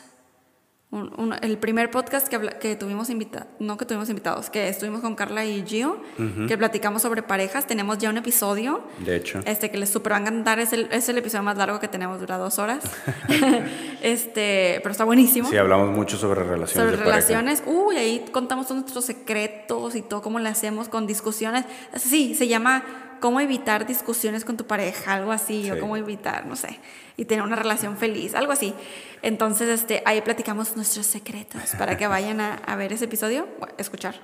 un- 0.97 1.13
un- 1.19 1.35
el 1.43 1.59
primer 1.59 1.91
podcast 1.91 2.27
que, 2.29 2.37
habla- 2.37 2.59
que 2.59 2.75
tuvimos 2.77 3.11
invitados, 3.11 3.49
no 3.59 3.77
que 3.77 3.85
tuvimos 3.85 4.09
invitados, 4.09 4.51
que 4.51 4.69
estuvimos 4.69 5.01
con 5.03 5.15
Carla 5.15 5.45
y 5.45 5.63
Gio, 5.67 6.01
que 6.49 6.57
platicamos 6.59 7.03
sobre 7.03 7.23
parejas. 7.23 7.67
Tenemos 7.67 7.99
ya 7.99 8.11
un 8.11 8.17
episodio, 8.17 8.83
De 8.99 9.17
hecho, 9.17 9.41
este, 9.45 9.71
que 9.71 9.79
les 9.79 9.91
super 9.91 10.13
va 10.13 10.17
a 10.17 10.21
encantar, 10.21 10.59
es 10.59 10.73
el, 10.73 10.89
es 10.91 11.09
el 11.09 11.19
episodio 11.19 11.43
más 11.45 11.57
largo 11.57 11.79
que 11.81 11.89
tenemos, 11.89 12.19
dura 12.21 12.39
dos 12.39 12.59
horas. 12.59 12.83
este, 14.03 14.81
pero 14.83 14.91
está 14.93 15.05
buenísimo 15.05 15.49
sí 15.49 15.57
hablamos 15.57 15.91
mucho 15.95 16.17
sobre 16.17 16.43
relaciones 16.43 16.73
sobre 16.73 16.91
de 16.93 16.97
pareja. 16.99 17.17
relaciones. 17.17 17.63
Uy, 17.67 17.97
ahí 17.97 18.25
contamos 18.33 18.67
todos 18.67 18.81
nuestros 18.83 19.05
secretos 19.05 19.95
y 19.95 20.03
todo 20.03 20.23
cómo 20.23 20.39
le 20.39 20.49
hacemos 20.49 20.89
con 20.89 21.07
discusiones. 21.07 21.65
Sí, 21.97 22.35
se 22.35 22.49
llama 22.49 22.85
cómo 23.21 23.41
evitar 23.41 23.87
discusiones 23.87 24.45
con 24.45 24.57
tu 24.57 24.67
pareja, 24.67 25.15
algo 25.15 25.33
así, 25.33 25.71
o 25.71 25.75
Sí. 25.75 25.81
cómo 25.81 25.97
evitar, 25.97 26.47
no 26.47 26.57
sé, 26.57 26.79
y 27.17 27.25
tener 27.25 27.45
una 27.45 27.57
relación 27.57 27.97
feliz, 27.97 28.35
algo 28.35 28.53
así. 28.53 28.75
Entonces, 29.23 29.69
este, 29.69 30.03
ahí 30.05 30.21
platicamos 30.21 30.77
nuestros 30.77 31.07
secretos 31.07 31.63
para 31.79 31.97
que 31.97 32.07
vayan 32.07 32.41
a, 32.41 32.55
a 32.55 32.77
ver 32.77 32.93
ese 32.93 33.07
episodio, 33.07 33.49
bueno, 33.59 33.75
escuchar. 33.79 34.21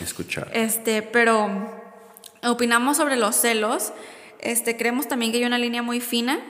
Escuchar. 0.00 0.50
Este, 0.52 1.02
pero 1.02 1.48
opinamos 2.42 2.96
sobre 2.96 3.16
los 3.16 3.36
celos. 3.36 3.92
este, 4.40 4.76
creemos 4.76 5.06
también 5.08 5.30
que 5.32 5.38
hay 5.38 5.44
una 5.44 5.58
línea 5.58 5.82
muy 5.82 6.00
fina, 6.00 6.40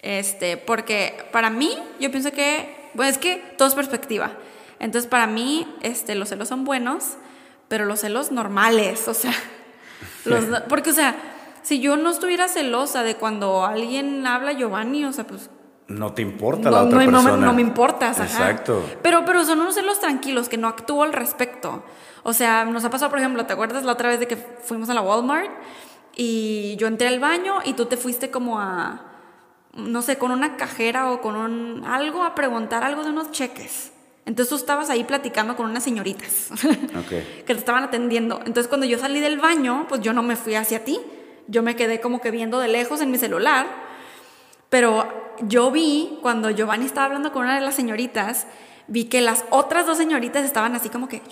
este, 0.00 0.56
porque 0.56 1.14
para 1.32 1.48
mí, 1.50 1.70
yo 2.00 2.10
pienso 2.10 2.32
que, 2.32 2.90
pues 2.96 3.10
es 3.12 3.18
que 3.18 3.36
todo 3.56 3.68
es 3.68 3.74
perspectiva. 3.74 4.32
Entonces, 4.80 5.08
para 5.08 5.26
mí, 5.26 5.66
este, 5.82 6.14
los 6.16 6.28
celos 6.28 6.48
son 6.48 6.64
buenos, 6.64 7.04
pero 7.68 7.86
los 7.86 8.00
celos 8.00 8.32
normales, 8.32 9.06
o 9.08 9.14
sea, 9.14 9.32
los, 10.24 10.44
porque, 10.68 10.90
o 10.90 10.94
sea, 10.94 11.14
si 11.62 11.80
yo 11.80 11.96
no 11.96 12.10
estuviera 12.10 12.48
celosa 12.48 13.02
de 13.02 13.16
cuando 13.16 13.64
alguien 13.64 14.26
habla 14.26 14.52
Giovanni, 14.52 15.04
o 15.04 15.12
sea, 15.12 15.26
pues 15.26 15.50
no 15.88 16.12
te 16.12 16.22
importa 16.22 16.70
no, 16.70 16.76
la 16.76 16.82
otra 16.84 17.04
no, 17.04 17.10
persona. 17.12 17.46
no 17.46 17.52
me 17.52 17.60
importas, 17.60 18.20
ajá. 18.20 18.50
Exacto. 18.50 18.82
Pero, 19.02 19.24
pero 19.24 19.44
son 19.44 19.60
unos 19.60 19.74
celos 19.74 20.00
tranquilos 20.00 20.48
que 20.48 20.56
no 20.56 20.68
actúo 20.68 21.02
al 21.02 21.12
respecto. 21.12 21.82
O 22.22 22.32
sea, 22.32 22.64
nos 22.64 22.84
ha 22.84 22.90
pasado, 22.90 23.10
por 23.10 23.18
ejemplo, 23.18 23.44
¿te 23.44 23.52
acuerdas 23.52 23.84
la 23.84 23.92
otra 23.92 24.08
vez 24.08 24.20
de 24.20 24.26
que 24.26 24.36
fuimos 24.36 24.88
a 24.88 24.94
la 24.94 25.02
Walmart 25.02 25.50
y 26.16 26.76
yo 26.76 26.86
entré 26.86 27.08
al 27.08 27.20
baño 27.20 27.56
y 27.64 27.74
tú 27.74 27.86
te 27.86 27.96
fuiste 27.96 28.30
como 28.30 28.60
a, 28.60 29.02
no 29.74 30.00
sé, 30.00 30.16
con 30.16 30.30
una 30.30 30.56
cajera 30.56 31.10
o 31.10 31.20
con 31.20 31.36
un, 31.36 31.84
algo 31.84 32.24
a 32.24 32.34
preguntar 32.34 32.82
algo 32.82 33.04
de 33.04 33.10
unos 33.10 33.30
cheques? 33.30 33.92
Entonces 34.26 34.48
tú 34.48 34.56
estabas 34.56 34.88
ahí 34.90 35.04
platicando 35.04 35.54
con 35.56 35.66
unas 35.68 35.84
señoritas 35.84 36.48
Ok. 36.98 37.08
que 37.08 37.44
te 37.46 37.52
estaban 37.52 37.84
atendiendo. 37.84 38.38
Entonces 38.46 38.68
cuando 38.68 38.86
yo 38.86 38.98
salí 38.98 39.20
del 39.20 39.38
baño, 39.38 39.86
pues 39.88 40.00
yo 40.00 40.12
no 40.12 40.22
me 40.22 40.36
fui 40.36 40.54
hacia 40.54 40.84
ti. 40.84 40.98
Yo 41.46 41.62
me 41.62 41.76
quedé 41.76 42.00
como 42.00 42.20
que 42.22 42.30
viendo 42.30 42.58
de 42.58 42.68
lejos 42.68 43.00
en 43.02 43.10
mi 43.10 43.18
celular. 43.18 43.66
Pero 44.70 45.34
yo 45.42 45.70
vi, 45.70 46.18
cuando 46.22 46.50
Giovanni 46.50 46.86
estaba 46.86 47.06
hablando 47.06 47.32
con 47.32 47.42
una 47.44 47.54
de 47.54 47.60
las 47.60 47.74
señoritas, 47.74 48.46
vi 48.86 49.04
que 49.04 49.20
las 49.20 49.44
otras 49.50 49.86
dos 49.86 49.98
señoritas 49.98 50.44
estaban 50.44 50.74
así 50.74 50.88
como 50.88 51.08
que... 51.08 51.22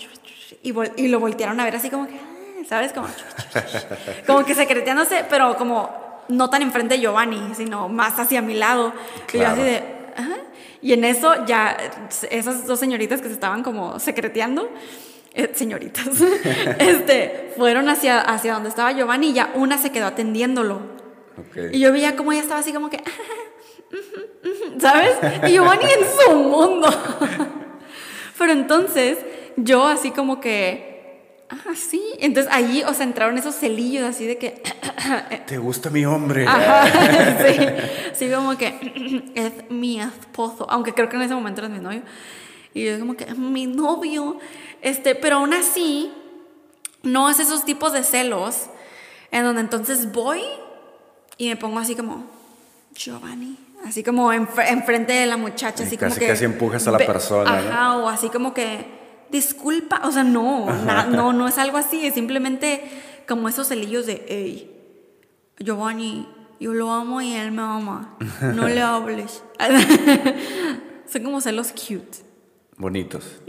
Y, 0.61 0.73
y 0.97 1.07
lo 1.07 1.19
voltearon 1.19 1.59
a 1.59 1.63
ver 1.65 1.75
así 1.75 1.89
como 1.89 2.07
que... 2.07 2.13
"Ah", 2.15 2.63
¿Sabes? 2.67 2.93
Como, 2.93 3.07
como 4.27 4.45
que 4.45 4.55
secreteándose, 4.55 5.25
pero 5.29 5.57
como 5.57 6.23
no 6.29 6.49
tan 6.49 6.61
enfrente 6.61 6.95
de 6.95 7.01
Giovanni, 7.01 7.41
sino 7.55 7.89
más 7.89 8.17
hacia 8.19 8.41
mi 8.41 8.53
lado. 8.53 8.93
Y 9.33 9.37
yo 9.39 9.47
así 9.47 9.55
Claro. 9.55 9.63
de... 9.63 9.83
"Ajá". 10.15 10.35
Y 10.83 10.91
en 10.91 11.05
eso 11.05 11.45
ya 11.45 11.77
esas 12.29 12.67
dos 12.67 12.77
señoritas 12.77 13.21
que 13.21 13.29
se 13.29 13.33
estaban 13.33 13.63
como 13.63 13.99
secreteando, 14.01 14.69
eh, 15.33 15.49
señoritas, 15.55 16.09
este, 16.79 17.53
fueron 17.55 17.87
hacia, 17.87 18.19
hacia 18.19 18.53
donde 18.53 18.67
estaba 18.67 18.91
Giovanni 18.91 19.29
y 19.29 19.33
ya 19.33 19.53
una 19.55 19.77
se 19.77 19.93
quedó 19.93 20.07
atendiéndolo. 20.07 20.81
Ok. 21.37 21.71
Y 21.71 21.79
yo 21.79 21.93
veía 21.93 22.17
como 22.17 22.33
ella 22.33 22.41
estaba 22.41 22.59
así 22.59 22.73
como 22.73 22.89
que, 22.89 22.97
ujú, 22.97 24.79
¿sabes? 24.79 25.15
Y 25.47 25.53
Giovanni 25.53 25.85
en 25.85 26.05
su 26.05 26.35
mundo. 26.35 26.89
Pero 28.37 28.51
entonces 28.51 29.17
yo 29.55 29.87
así 29.87 30.11
como 30.11 30.41
que, 30.41 30.92
ah, 31.67 31.73
sí. 31.75 32.01
Entonces 32.19 32.51
ahí, 32.53 32.83
o 32.87 32.93
sea, 32.93 33.05
entraron 33.05 33.37
esos 33.37 33.55
celillos 33.55 34.03
así 34.03 34.25
de 34.25 34.37
que, 34.37 34.61
¿Te 35.47 35.57
gusta 35.57 35.89
mi 35.89 36.05
hombre? 36.05 36.45
ajá, 36.47 36.87
sí. 37.47 37.57
Así 38.11 38.29
como 38.29 38.57
que, 38.57 39.23
es 39.35 39.69
mi 39.69 39.99
esposo. 40.01 40.65
Aunque 40.69 40.93
creo 40.93 41.09
que 41.09 41.15
en 41.17 41.23
ese 41.23 41.35
momento 41.35 41.61
era 41.61 41.69
mi 41.69 41.79
novio. 41.79 42.01
Y 42.73 42.85
yo 42.85 42.99
como 42.99 43.15
que, 43.15 43.25
"Es 43.25 43.37
mi 43.37 43.67
novio. 43.67 44.39
Este, 44.81 45.15
pero 45.15 45.37
aún 45.37 45.53
así, 45.53 46.11
no 47.03 47.29
es 47.29 47.39
esos 47.39 47.65
tipos 47.65 47.93
de 47.93 48.03
celos 48.03 48.67
en 49.31 49.43
donde 49.43 49.61
entonces 49.61 50.11
voy 50.11 50.41
y 51.37 51.49
me 51.49 51.55
pongo 51.55 51.79
así 51.79 51.95
como, 51.95 52.25
Giovanni. 52.95 53.57
Así 53.85 54.01
como 54.03 54.31
enfre- 54.31 54.69
enfrente 54.69 55.11
de 55.13 55.25
la 55.25 55.35
muchacha, 55.35 55.83
Y 55.83 55.87
así 55.87 55.97
casi, 55.97 56.11
como 56.15 56.19
que. 56.19 56.27
casi 56.27 56.45
empujas 56.45 56.87
a 56.87 56.91
la 56.91 56.99
persona, 56.99 57.51
¿no? 57.61 57.69
Ajá, 57.69 57.97
o 57.97 58.07
así 58.07 58.29
como 58.29 58.53
que. 58.53 59.02
Disculpa, 59.33 60.01
o 60.05 60.11
sea, 60.11 60.23
no, 60.23 60.67
na- 60.85 61.07
no, 61.07 61.33
no 61.33 61.47
es 61.49 61.57
algo 61.57 61.77
así, 61.77 62.05
es 62.05 62.13
simplemente 62.13 62.81
como 63.27 63.49
esos 63.49 63.67
celillos 63.67 64.05
de, 64.05 64.23
hey, 64.29 64.71
Giovanni, 65.59 66.27
yo 66.59 66.73
lo 66.73 66.91
amo 66.91 67.19
y 67.21 67.33
él 67.33 67.51
me 67.51 67.63
ama, 67.63 68.15
no 68.55 68.67
le 68.69 68.81
hables. 68.93 69.43
Son 71.11 71.23
como 71.23 71.41
celos 71.41 71.71
cute. 71.71 72.19
Bonitos. 72.77 73.41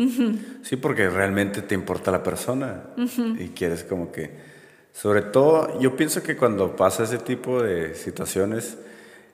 Sí, 0.62 0.76
porque 0.76 1.08
realmente 1.08 1.62
te 1.62 1.74
importa 1.74 2.10
la 2.10 2.22
persona 2.22 2.84
y 3.38 3.48
quieres 3.48 3.84
como 3.84 4.10
que, 4.12 4.30
sobre 4.92 5.22
todo, 5.22 5.80
yo 5.80 5.96
pienso 5.96 6.22
que 6.22 6.36
cuando 6.36 6.76
pasa 6.76 7.04
ese 7.04 7.18
tipo 7.18 7.62
de 7.62 7.94
situaciones 7.94 8.76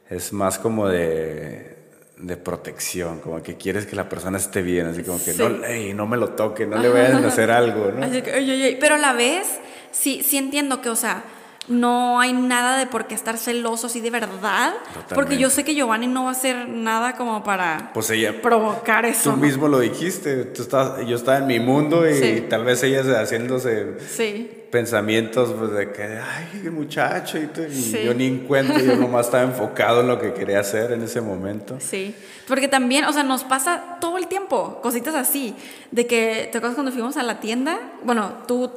es 0.09 0.32
más 0.32 0.59
como 0.59 0.88
de, 0.88 1.76
de 2.21 2.37
protección, 2.37 3.21
como 3.21 3.43
que 3.43 3.57
quieres 3.57 3.87
que 3.87 3.97
la 3.97 4.09
persona 4.09 4.39
esté 4.39 4.62
bien, 4.62 4.87
así 4.87 5.03
como 5.03 5.18
que 5.23 5.33
Sí. 5.33 5.43
no, 5.43 5.64
"Ey, 5.64 5.95
no 5.95 6.07
me 6.07 6.16
lo 6.16 6.31
toque, 6.31 6.66
no 6.66 6.79
le 6.79 6.89
vayan 6.89 7.25
a 7.25 7.29
hacer 7.29 7.51
algo, 7.51 7.91
¿no? 7.93 8.05
Así 8.05 8.23
que. 8.23 8.77
Pero 8.81 8.95
a 8.97 8.99
la 8.99 9.12
vez, 9.12 9.47
sí, 9.91 10.23
sí 10.23 10.37
entiendo 10.37 10.81
que, 10.83 10.91
o 10.91 10.97
sea, 10.97 11.25
no 11.71 12.21
hay 12.21 12.33
nada 12.35 12.77
de 12.77 12.87
por 12.87 13.07
qué 13.07 13.14
estar 13.14 13.39
celoso 13.39 13.87
así 13.87 14.01
de 14.01 14.11
verdad. 14.11 14.75
Porque 15.14 15.39
yo 15.39 15.49
sé 15.49 15.64
que 15.64 15.75
Giovanni 15.75 16.07
no 16.09 16.25
va 16.25 16.31
a 16.31 16.33
hacer 16.33 16.68
nada 16.68 17.16
como 17.16 17.43
para 17.45 17.91
Pues 17.95 18.11
ella, 18.11 18.43
provocar 18.43 19.07
eso. 19.07 19.31
tú 19.31 19.37
¿no? 19.37 19.43
mismo 19.43 19.68
lo 19.68 19.79
dijiste, 19.79 20.45
tú 20.47 20.62
estás, 20.62 21.07
yo 21.07 21.16
estaba 21.16 21.39
en 21.39 21.47
mi 21.47 21.61
mundo 21.61 22.09
y 22.09 22.14
Sí. 22.14 22.47
tal 22.51 22.64
vez 22.64 22.83
ella 22.83 23.03
haciéndose 23.23 23.99
Sí. 24.01 24.51
pensamientos 24.71 25.53
pues, 25.59 25.71
de 25.73 25.93
que, 25.93 26.03
ay, 26.03 26.61
el 26.64 26.73
muchacho, 26.73 27.39
y, 27.39 27.47
tú- 27.47 27.62
y 27.62 27.71
Sí. 27.75 27.99
yo 28.05 28.14
ni 28.14 28.27
en 28.27 28.39
cuenta, 28.47 28.79
yo 28.81 28.97
nomás 28.97 29.27
estaba 29.27 29.45
enfocado 29.45 30.01
en 30.01 30.09
lo 30.09 30.21
que 30.21 30.33
quería 30.35 30.61
hacer 30.61 30.93
en 30.93 31.03
ese 31.03 31.21
momento. 31.21 31.77
Sí, 31.81 32.14
porque 32.49 32.66
también, 32.68 33.05
o 33.05 33.12
sea, 33.12 33.23
nos 33.23 33.45
pasa 33.45 33.97
todo 34.01 34.18
el 34.18 34.27
tiempo, 34.27 34.81
cositas 34.83 35.14
así, 35.14 35.55
de 35.93 36.07
que, 36.07 36.49
¿te 36.51 36.59
acuerdas 36.59 36.75
cuando 36.75 36.93
fuimos 36.93 37.16
a 37.16 37.23
la 37.23 37.39
tienda? 37.41 37.79
Bueno, 38.05 38.33
tú, 38.47 38.71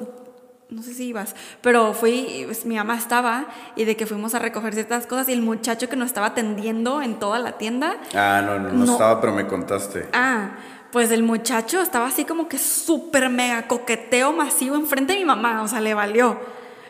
no 0.69 0.81
sé 0.81 0.93
si 0.93 1.05
ibas, 1.05 1.35
pero 1.61 1.93
fui, 1.93 2.43
pues, 2.45 2.65
mi 2.65 2.75
mamá 2.75 2.97
estaba, 2.97 3.45
y 3.75 3.85
de 3.85 3.95
que 3.95 4.05
fuimos 4.07 4.33
a 4.33 4.39
recoger 4.39 4.73
ciertas 4.73 5.05
cosas, 5.07 5.29
y 5.29 5.33
el 5.33 5.41
muchacho 5.41 5.87
que 5.89 5.95
nos 5.95 6.07
estaba 6.07 6.27
atendiendo 6.27 7.01
en 7.01 7.19
toda 7.19 7.37
la 7.39 7.53
tienda, 7.57 7.97
Ah, 8.15 8.41
no, 8.45 8.57
no, 8.59 8.69
no, 8.69 8.85
No. 8.85 8.91
estaba, 8.93 9.21
pero 9.21 9.33
me 9.33 9.45
contaste. 9.47 10.07
ah, 10.13 10.51
pues 10.91 11.11
el 11.11 11.23
muchacho 11.23 11.81
estaba 11.81 12.07
así 12.07 12.23
como 12.25 12.47
que 12.47 12.57
súper 12.59 13.29
mega 13.29 13.67
coqueteo 13.67 14.31
masivo 14.31 14.75
enfrente 14.75 15.13
de 15.13 15.19
mi 15.19 15.25
mamá, 15.25 15.61
o 15.63 15.67
sea, 15.67 15.79
le 15.81 15.93
valió. 15.93 16.39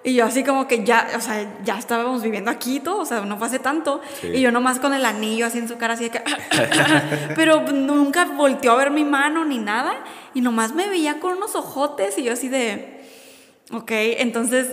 Y 0.06 0.16
yo 0.16 0.26
así 0.26 0.44
como 0.44 0.68
que 0.68 0.84
ya, 0.84 1.08
o 1.16 1.22
sea, 1.22 1.62
ya 1.64 1.78
estábamos 1.80 2.22
viviendo 2.22 2.52
aquí 2.52 2.76
y 2.76 2.80
todo, 2.82 3.00
o 3.00 3.06
sea, 3.06 3.22
no 3.22 3.38
fue 3.38 3.48
hace 3.48 3.60
tanto. 3.60 4.02
Sí. 4.20 4.28
Y 4.28 4.42
yo 4.42 4.52
nomás 4.52 4.80
con 4.82 4.94
el 4.94 5.06
anillo 5.06 5.46
así 5.46 5.60
en 5.60 5.70
su 5.70 5.78
cara, 5.78 5.94
así 5.94 6.04
de 6.06 6.10
que... 6.10 6.22
Pero 7.38 7.62
nunca 7.72 8.26
volteó 8.26 8.74
a 8.74 8.76
ver 8.76 8.92
mi 8.92 9.06
mano 9.06 9.46
ni 9.46 9.58
nada. 9.60 9.94
Y 10.34 10.42
nomás 10.42 10.74
me 10.74 10.90
veía 10.90 11.22
con 11.22 11.38
unos 11.38 11.56
ojotes 11.56 12.18
y 12.18 12.24
yo 12.24 12.34
así 12.34 12.50
de... 12.50 13.03
Ok, 13.74 13.92
entonces 13.92 14.68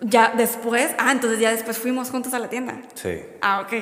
ya 0.00 0.32
después... 0.36 0.90
Ah, 0.98 1.12
entonces 1.12 1.38
ya 1.38 1.50
después 1.52 1.78
fuimos 1.78 2.10
juntos 2.10 2.34
a 2.34 2.38
la 2.38 2.48
tienda. 2.48 2.80
Sí. 2.94 3.20
Ah, 3.40 3.60
ok. 3.60 3.72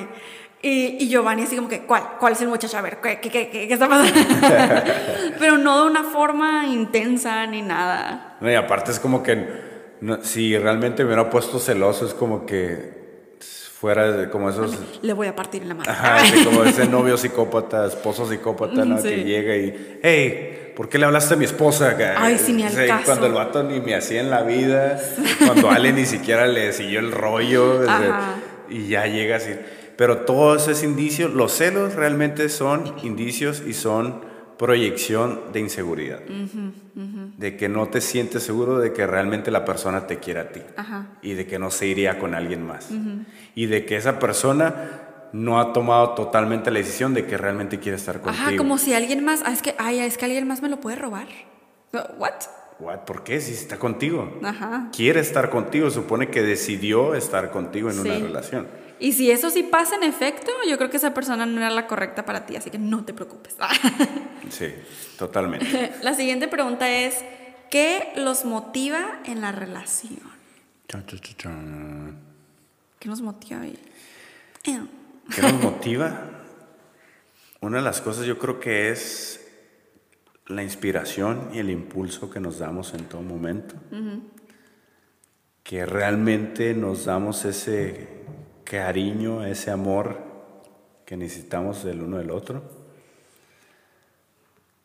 Y, 0.63 0.97
y 1.03 1.09
Giovanni 1.09 1.41
así 1.43 1.55
como 1.55 1.67
que, 1.67 1.81
¿cuál? 1.81 2.03
¿Cuál 2.19 2.33
es 2.33 2.41
el 2.41 2.47
muchacho? 2.49 2.77
A 2.77 2.81
ver, 2.81 2.99
¿qué, 3.01 3.19
qué, 3.19 3.29
qué, 3.31 3.49
qué- 3.49 3.67
qué 3.67 3.73
está 3.73 3.87
pasando? 3.89 4.13
Pero 5.39 5.57
no 5.57 5.81
de 5.83 5.89
una 5.89 6.03
forma 6.03 6.67
intensa 6.67 7.47
ni 7.47 7.63
nada. 7.63 8.37
No, 8.41 8.51
y 8.51 8.53
aparte 8.55 8.91
es 8.91 8.99
como 8.99 9.23
que 9.23 9.47
no- 10.01 10.23
si 10.23 10.55
realmente 10.57 11.03
me 11.03 11.07
hubiera 11.13 11.29
puesto 11.31 11.57
celoso, 11.59 12.05
es 12.05 12.13
como 12.13 12.45
que 12.45 13.00
fuera 13.41 14.11
de 14.11 14.29
como 14.29 14.49
esos. 14.49 14.77
Le 15.01 15.13
voy 15.13 15.27
a 15.27 15.35
partir 15.35 15.63
en 15.63 15.69
la 15.69 15.75
mano. 15.75 15.89
Ajá, 15.91 16.21
de 16.31 16.43
como 16.45 16.63
ese 16.65 16.87
novio 16.87 17.17
psicópata, 17.17 17.85
esposo 17.87 18.29
psicópata, 18.29 18.85
¿no? 18.85 18.97
Sí. 19.01 19.09
Que 19.09 19.23
llega 19.23 19.55
y, 19.55 19.99
hey, 20.03 20.73
¿por 20.75 20.87
qué 20.89 20.97
le 20.99 21.05
hablaste 21.05 21.33
a 21.33 21.37
mi 21.37 21.45
esposa? 21.45 21.95
Ay, 22.17 22.37
sí, 22.37 22.53
ni 22.53 22.63
al 22.63 22.71
Sí, 22.71 22.85
caso. 22.87 23.05
Cuando 23.05 23.25
el 23.27 23.33
vato 23.33 23.63
ni 23.63 23.79
me 23.79 23.95
hacía 23.95 24.21
en 24.21 24.29
la 24.29 24.43
vida, 24.43 24.99
cuando 25.45 25.69
Ale 25.71 25.93
ni 25.93 26.05
siquiera 26.05 26.47
le 26.47 26.71
siguió 26.73 26.99
el 26.99 27.11
rollo, 27.11 27.79
desde- 27.79 27.91
Ajá. 27.91 28.35
y 28.69 28.87
ya 28.87 29.05
llega 29.07 29.37
así. 29.37 29.51
Pero 29.97 30.19
todos 30.19 30.67
esos 30.67 30.83
indicios, 30.83 31.31
los 31.31 31.51
celos 31.51 31.93
realmente 31.95 32.49
son 32.49 32.95
indicios 33.03 33.61
y 33.65 33.73
son 33.73 34.30
proyección 34.61 35.51
de 35.51 35.59
inseguridad. 35.59 36.19
De 36.19 37.57
que 37.57 37.67
no 37.67 37.87
te 37.87 37.99
sientes 37.99 38.43
seguro 38.43 38.77
de 38.77 38.93
que 38.93 39.07
realmente 39.07 39.49
la 39.49 39.65
persona 39.65 40.05
te 40.05 40.19
quiere 40.19 40.39
a 40.39 40.51
ti. 40.51 40.61
Ajá. 40.77 41.17
Y 41.23 41.33
de 41.33 41.47
que 41.47 41.57
no 41.57 41.71
se 41.71 41.87
iría 41.87 42.19
con 42.19 42.35
alguien 42.35 42.63
más. 42.67 42.89
Y 43.55 43.65
de 43.65 43.87
que 43.87 43.95
esa 43.95 44.19
persona 44.19 45.29
no 45.33 45.59
ha 45.59 45.73
tomado 45.73 46.11
totalmente 46.11 46.69
la 46.69 46.77
decisión 46.77 47.15
de 47.15 47.25
que 47.25 47.37
realmente 47.37 47.79
quiere 47.79 47.95
estar 47.95 48.21
contigo. 48.21 48.45
Ajá, 48.45 48.55
como 48.55 48.77
si 48.77 48.93
alguien 48.93 49.25
más... 49.25 49.41
Ah, 49.47 49.51
es 49.51 49.63
que, 49.63 49.73
ay, 49.79 49.97
es 49.97 50.19
que 50.19 50.25
alguien 50.25 50.47
más 50.47 50.61
me 50.61 50.69
lo 50.69 50.79
puede 50.79 50.95
robar. 50.95 51.27
¿What? 52.19 52.33
What? 52.79 52.99
¿Por 52.99 53.23
qué? 53.23 53.41
Si 53.41 53.53
está 53.53 53.79
contigo. 53.79 54.39
Ajá. 54.43 54.89
Quiere 54.95 55.21
estar 55.21 55.49
contigo. 55.49 55.89
Supone 55.89 56.29
que 56.29 56.43
decidió 56.43 57.15
estar 57.15 57.49
contigo 57.49 57.89
en 57.89 57.97
una 57.97 58.13
relación. 58.13 58.67
Y 59.01 59.13
si 59.13 59.31
eso 59.31 59.49
sí 59.49 59.63
pasa 59.63 59.95
en 59.95 60.03
efecto, 60.03 60.51
yo 60.69 60.77
creo 60.77 60.91
que 60.91 60.97
esa 60.97 61.11
persona 61.11 61.47
no 61.47 61.59
era 61.59 61.71
la 61.71 61.87
correcta 61.87 62.23
para 62.23 62.45
ti, 62.45 62.55
así 62.55 62.69
que 62.69 62.77
no 62.77 63.03
te 63.03 63.13
preocupes. 63.13 63.55
Sí, 64.49 64.67
totalmente. 65.17 65.93
la 66.03 66.13
siguiente 66.13 66.49
pregunta 66.49 66.89
es, 66.89 67.23
¿qué 67.69 68.11
los 68.17 68.43
motiva 68.43 69.21
en 69.23 69.39
la 69.39 69.53
relación? 69.53 70.19
Chan, 70.89 71.05
chan, 71.05 71.19
chan. 71.37 72.17
¿Qué 72.99 73.07
nos 73.07 73.21
motiva? 73.21 73.61
ahí? 73.61 73.79
¿Qué 74.61 75.41
nos 75.41 75.53
motiva? 75.53 76.43
Una 77.61 77.77
de 77.77 77.83
las 77.83 78.01
cosas 78.01 78.25
yo 78.25 78.37
creo 78.37 78.59
que 78.59 78.91
es 78.91 79.47
la 80.47 80.63
inspiración 80.63 81.49
y 81.53 81.59
el 81.59 81.69
impulso 81.69 82.29
que 82.29 82.41
nos 82.41 82.59
damos 82.59 82.93
en 82.93 83.05
todo 83.05 83.21
momento. 83.21 83.75
que 85.63 85.85
realmente 85.85 86.73
nos 86.73 87.05
damos 87.05 87.45
ese 87.45 88.20
cariño, 88.63 89.45
ese 89.45 89.71
amor 89.71 90.17
que 91.05 91.17
necesitamos 91.17 91.83
del 91.83 92.01
uno 92.01 92.17
del 92.17 92.31
otro, 92.31 92.63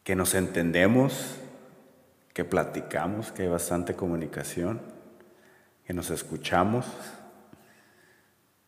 que 0.03 0.17
nos 0.17 0.35
entendemos, 0.35 1.37
que 2.33 2.45
platicamos, 2.45 3.33
que 3.33 3.43
hay 3.43 3.49
bastante 3.49 3.95
comunicación, 3.95 4.81
que 5.87 5.95
nos 5.95 6.11
escuchamos. 6.11 6.87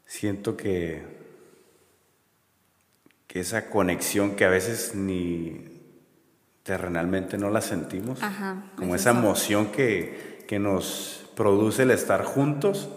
Siento 0.06 0.56
que, 0.56 1.02
que 3.26 3.40
esa 3.40 3.70
conexión 3.70 4.36
que 4.36 4.44
a 4.44 4.48
veces 4.48 4.94
ni 4.94 5.82
terrenalmente 6.62 7.38
no 7.38 7.50
la 7.50 7.60
sentimos, 7.60 8.22
Ajá, 8.22 8.70
como 8.76 8.94
es 8.94 9.00
esa 9.00 9.10
emoción 9.10 9.72
que, 9.72 10.44
que 10.46 10.58
nos 10.58 11.30
produce 11.34 11.82
el 11.82 11.90
estar 11.90 12.24
juntos, 12.24 12.88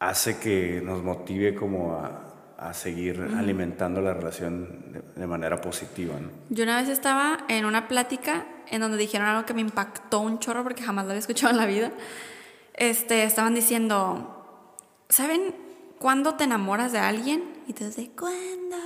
hace 0.00 0.38
que 0.38 0.80
nos 0.82 1.02
motive 1.02 1.54
como 1.54 1.94
a, 1.94 2.28
a 2.58 2.74
seguir 2.74 3.20
alimentando 3.36 4.00
la 4.00 4.14
relación 4.14 4.92
de, 4.92 5.02
de 5.20 5.26
manera 5.26 5.60
positiva. 5.60 6.14
¿no? 6.20 6.30
Yo 6.50 6.64
una 6.64 6.80
vez 6.80 6.88
estaba 6.88 7.38
en 7.48 7.64
una 7.64 7.88
plática 7.88 8.46
en 8.70 8.80
donde 8.80 8.98
dijeron 8.98 9.28
algo 9.28 9.46
que 9.46 9.54
me 9.54 9.60
impactó 9.60 10.20
un 10.20 10.38
chorro 10.38 10.62
porque 10.62 10.82
jamás 10.82 11.04
lo 11.04 11.12
había 11.12 11.20
escuchado 11.20 11.50
en 11.52 11.56
la 11.56 11.66
vida. 11.66 11.92
Este, 12.74 13.24
estaban 13.24 13.54
diciendo, 13.54 14.74
¿saben 15.08 15.54
cuándo 15.98 16.34
te 16.34 16.44
enamoras 16.44 16.92
de 16.92 16.98
alguien? 16.98 17.44
Y 17.66 17.72
te 17.72 17.86
dice, 17.86 18.10
¿cuándo? 18.18 18.76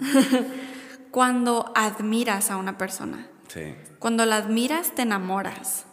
Cuando 1.10 1.72
admiras 1.74 2.50
a 2.50 2.56
una 2.56 2.78
persona. 2.78 3.26
Sí. 3.48 3.74
Cuando 3.98 4.24
la 4.26 4.36
admiras, 4.36 4.94
te 4.94 5.02
enamoras. 5.02 5.86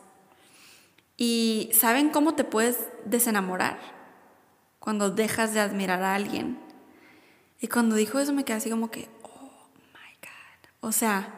¿Y 1.18 1.72
saben 1.74 2.10
cómo 2.10 2.36
te 2.36 2.44
puedes 2.44 2.78
desenamorar? 3.06 3.80
Cuando 4.80 5.10
dejas 5.10 5.54
de 5.54 5.60
admirar 5.60 6.04
a 6.04 6.14
alguien. 6.14 6.60
Y 7.60 7.68
cuando 7.68 7.96
dijo 7.96 8.20
eso 8.20 8.34
me 8.34 8.46
quedé 8.46 8.58
así 8.58 8.70
como 8.70 8.92
que, 8.92 9.10
oh 9.24 9.68
my 9.94 10.14
God. 10.22 10.70
O 10.82 10.92
sea, 10.92 11.34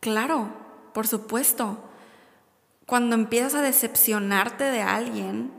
claro, 0.00 0.52
por 0.92 1.08
supuesto. 1.08 1.82
Cuando 2.84 3.14
empiezas 3.14 3.54
a 3.54 3.62
decepcionarte 3.62 4.64
de 4.64 4.82
alguien, 4.82 5.50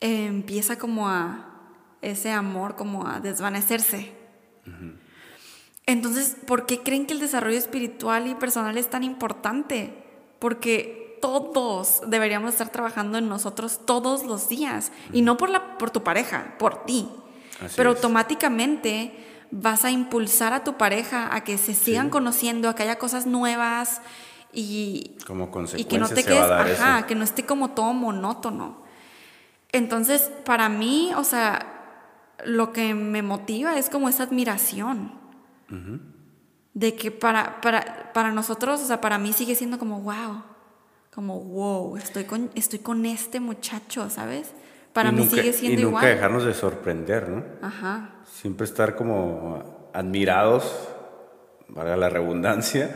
eh, 0.00 0.26
empieza 0.26 0.78
como 0.78 1.08
a 1.08 1.46
ese 2.02 2.30
amor 2.30 2.76
como 2.76 3.06
a 3.06 3.20
desvanecerse. 3.20 4.12
Entonces, 5.86 6.36
¿por 6.46 6.66
qué 6.66 6.82
creen 6.82 7.06
que 7.06 7.14
el 7.14 7.20
desarrollo 7.20 7.56
espiritual 7.56 8.26
y 8.26 8.34
personal 8.34 8.76
es 8.76 8.90
tan 8.90 9.04
importante? 9.04 9.92
Porque 10.38 11.05
todos 11.20 12.02
deberíamos 12.06 12.50
estar 12.52 12.70
trabajando 12.70 13.18
en 13.18 13.28
nosotros 13.28 13.80
todos 13.84 14.24
los 14.24 14.48
días. 14.48 14.92
Y 15.12 15.22
no 15.22 15.36
por, 15.36 15.50
la, 15.50 15.78
por 15.78 15.90
tu 15.90 16.02
pareja, 16.02 16.54
por 16.58 16.84
ti. 16.84 17.08
Así 17.60 17.74
Pero 17.76 17.90
es. 17.90 17.96
automáticamente 17.96 19.26
vas 19.50 19.84
a 19.84 19.90
impulsar 19.90 20.52
a 20.52 20.64
tu 20.64 20.74
pareja 20.76 21.34
a 21.34 21.44
que 21.44 21.58
se 21.58 21.74
sigan 21.74 22.10
conociendo, 22.10 22.68
a 22.68 22.74
que 22.74 22.82
haya 22.82 22.98
cosas 22.98 23.26
nuevas 23.26 24.00
y, 24.52 25.16
Como 25.26 25.50
y 25.76 25.84
que 25.84 25.98
no 25.98 26.08
te 26.08 26.24
quedes, 26.24 26.40
ajá, 26.40 26.98
eso. 26.98 27.06
que 27.06 27.14
no 27.14 27.24
esté 27.24 27.44
como 27.44 27.70
todo 27.70 27.92
monótono. 27.92 28.84
Entonces, 29.72 30.30
para 30.44 30.68
mí, 30.68 31.12
o 31.16 31.24
sea, 31.24 31.76
lo 32.44 32.72
que 32.72 32.94
me 32.94 33.22
motiva 33.22 33.78
es 33.78 33.90
como 33.90 34.08
esa 34.08 34.24
admiración. 34.24 35.12
De 36.74 36.94
que 36.94 37.10
para, 37.10 37.60
para, 37.60 38.12
para 38.12 38.30
nosotros, 38.30 38.80
o 38.80 38.86
sea, 38.86 39.00
para 39.00 39.18
mí 39.18 39.32
sigue 39.32 39.54
siendo 39.54 39.78
como, 39.78 40.00
wow, 40.00 40.42
como, 41.16 41.40
wow, 41.40 41.96
estoy 41.96 42.24
con, 42.24 42.50
estoy 42.54 42.78
con 42.78 43.04
este 43.06 43.40
muchacho, 43.40 44.08
¿sabes? 44.10 44.52
Para 44.92 45.08
Y 45.08 45.12
mí 45.12 45.18
nunca- 45.22 45.34
sigue 45.36 45.52
siendo 45.52 45.80
Y 45.80 45.84
nunca 45.84 45.98
igual. 46.02 46.14
dejarnos 46.14 46.44
de 46.44 46.54
sorprender, 46.54 47.28
¿no? 47.28 47.42
Ajá, 47.62 48.20
Siempre 48.30 48.64
estar 48.66 48.94
como 48.94 49.90
admirados, 49.92 50.88
para 51.74 51.96
la 51.96 52.08
redundancia, 52.08 52.94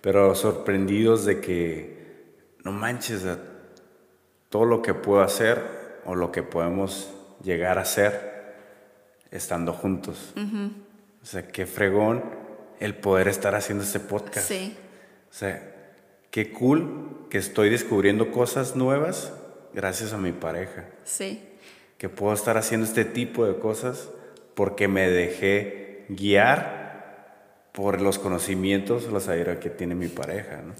pero 0.00 0.34
sorprendidos 0.34 1.24
de 1.24 1.40
que 1.40 2.56
no 2.64 2.72
manches 2.72 3.24
a 3.26 3.38
todo 4.48 4.64
lo 4.64 4.82
que 4.82 4.92
puedo 4.94 5.22
hacer 5.22 6.00
o 6.04 6.14
lo 6.16 6.32
que 6.32 6.42
podemos 6.42 7.12
llegar 7.44 7.78
a 7.78 7.82
hacer 7.82 8.56
estando 9.30 9.72
juntos. 9.72 10.34
O 11.22 11.24
sea, 11.26 11.46
qué 11.46 11.66
fregón 11.66 12.24
el 12.80 12.96
poder 12.96 13.28
estar 13.28 13.54
haciendo 13.54 13.84
este 13.84 14.00
podcast. 14.00 14.48
sí, 14.48 14.76
O 15.30 15.34
sea, 15.34 15.71
qué 16.32 16.50
cool 16.50 17.26
que 17.30 17.38
estoy 17.38 17.70
descubriendo 17.70 18.32
cosas 18.32 18.74
nuevas 18.74 19.32
gracias 19.72 20.12
a 20.12 20.18
mi 20.18 20.32
pareja 20.32 20.86
sí, 21.04 21.40
que 21.98 22.08
puedo 22.08 22.34
estar 22.34 22.56
haciendo 22.56 22.84
este 22.84 23.04
tipo 23.04 23.46
de 23.46 23.60
cosas 23.60 24.08
porque 24.54 24.88
me 24.88 25.08
dejé 25.08 26.04
guiar 26.08 26.82
por 27.72 28.00
los 28.00 28.18
conocimientos, 28.18 29.10
la 29.10 29.20
sabiduría 29.20 29.58
que 29.58 29.70
tiene 29.70 29.94
mi 29.94 30.08
pareja, 30.08 30.60
¿no? 30.62 30.74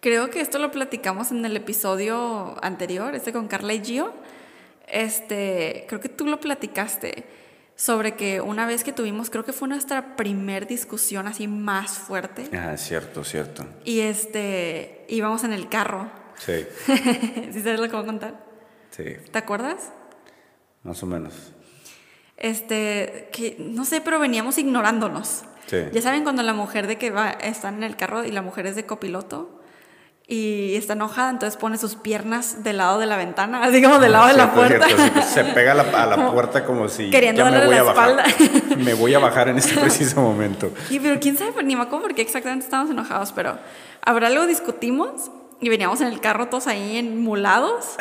Creo 0.00 0.28
que 0.28 0.40
esto 0.40 0.58
lo 0.58 0.70
platicamos 0.70 1.30
en 1.30 1.44
el 1.44 1.56
episodio 1.56 2.56
anterior, 2.62 3.14
este 3.14 3.32
con 3.32 3.48
Carla 3.48 3.72
y 3.72 3.82
Gio. 3.82 4.12
Este, 4.86 5.86
creo 5.88 6.00
que 6.00 6.10
tú 6.10 6.26
lo 6.26 6.40
platicaste 6.40 7.24
sobre 7.76 8.14
que 8.14 8.40
una 8.40 8.66
vez 8.66 8.84
que 8.84 8.92
tuvimos, 8.92 9.30
creo 9.30 9.44
que 9.44 9.52
fue 9.52 9.68
nuestra 9.68 10.16
primer 10.16 10.66
discusión 10.66 11.26
así 11.26 11.48
más 11.48 11.98
fuerte. 11.98 12.48
Ah, 12.56 12.76
cierto, 12.76 13.24
cierto. 13.24 13.66
Y 13.84 14.00
este, 14.00 15.04
íbamos 15.08 15.44
en 15.44 15.52
el 15.52 15.68
carro. 15.68 16.10
Sí, 16.38 16.66
¿Sí 16.86 17.60
sabes 17.62 17.80
lo 17.80 17.86
que 17.86 17.92
voy 17.96 18.02
a 18.02 18.06
contar? 18.06 18.44
sí, 18.90 19.04
¿Te 19.30 19.38
acuerdas? 19.38 19.92
más 20.82 21.02
o 21.02 21.06
menos. 21.06 21.32
Este, 22.36 23.30
que 23.32 23.56
no 23.58 23.84
sé, 23.84 24.00
pero 24.00 24.18
veníamos 24.18 24.58
ignorándonos. 24.58 25.44
Sí. 25.66 25.78
Ya 25.92 26.02
saben 26.02 26.24
cuando 26.24 26.42
la 26.42 26.52
mujer 26.52 26.86
de 26.86 26.98
que 26.98 27.10
va, 27.10 27.30
están 27.30 27.76
en 27.76 27.84
el 27.84 27.96
carro 27.96 28.24
y 28.24 28.30
la 28.30 28.42
mujer 28.42 28.66
es 28.66 28.76
de 28.76 28.84
copiloto 28.84 29.53
y 30.26 30.74
está 30.76 30.94
enojada, 30.94 31.28
entonces 31.30 31.58
pone 31.58 31.76
sus 31.76 31.96
piernas 31.96 32.64
del 32.64 32.78
lado 32.78 32.98
de 32.98 33.06
la 33.06 33.16
ventana, 33.18 33.62
así 33.64 33.82
como 33.82 33.98
del 33.98 34.12
lado 34.12 34.28
de 34.28 34.32
la 34.34 34.52
puerta. 34.54 34.86
cierto, 34.86 35.22
Se 35.22 35.44
pega 35.54 35.72
a 35.72 35.74
la, 35.74 35.82
a 36.02 36.06
la 36.16 36.30
puerta 36.32 36.64
como 36.64 36.88
si 36.88 37.10
Queriendo 37.10 37.42
ya 37.44 37.50
me 37.50 37.56
darle 37.58 37.66
voy 37.66 37.74
la 37.74 37.80
a 37.80 37.84
bajar. 37.94 38.28
espalda. 38.28 38.76
Me 38.84 38.94
voy 38.94 39.14
a 39.14 39.18
bajar 39.18 39.48
en 39.48 39.58
este 39.58 39.78
preciso 39.78 40.20
momento. 40.22 40.72
Y 40.90 40.98
pero 40.98 41.20
quién 41.20 41.36
sabe, 41.36 41.62
ni 41.62 41.76
me 41.76 41.82
acuerdo 41.82 42.06
por 42.06 42.14
qué 42.14 42.22
exactamente 42.22 42.64
estábamos 42.64 42.90
enojados, 42.90 43.32
pero 43.32 43.58
habrá 44.02 44.26
algo 44.28 44.46
discutimos 44.46 45.30
y 45.60 45.68
veníamos 45.68 46.00
en 46.00 46.08
el 46.08 46.20
carro 46.20 46.48
todos 46.48 46.66
ahí 46.66 46.96
enmulados. 46.96 47.96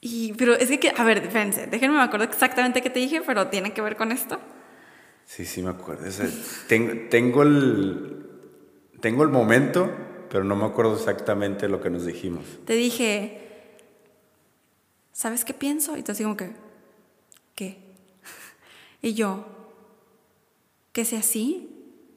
Y, 0.00 0.32
pero 0.34 0.54
es 0.54 0.68
que, 0.78 0.94
a 0.96 1.02
ver, 1.04 1.22
fíjense, 1.22 1.66
déjenme 1.66 1.96
me 1.96 2.02
acuerdo 2.04 2.24
exactamente 2.24 2.82
qué 2.82 2.90
te 2.90 3.00
dije, 3.00 3.20
pero 3.26 3.48
tiene 3.48 3.72
que 3.72 3.82
ver 3.82 3.96
con 3.96 4.12
esto. 4.12 4.38
Sí, 5.26 5.44
sí, 5.44 5.60
me 5.62 5.70
acuerdo. 5.70 6.08
O 6.08 6.10
sea, 6.10 6.26
ten- 6.68 7.10
tengo, 7.10 7.42
el, 7.42 8.27
tengo 9.00 9.22
el 9.22 9.28
momento, 9.30 9.90
pero 10.30 10.44
no 10.44 10.56
me 10.56 10.64
acuerdo 10.64 10.94
exactamente 10.94 11.68
lo 11.68 11.80
que 11.80 11.90
nos 11.90 12.04
dijimos. 12.04 12.44
Te 12.64 12.74
dije, 12.74 13.40
¿sabes 15.12 15.44
qué 15.44 15.54
pienso? 15.54 15.96
Y 15.96 16.02
tú 16.02 16.12
así 16.12 16.22
como 16.22 16.36
que, 16.36 16.50
¿qué? 17.54 17.78
Y 19.02 19.14
yo, 19.14 19.44
que 20.92 21.04
si 21.04 21.16
así 21.16 21.70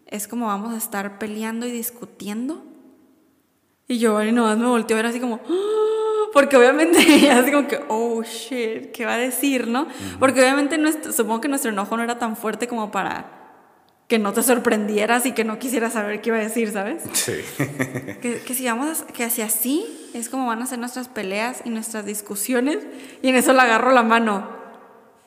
es 0.07 0.27
como 0.27 0.47
vamos 0.47 0.73
a 0.73 0.77
estar 0.77 1.19
peleando 1.19 1.65
y 1.67 1.71
discutiendo. 1.71 2.63
Y 3.87 3.99
yo, 3.99 4.21
y 4.23 4.31
nomás 4.31 4.57
me 4.57 4.65
volteó 4.67 4.95
a 4.95 5.01
ver 5.01 5.05
así 5.07 5.19
como, 5.19 5.35
"Ah", 5.47 6.29
porque 6.33 6.57
obviamente, 6.57 6.97
así 7.31 7.51
como 7.51 7.67
que, 7.67 7.79
oh 7.89 8.23
shit, 8.23 8.91
¿qué 8.91 9.05
va 9.05 9.13
a 9.13 9.17
decir, 9.17 9.67
no? 9.67 9.87
Porque 10.19 10.39
obviamente 10.41 10.77
nuestro- 10.77 11.11
supongo 11.11 11.41
que 11.41 11.47
nuestro 11.49 11.71
enojo 11.71 11.95
no 11.97 12.03
era 12.03 12.17
tan 12.17 12.35
fuerte 12.35 12.67
como 12.67 12.89
para 12.91 13.40
que 14.11 14.19
no 14.19 14.33
te 14.33 14.43
sorprendieras 14.43 15.25
y 15.25 15.31
que 15.31 15.45
no 15.45 15.57
quisieras 15.57 15.93
saber 15.93 16.19
qué 16.19 16.31
iba 16.31 16.37
a 16.37 16.41
decir, 16.41 16.69
¿sabes? 16.73 17.01
Sí. 17.13 17.31
Que, 18.21 18.41
que 18.45 18.53
si 18.53 18.65
vamos 18.65 19.03
a- 19.03 19.07
que 19.13 19.29
si 19.29 19.41
así 19.41 19.85
es 20.13 20.27
como 20.27 20.47
van 20.47 20.61
a 20.61 20.65
ser 20.65 20.79
nuestras 20.79 21.07
peleas 21.07 21.61
y 21.63 21.69
nuestras 21.69 22.05
discusiones 22.05 22.79
y 23.21 23.29
en 23.29 23.35
eso 23.35 23.53
le 23.53 23.61
agarro 23.61 23.93
la 23.93 24.03
mano 24.03 24.49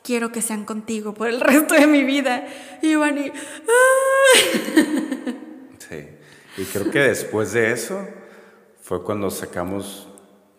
quiero 0.03 0.31
que 0.31 0.43
sean 0.43 0.65
contigo 0.65 1.15
por 1.15 1.29
el 1.29 1.41
resto 1.41 1.73
de 1.73 1.87
mi 1.87 2.03
vida 2.03 2.45
y 2.83 2.89
Giovanni 2.91 3.31
¡ah! 3.31 5.31
Sí. 5.79 6.07
Y 6.57 6.63
creo 6.65 6.91
que 6.91 6.99
después 6.99 7.53
de 7.53 7.71
eso 7.71 8.07
fue 8.83 9.03
cuando 9.03 9.31
sacamos 9.31 10.07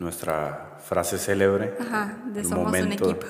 nuestra 0.01 0.79
frase 0.85 1.16
célebre. 1.16 1.74
Ajá, 1.81 2.18
de 2.27 2.41
al 2.41 2.47
somos 2.47 2.72
un 2.77 2.91
equipo. 2.93 3.27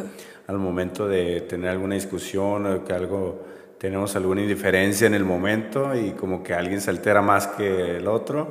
Al 0.47 0.57
momento 0.59 1.07
de 1.07 1.43
tener 1.43 1.69
alguna 1.69 1.97
discusión 1.97 2.65
o 2.67 2.83
que 2.85 2.93
algo 2.95 3.45
tenemos 3.79 4.17
alguna 4.17 4.41
indiferencia 4.41 5.07
en 5.07 5.15
el 5.15 5.25
momento 5.25 5.95
y 5.95 6.13
como 6.13 6.43
que 6.43 6.55
alguien 6.55 6.81
se 6.81 6.91
altera 6.91 7.23
más 7.23 7.47
que 7.47 7.97
el 7.97 8.09
otro, 8.09 8.51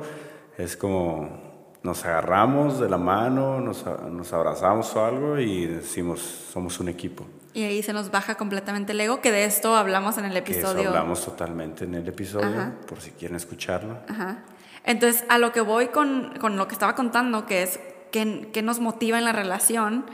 es 0.56 0.76
como 0.76 1.44
nos 1.82 2.04
agarramos 2.04 2.80
de 2.80 2.88
la 2.88 2.98
mano, 2.98 3.60
nos, 3.60 3.84
nos 4.10 4.32
abrazamos 4.32 4.94
o 4.96 5.04
algo 5.04 5.38
y 5.38 5.66
decimos 5.66 6.20
somos 6.52 6.80
un 6.80 6.88
equipo. 6.88 7.26
y 7.54 7.62
ahí 7.62 7.82
se 7.82 7.92
nos 7.92 8.10
baja 8.10 8.34
completamente 8.34 8.92
el 8.92 9.00
ego 9.00 9.20
que 9.20 9.30
de 9.30 9.44
esto 9.44 9.76
hablamos 9.76 10.18
en 10.18 10.24
el 10.24 10.42
Que 10.42 10.52
eso 10.52 10.68
episodio 10.70 10.88
hablamos 10.88 11.24
totalmente 11.24 11.84
en 11.84 11.94
el 11.94 12.08
episodio, 12.08 12.48
Ajá. 12.48 12.72
por 12.86 13.00
si 13.00 13.10
quieren 13.10 13.36
escucharlo. 13.36 13.98
Ajá. 14.08 14.38
Entonces, 14.84 15.24
a 15.28 15.38
lo 15.38 15.52
que 15.52 15.60
voy 15.60 15.88
con, 15.88 16.34
con 16.40 16.56
lo 16.56 16.68
que 16.68 16.74
estaba 16.74 16.94
contando, 16.94 17.44
que 17.46 17.62
es 17.64 17.80
que, 18.12 18.48
que 18.52 18.62
nos 18.62 18.78
motiva 18.78 19.18
en 19.18 19.24
la 19.24 19.32
relación, 19.32 20.06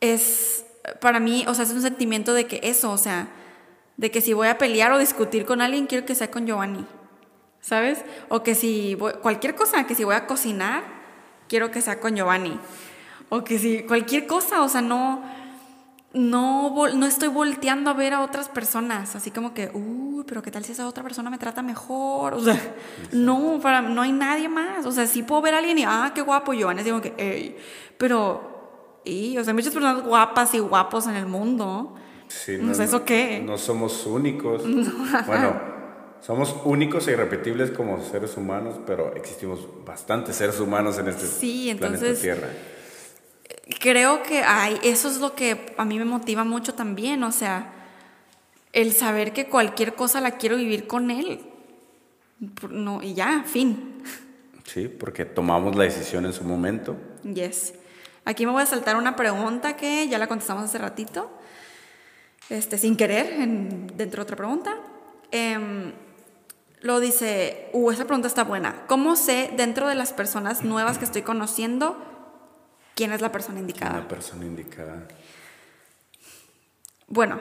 es 0.00 0.66
para 1.00 1.20
mí, 1.20 1.44
o 1.48 1.54
sea, 1.54 1.64
es 1.64 1.70
un 1.70 1.80
sentimiento 1.80 2.34
de 2.34 2.46
que 2.46 2.60
eso, 2.62 2.90
o 2.90 2.98
sea, 2.98 3.28
de 3.96 4.10
que 4.10 4.20
si 4.20 4.32
voy 4.32 4.48
a 4.48 4.58
pelear 4.58 4.92
o 4.92 4.98
discutir 4.98 5.44
con 5.44 5.60
alguien, 5.60 5.86
quiero 5.86 6.06
que 6.06 6.14
sea 6.14 6.30
con 6.30 6.46
Giovanni, 6.46 6.84
¿sabes? 7.60 8.04
O 8.28 8.42
que 8.42 8.54
si 8.54 8.94
voy, 8.94 9.12
cualquier 9.22 9.54
cosa, 9.54 9.86
que 9.86 9.94
si 9.94 10.04
voy 10.04 10.14
a 10.14 10.26
cocinar, 10.26 10.82
quiero 11.48 11.70
que 11.70 11.80
sea 11.80 12.00
con 12.00 12.16
Giovanni. 12.16 12.58
O 13.28 13.44
que 13.44 13.58
si 13.58 13.82
cualquier 13.84 14.26
cosa, 14.26 14.62
o 14.62 14.68
sea, 14.68 14.80
no, 14.80 15.22
no, 16.12 16.88
no 16.94 17.06
estoy 17.06 17.28
volteando 17.28 17.90
a 17.90 17.94
ver 17.94 18.14
a 18.14 18.22
otras 18.22 18.48
personas, 18.48 19.16
así 19.16 19.30
como 19.30 19.54
que, 19.54 19.70
uy, 19.74 20.24
pero 20.26 20.42
qué 20.42 20.50
tal 20.50 20.64
si 20.64 20.72
esa 20.72 20.86
otra 20.86 21.02
persona 21.02 21.30
me 21.30 21.38
trata 21.38 21.62
mejor, 21.62 22.34
o 22.34 22.40
sea, 22.40 22.58
no, 23.12 23.58
para, 23.60 23.82
no 23.82 24.02
hay 24.02 24.12
nadie 24.12 24.48
más, 24.48 24.86
o 24.86 24.92
sea, 24.92 25.06
sí 25.06 25.22
puedo 25.22 25.42
ver 25.42 25.54
a 25.54 25.58
alguien 25.58 25.78
y, 25.78 25.84
ah, 25.84 26.12
qué 26.14 26.22
guapo, 26.22 26.52
Giovanni, 26.52 26.82
digo 26.82 27.00
que, 27.00 27.14
hey, 27.18 27.56
pero, 27.98 29.00
y, 29.04 29.36
o 29.38 29.44
sea, 29.44 29.50
hay 29.50 29.56
muchas 29.56 29.72
personas 29.72 30.02
guapas 30.04 30.54
y 30.54 30.60
guapos 30.60 31.06
en 31.08 31.16
el 31.16 31.26
mundo, 31.26 31.94
Sí, 32.44 32.56
no, 32.60 32.72
¿eso 32.72 33.04
qué? 33.04 33.40
No 33.44 33.58
somos 33.58 34.06
únicos. 34.06 34.62
Bueno, 35.26 35.60
somos 36.20 36.54
únicos 36.64 37.06
e 37.08 37.12
irrepetibles 37.12 37.70
como 37.70 38.02
seres 38.02 38.36
humanos, 38.36 38.76
pero 38.86 39.14
existimos 39.14 39.60
bastantes 39.84 40.36
seres 40.36 40.58
humanos 40.60 40.98
en 40.98 41.08
este 41.08 41.26
Sí, 41.26 41.74
planeta 41.78 42.04
entonces- 42.06 42.20
Tierra. 42.22 42.48
creo 43.80 44.22
que 44.22 44.42
hay, 44.42 44.78
eso 44.82 45.08
es 45.08 45.18
lo 45.20 45.34
que 45.34 45.74
a 45.76 45.84
mí 45.84 45.98
me 45.98 46.04
motiva 46.04 46.44
mucho 46.44 46.74
también, 46.74 47.22
o 47.22 47.32
sea, 47.32 47.72
el 48.72 48.92
saber 48.92 49.32
que 49.32 49.46
cualquier 49.48 49.94
cosa 49.94 50.20
la 50.20 50.32
quiero 50.32 50.56
vivir 50.56 50.86
con 50.86 51.10
él. 51.10 51.40
No, 52.70 53.02
y 53.02 53.14
ya, 53.14 53.44
fin. 53.46 54.02
Sí, 54.64 54.88
porque 54.88 55.24
tomamos 55.24 55.76
la 55.76 55.84
decisión 55.84 56.24
en 56.26 56.32
su 56.32 56.42
momento. 56.44 56.96
Yes. 57.22 57.74
Aquí 58.24 58.46
me 58.46 58.52
voy 58.52 58.62
a 58.62 58.66
saltar 58.66 58.96
una 58.96 59.14
pregunta 59.14 59.76
que 59.76 60.08
ya 60.08 60.18
la 60.18 60.26
contestamos 60.26 60.64
hace 60.64 60.78
ratito, 60.78 61.30
este, 62.50 62.78
sin 62.78 62.96
querer, 62.96 63.32
en- 63.40 63.86
dentro 63.96 64.18
de 64.18 64.22
otra 64.22 64.36
pregunta. 64.36 64.76
Em, 65.30 65.92
lo 66.80 67.00
dice, 67.00 67.70
uh, 67.72 67.90
esa 67.90 68.04
pregunta 68.04 68.28
está 68.28 68.44
buena. 68.44 68.86
¿Cómo 68.86 69.16
sé 69.16 69.50
dentro 69.56 69.88
de 69.88 69.94
las 69.94 70.12
personas 70.12 70.62
nuevas 70.64 70.98
que 70.98 71.04
estoy 71.06 71.22
conociendo 71.22 71.96
quién 72.94 73.12
es 73.12 73.20
la 73.22 73.32
persona 73.32 73.60
indicada? 73.60 73.98
Una 73.98 74.08
persona 74.08 74.44
indicada. 74.44 75.08
Bueno, 77.06 77.40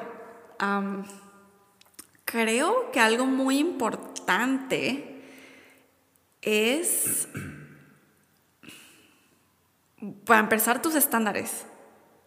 creo 2.26 2.92
que 2.92 3.00
algo 3.00 3.26
muy 3.26 3.60
importante 3.60 5.22
es, 6.42 7.28
para 10.26 10.40
empezar, 10.40 10.82
tus 10.82 10.96
estándares. 10.96 11.66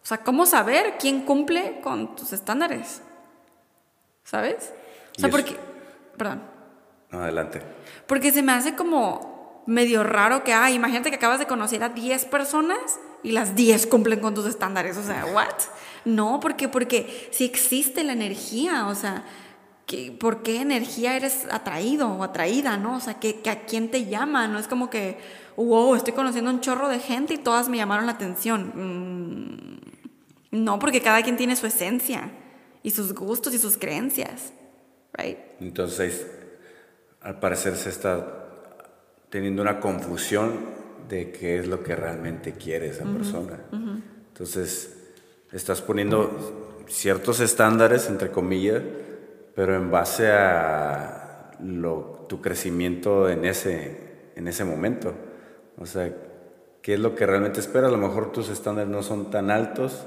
O 0.07 0.09
sea, 0.09 0.19
¿cómo 0.19 0.45
saber 0.45 0.93
quién 0.97 1.23
cumple 1.23 1.81
con 1.81 2.15
tus 2.15 2.31
estándares? 2.31 3.01
¿Sabes? 4.23 4.71
O 5.17 5.19
sea, 5.19 5.29
porque, 5.29 5.57
perdón, 6.15 6.43
No, 7.11 7.19
adelante. 7.19 7.61
porque 8.07 8.31
se 8.31 8.41
me 8.41 8.53
hace 8.53 8.73
como 8.73 9.63
medio 9.67 10.05
raro 10.05 10.45
que, 10.45 10.53
ah, 10.53 10.71
imagínate 10.71 11.09
que 11.09 11.17
acabas 11.17 11.39
de 11.39 11.45
conocer 11.45 11.83
a 11.83 11.89
10 11.89 12.23
personas 12.23 12.77
y 13.21 13.33
las 13.33 13.53
10 13.53 13.85
cumplen 13.87 14.21
con 14.21 14.33
tus 14.33 14.45
estándares. 14.45 14.95
O 14.95 15.03
sea, 15.03 15.25
¿what? 15.25 15.59
No, 16.05 16.39
porque, 16.39 16.69
porque 16.69 17.27
si 17.33 17.43
existe 17.43 18.05
la 18.05 18.13
energía, 18.13 18.87
o 18.87 18.95
sea, 18.95 19.25
¿por 20.21 20.41
qué 20.41 20.61
energía 20.61 21.17
eres 21.17 21.45
atraído 21.51 22.07
o 22.07 22.23
atraída, 22.23 22.77
no? 22.77 22.95
O 22.95 23.01
sea, 23.01 23.15
que, 23.15 23.41
que 23.41 23.49
a 23.49 23.65
quién 23.65 23.91
te 23.91 24.05
llama, 24.05 24.47
no 24.47 24.57
es 24.57 24.69
como 24.69 24.89
que, 24.89 25.17
wow, 25.57 25.95
estoy 25.95 26.13
conociendo 26.13 26.49
un 26.49 26.61
chorro 26.61 26.87
de 26.87 26.99
gente 26.99 27.33
y 27.33 27.37
todas 27.39 27.67
me 27.67 27.75
llamaron 27.75 28.05
la 28.05 28.13
atención. 28.13 28.71
Mm, 28.73 29.96
no, 30.51 30.79
porque 30.79 31.01
cada 31.01 31.21
quien 31.23 31.37
tiene 31.37 31.55
su 31.55 31.65
esencia 31.67 32.31
y 32.83 32.91
sus 32.91 33.13
gustos 33.13 33.53
y 33.53 33.57
sus 33.59 33.77
creencias, 33.77 34.53
right? 35.13 35.37
Entonces, 35.59 36.27
al 37.21 37.39
parecer 37.39 37.75
se 37.75 37.89
está 37.89 38.45
teniendo 39.29 39.61
una 39.61 39.79
confusión 39.79 40.53
de 41.09 41.31
qué 41.31 41.57
es 41.59 41.67
lo 41.67 41.83
que 41.83 41.95
realmente 41.95 42.53
quiere 42.53 42.89
esa 42.89 43.05
persona. 43.05 43.59
Entonces, 44.29 44.95
estás 45.51 45.81
poniendo 45.81 46.83
ciertos 46.87 47.39
estándares, 47.39 48.07
entre 48.07 48.31
comillas, 48.31 48.81
pero 49.55 49.75
en 49.75 49.89
base 49.91 50.31
a 50.31 51.51
lo- 51.61 52.25
tu 52.29 52.41
crecimiento 52.41 53.29
en 53.29 53.45
ese, 53.45 54.31
en 54.35 54.47
ese 54.47 54.63
momento. 54.63 55.13
O 55.77 55.85
sea, 55.85 56.11
¿qué 56.81 56.93
es 56.95 56.99
lo 56.99 57.15
que 57.15 57.25
realmente 57.25 57.59
espera? 57.59 57.87
A 57.87 57.91
lo 57.91 57.97
mejor 57.97 58.31
tus 58.31 58.49
estándares 58.49 58.89
no 58.91 59.01
son 59.03 59.31
tan 59.31 59.49
altos 59.49 60.05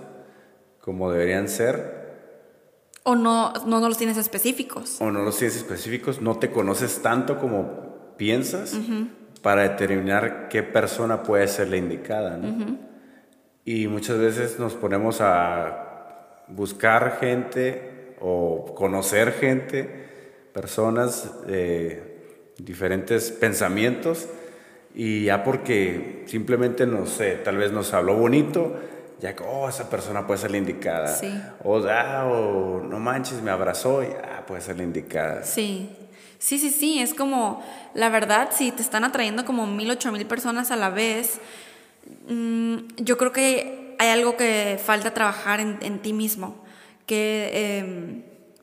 como 0.80 1.10
deberían 1.10 1.48
ser, 1.48 2.00
O 3.02 3.14
no, 3.14 3.52
no, 3.66 3.80
no 3.80 3.88
los 3.88 3.98
tienes 3.98 4.16
específicos. 4.16 5.00
o 5.00 5.10
no 5.10 5.22
los 5.22 5.38
tienes 5.38 5.56
específicos, 5.56 6.20
no 6.20 6.38
te 6.38 6.50
conoces 6.50 7.00
tanto 7.02 7.38
como 7.38 8.14
piensas 8.16 8.76
para 9.42 9.62
determinar 9.62 10.48
qué 10.48 10.62
persona 10.62 11.22
puede 11.22 11.48
ser 11.48 11.68
la 11.68 11.76
indicada. 11.78 12.36
¿no? 12.36 12.78
Y 13.64 13.88
muchas 13.88 14.18
veces 14.18 14.58
nos 14.58 14.74
ponemos 14.74 15.20
a 15.20 16.44
buscar 16.48 17.18
gente 17.20 18.16
o 18.20 18.74
conocer 18.74 19.32
gente, 19.32 19.88
personas 20.52 21.46
de 21.46 22.20
diferentes 22.58 23.30
pensamientos, 23.30 24.28
y 24.94 25.24
ya 25.24 25.44
porque 25.44 26.24
simplemente, 26.26 26.86
no 26.86 27.06
sé, 27.06 27.36
tal 27.36 27.56
vez 27.56 27.72
nos 27.72 27.94
habló 27.94 28.16
bonito, 28.16 28.74
ya 29.20 29.36
que, 29.36 29.42
oh, 29.44 29.68
esa 29.68 29.88
persona 29.90 30.26
puede 30.26 30.40
ser 30.40 30.50
la 30.50 30.56
indicada. 30.56 31.14
Sí. 31.14 31.32
O, 31.62 31.78
ah, 31.88 32.26
o 32.26 32.80
no 32.80 32.98
manches, 32.98 33.42
me 33.42 33.50
abrazó 33.50 34.02
y 34.02 34.06
ah, 34.06 34.44
puede 34.46 34.62
ser 34.62 34.76
la 34.76 34.82
indicada. 34.82 35.44
Sí. 35.44 35.90
Sí, 36.38 36.58
sí, 36.58 36.70
sí. 36.70 37.00
Es 37.00 37.12
como, 37.12 37.62
la 37.92 38.08
verdad, 38.08 38.48
si 38.50 38.72
te 38.72 38.80
están 38.80 39.04
atrayendo 39.04 39.44
como 39.44 39.66
mil, 39.66 39.90
ocho 39.90 40.10
mil 40.10 40.26
personas 40.26 40.70
a 40.70 40.76
la 40.76 40.88
vez, 40.88 41.38
mm, 42.28 42.76
yo 42.96 43.18
creo 43.18 43.30
que 43.32 43.94
hay 43.98 44.08
algo 44.08 44.36
que 44.38 44.80
falta 44.82 45.12
trabajar 45.12 45.60
en, 45.60 45.78
en 45.82 46.00
ti 46.00 46.14
mismo. 46.14 46.64
Que, 47.04 47.78
em, 47.78 48.22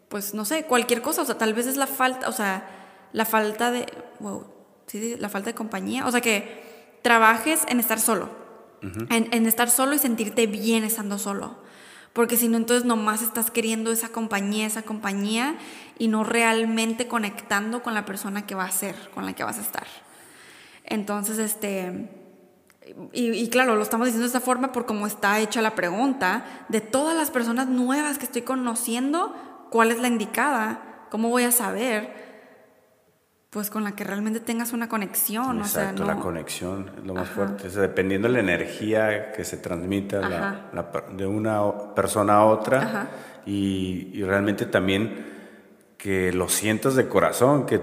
pues, 0.10 0.34
no 0.34 0.44
sé, 0.44 0.64
cualquier 0.64 1.04
cosa. 1.04 1.22
O 1.22 1.26
sea, 1.26 1.38
tal 1.38 1.54
vez 1.54 1.68
es 1.68 1.78
la 1.78 1.86
falta, 1.86 2.28
o 2.28 2.32
sea, 2.32 2.68
la 3.14 3.26
falta 3.26 3.70
de, 3.72 3.86
wow, 4.20 4.44
sí, 4.88 5.00
sí, 5.00 5.16
la 5.20 5.30
falta 5.30 5.52
de 5.52 5.56
compañía. 5.56 6.08
O 6.08 6.12
sea, 6.12 6.22
que 6.22 6.98
trabajes 7.04 7.62
en 7.68 7.80
estar 7.80 8.00
solo. 8.00 8.47
En, 8.82 9.46
estar 9.46 9.70
solo 9.70 9.96
y 9.96 10.00
sentirte 10.00 10.48
bien 10.48 10.84
estando 10.84 11.18
solo. 11.18 11.58
Porque 12.14 12.38
si 12.38 12.48
no, 12.48 12.58
entonces 12.58 12.86
nomás 12.86 13.22
estás 13.22 13.52
queriendo 13.52 13.92
esa 13.92 14.10
compañía, 14.10 14.66
esa 14.66 14.82
compañía 14.82 15.56
y 16.00 16.08
no 16.08 16.24
realmente 16.24 17.08
conectando 17.08 17.84
con 17.84 17.94
la 17.94 18.06
persona 18.06 18.46
que 18.46 18.56
va 18.56 18.66
a 18.66 18.72
ser, 18.72 18.96
con 19.14 19.26
la 19.26 19.34
que 19.34 19.44
vas 19.44 19.60
a 19.60 19.62
estar. 19.62 19.88
Entonces, 20.84 21.38
este, 21.38 22.10
y, 23.14 23.32
y 23.32 23.50
claro, 23.50 23.76
lo 23.76 23.84
estamos 23.84 24.08
diciendo 24.08 24.24
de 24.24 24.28
esta 24.28 24.40
forma 24.40 24.72
por 24.72 24.86
cómo 24.86 25.06
está 25.06 25.40
hecha 25.40 25.62
la 25.62 25.76
pregunta, 25.76 26.66
de 26.70 26.82
todas 26.82 27.16
las 27.16 27.30
personas 27.30 27.68
nuevas 27.68 28.18
que 28.18 28.26
estoy 28.26 28.42
conociendo, 28.42 29.36
¿cuál 29.70 29.92
es 29.92 30.00
la 30.00 30.08
indicada? 30.08 31.06
¿Cómo 31.12 31.30
voy 31.30 31.44
a 31.44 31.52
saber? 31.52 32.27
Pues 33.50 33.70
con 33.70 33.84
la 33.86 33.96
que 33.96 34.04
realmente 34.04 34.42
tengas 34.42 34.74
una 34.74 34.90
conexión, 34.90 35.60
Exacto, 35.60 36.04
o 36.04 36.06
sea, 36.06 36.16
la 36.16 36.22
conexión 36.22 36.92
es 36.98 37.06
lo 37.06 37.14
más 37.14 37.24
Ajá. 37.28 37.34
fuerte. 37.34 37.68
O 37.68 37.70
sea, 37.72 37.82
dependiendo 37.84 38.28
de 38.28 38.34
la 38.34 38.40
energía 38.42 39.32
que 39.32 39.46
se 39.46 39.56
transmita 39.58 40.20
la- 40.20 40.70
la 40.74 40.92
de 41.16 41.26
una 41.26 41.94
persona 41.96 42.36
a 42.36 42.46
otra 42.46 43.08
y, 43.46 44.12
y 44.14 44.24
realmente 44.24 44.66
también 44.66 45.26
que 45.98 46.34
lo 46.34 46.50
sientas 46.50 46.96
de 46.96 47.08
corazón, 47.08 47.66
que 47.66 47.80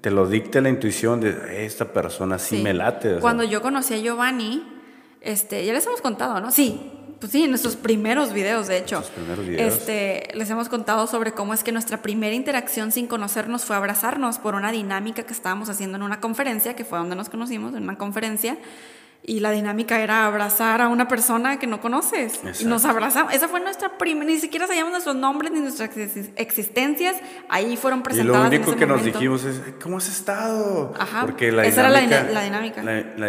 te 0.00 0.10
lo 0.10 0.26
dicte 0.26 0.60
la 0.60 0.70
intuición 0.70 1.20
de 1.20 1.30
"Eh, 1.30 1.66
esta 1.66 1.92
persona 1.92 2.38
sí, 2.40 2.56
Sí. 2.56 2.62
me 2.62 2.74
late. 2.74 3.08
o 3.08 3.12
sea, 3.12 3.20
Cuando 3.20 3.44
yo 3.44 3.62
conocí 3.62 3.94
a 3.94 3.98
Giovanni, 3.98 4.66
este, 5.20 5.64
ya 5.64 5.72
les 5.72 5.86
hemos 5.86 6.00
contado, 6.00 6.40
¿no? 6.40 6.50
Sí, 6.50 7.03
pues 7.24 7.32
sí, 7.32 7.44
en 7.44 7.48
nuestros 7.50 7.76
primeros 7.76 8.34
videos, 8.34 8.66
de 8.66 8.76
hecho. 8.76 9.02
Primeros 9.14 9.46
videos. 9.46 9.72
Este, 9.78 10.28
les 10.34 10.50
hemos 10.50 10.68
contado 10.68 11.06
sobre 11.06 11.32
cómo 11.32 11.54
es 11.54 11.64
que 11.64 11.72
nuestra 11.72 12.02
primera 12.02 12.34
interacción 12.34 12.92
sin 12.92 13.06
conocernos 13.06 13.64
fue 13.64 13.76
abrazarnos 13.76 14.36
por 14.38 14.54
una 14.54 14.70
dinámica 14.70 15.22
que 15.22 15.32
estábamos 15.32 15.70
haciendo 15.70 15.96
en 15.96 16.02
una 16.02 16.20
conferencia, 16.20 16.76
que 16.76 16.84
fue 16.84 16.98
donde 16.98 17.16
nos 17.16 17.30
conocimos, 17.30 17.74
en 17.74 17.84
una 17.84 17.96
conferencia. 17.96 18.58
Y 19.26 19.40
la 19.40 19.52
dinámica 19.52 20.00
era 20.02 20.26
abrazar 20.26 20.82
a 20.82 20.88
una 20.88 21.08
persona 21.08 21.58
que 21.58 21.66
no 21.66 21.80
conoces. 21.80 22.34
Y 22.44 22.48
Exacto. 22.48 22.68
nos 22.68 22.84
abrazamos. 22.84 23.32
Esa 23.32 23.48
fue 23.48 23.58
nuestra 23.60 23.96
primera, 23.96 24.26
ni 24.26 24.38
siquiera 24.38 24.66
sabíamos 24.66 24.90
nuestros 24.92 25.16
nombres 25.16 25.50
ni 25.50 25.60
nuestras 25.60 25.96
exis- 25.96 26.30
existencias. 26.36 27.16
Ahí 27.48 27.78
fueron 27.78 28.00
y 28.00 28.02
lo 28.02 28.04
presentadas. 28.04 28.52
en 28.52 28.58
único 28.58 28.70
ese 28.72 28.78
que 28.78 28.86
nos 28.86 28.98
momento. 28.98 29.18
dijimos 29.18 29.44
es, 29.46 29.62
¿cómo 29.82 29.96
has 29.96 30.08
estado? 30.10 30.92
Ajá, 30.98 31.22
Porque 31.22 31.50
la 31.52 31.64
esa 31.64 31.80
era 31.80 31.88
la 31.88 32.00
dinámica, 32.00 32.32
la 32.34 32.42
dinámica. 32.42 32.82
La, 32.82 32.92
la 33.16 33.28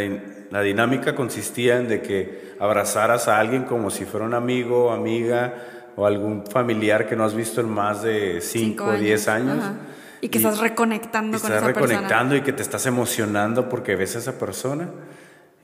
la 0.51 0.61
dinámica 0.61 1.15
consistía 1.15 1.77
en 1.77 1.87
de 1.87 2.01
que 2.01 2.55
abrazaras 2.59 3.27
a 3.27 3.39
alguien 3.39 3.63
como 3.63 3.89
si 3.89 4.05
fuera 4.05 4.25
un 4.25 4.33
amigo, 4.33 4.91
amiga 4.91 5.53
o 5.95 6.05
algún 6.05 6.45
familiar 6.45 7.07
que 7.07 7.15
no 7.15 7.23
has 7.23 7.33
visto 7.33 7.61
en 7.61 7.69
más 7.69 8.03
de 8.03 8.41
5 8.41 8.83
o 8.85 8.93
10 8.93 9.27
años. 9.27 9.57
Ajá. 9.63 9.73
Y 10.21 10.29
que 10.29 10.37
estás 10.39 10.59
reconectando 10.59 11.37
y 11.37 11.39
con 11.39 11.51
estás 11.51 11.63
esa 11.63 11.73
persona. 11.73 11.93
reconectando 11.99 12.35
y 12.35 12.41
que 12.41 12.53
te 12.53 12.61
estás 12.63 12.85
emocionando 12.85 13.69
porque 13.69 13.95
ves 13.95 14.15
a 14.15 14.19
esa 14.19 14.39
persona. 14.39 14.89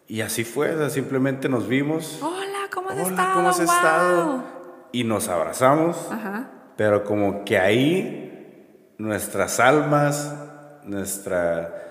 Y 0.07 0.21
así 0.21 0.43
fue, 0.43 0.71
o 0.75 0.77
sea, 0.77 0.89
simplemente 0.89 1.47
nos 1.49 1.67
vimos. 1.67 2.19
Hola, 2.21 2.67
¿cómo 2.73 2.89
has 2.89 2.95
Hola, 2.97 3.07
estado? 3.09 3.34
¿cómo 3.34 3.49
has 3.49 3.57
Wow. 3.57 3.65
estado? 3.65 4.43
Y 4.91 5.03
nos 5.03 5.29
abrazamos. 5.29 5.97
Ajá. 6.11 6.51
Pero 6.75 7.03
como 7.03 7.43
que 7.45 7.57
ahí 7.57 8.93
nuestras 8.97 9.59
almas, 9.59 10.36
nuestra 10.86 11.91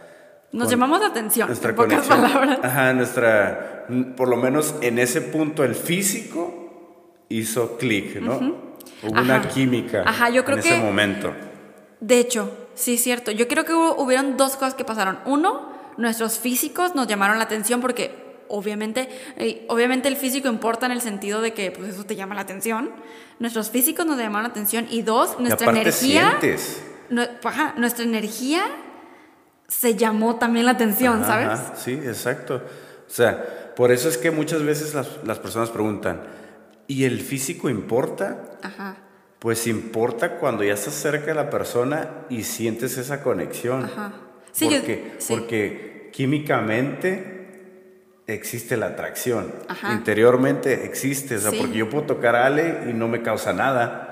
Nos 0.53 0.65
Con- 0.65 0.71
llamamos 0.73 1.01
la 1.01 1.07
atención, 1.09 1.47
nuestra 1.49 1.71
en 1.71 1.77
pocas 1.77 2.07
conexión. 2.07 2.23
palabras. 2.33 2.59
Ajá, 2.63 2.93
nuestra, 2.93 3.87
por 4.17 4.29
lo 4.29 4.37
menos 4.37 4.75
en 4.81 4.99
ese 4.99 5.21
punto 5.21 5.63
el 5.65 5.75
físico 5.77 7.25
hizo 7.29 7.77
clic, 7.79 8.17
¿no? 8.21 8.37
Hubo 9.03 9.21
una 9.21 9.43
química 9.49 10.03
Ajá, 10.07 10.29
yo 10.31 10.45
creo 10.45 10.57
en 10.59 10.63
que- 10.63 10.69
ese 10.75 10.83
momento. 10.83 11.33
De 12.01 12.19
hecho, 12.19 12.51
sí 12.75 12.97
cierto. 12.99 13.31
Yo 13.31 13.47
creo 13.47 13.65
que 13.65 13.73
hubo- 13.75 13.95
hubieron 14.03 14.37
dos 14.37 14.55
cosas 14.57 14.75
que 14.75 14.85
pasaron. 14.85 15.19
Uno, 15.25 15.71
nuestros 15.99 16.39
físicos 16.39 16.95
nos 16.95 17.07
llamaron 17.07 17.39
la 17.39 17.45
atención 17.45 17.81
porque 17.81 18.45
obviamente, 18.49 19.09
eh, 19.37 19.65
obviamente 19.69 20.09
el 20.09 20.17
físico 20.17 20.49
importa 20.49 20.87
en 20.87 20.93
el 20.93 21.01
sentido 21.01 21.41
de 21.41 21.53
que 21.55 21.71
pues 21.71 21.91
eso 21.95 22.05
te 22.05 22.17
llama 22.17 22.35
la 22.35 22.41
atención. 22.41 22.91
Nuestros 23.39 23.71
físicos 23.71 24.05
nos 24.07 24.19
llamaron 24.19 24.43
la 24.43 24.49
atención 24.49 24.87
y 24.91 25.03
dos, 25.03 25.39
nuestra 25.39 25.71
energía, 25.71 26.37
sientes. 26.41 26.83
nue- 27.11 27.31
ajá, 27.45 27.75
nuestra 27.77 28.05
energía 28.05 28.63
se 29.71 29.95
llamó 29.95 30.37
también 30.37 30.67
la 30.67 30.73
atención, 30.73 31.23
Ajá, 31.23 31.57
¿sabes? 31.57 31.81
sí, 31.83 31.93
exacto. 31.93 32.57
O 32.57 33.11
sea, 33.13 33.73
por 33.77 33.93
eso 33.93 34.09
es 34.09 34.19
que 34.19 34.31
muchas 34.31 34.63
veces 34.63 34.95
las, 34.95 35.09
las 35.25 35.39
personas 35.39 35.71
preguntan, 35.71 36.21
¿y 36.87 37.05
el 37.05 37.21
físico 37.21 37.71
importa? 37.71 38.43
Ajá. 38.63 38.97
Pues 39.39 39.67
importa 39.67 40.37
cuando 40.39 40.65
ya 40.65 40.75
estás 40.75 40.95
cerca 40.95 41.27
de 41.27 41.35
la 41.35 41.49
persona 41.49 42.11
y 42.29 42.43
sientes 42.43 42.99
esa 42.99 43.23
conexión. 43.23 43.85
Ajá. 43.85 44.13
Sí, 44.53 44.69
yo- 44.69 44.77
porque, 44.79 45.15
sí. 45.19 45.33
porque 45.35 46.11
químicamente 46.13 47.39
existe 48.27 48.77
la 48.77 48.87
atracción. 48.87 49.53
Ajá. 49.69 49.93
Interiormente 49.93 50.85
existe. 50.85 51.37
O 51.37 51.41
sea, 51.41 51.51
Sí. 51.53 51.59
porque 51.61 51.79
yo 51.79 51.89
puedo 51.89 52.05
tocar 52.05 52.37
a 52.37 52.47
Ale 52.47 52.85
y 52.89 52.93
no 52.93 53.09
me 53.09 53.23
causa 53.23 53.53
nada. 53.53 54.10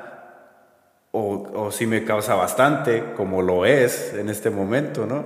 O, 1.11 1.48
o 1.54 1.70
sí 1.72 1.86
me 1.86 2.04
causa 2.04 2.34
bastante, 2.34 3.12
como 3.16 3.40
lo 3.42 3.64
es 3.64 4.12
en 4.14 4.28
este 4.28 4.50
momento, 4.50 5.06
¿no? 5.06 5.24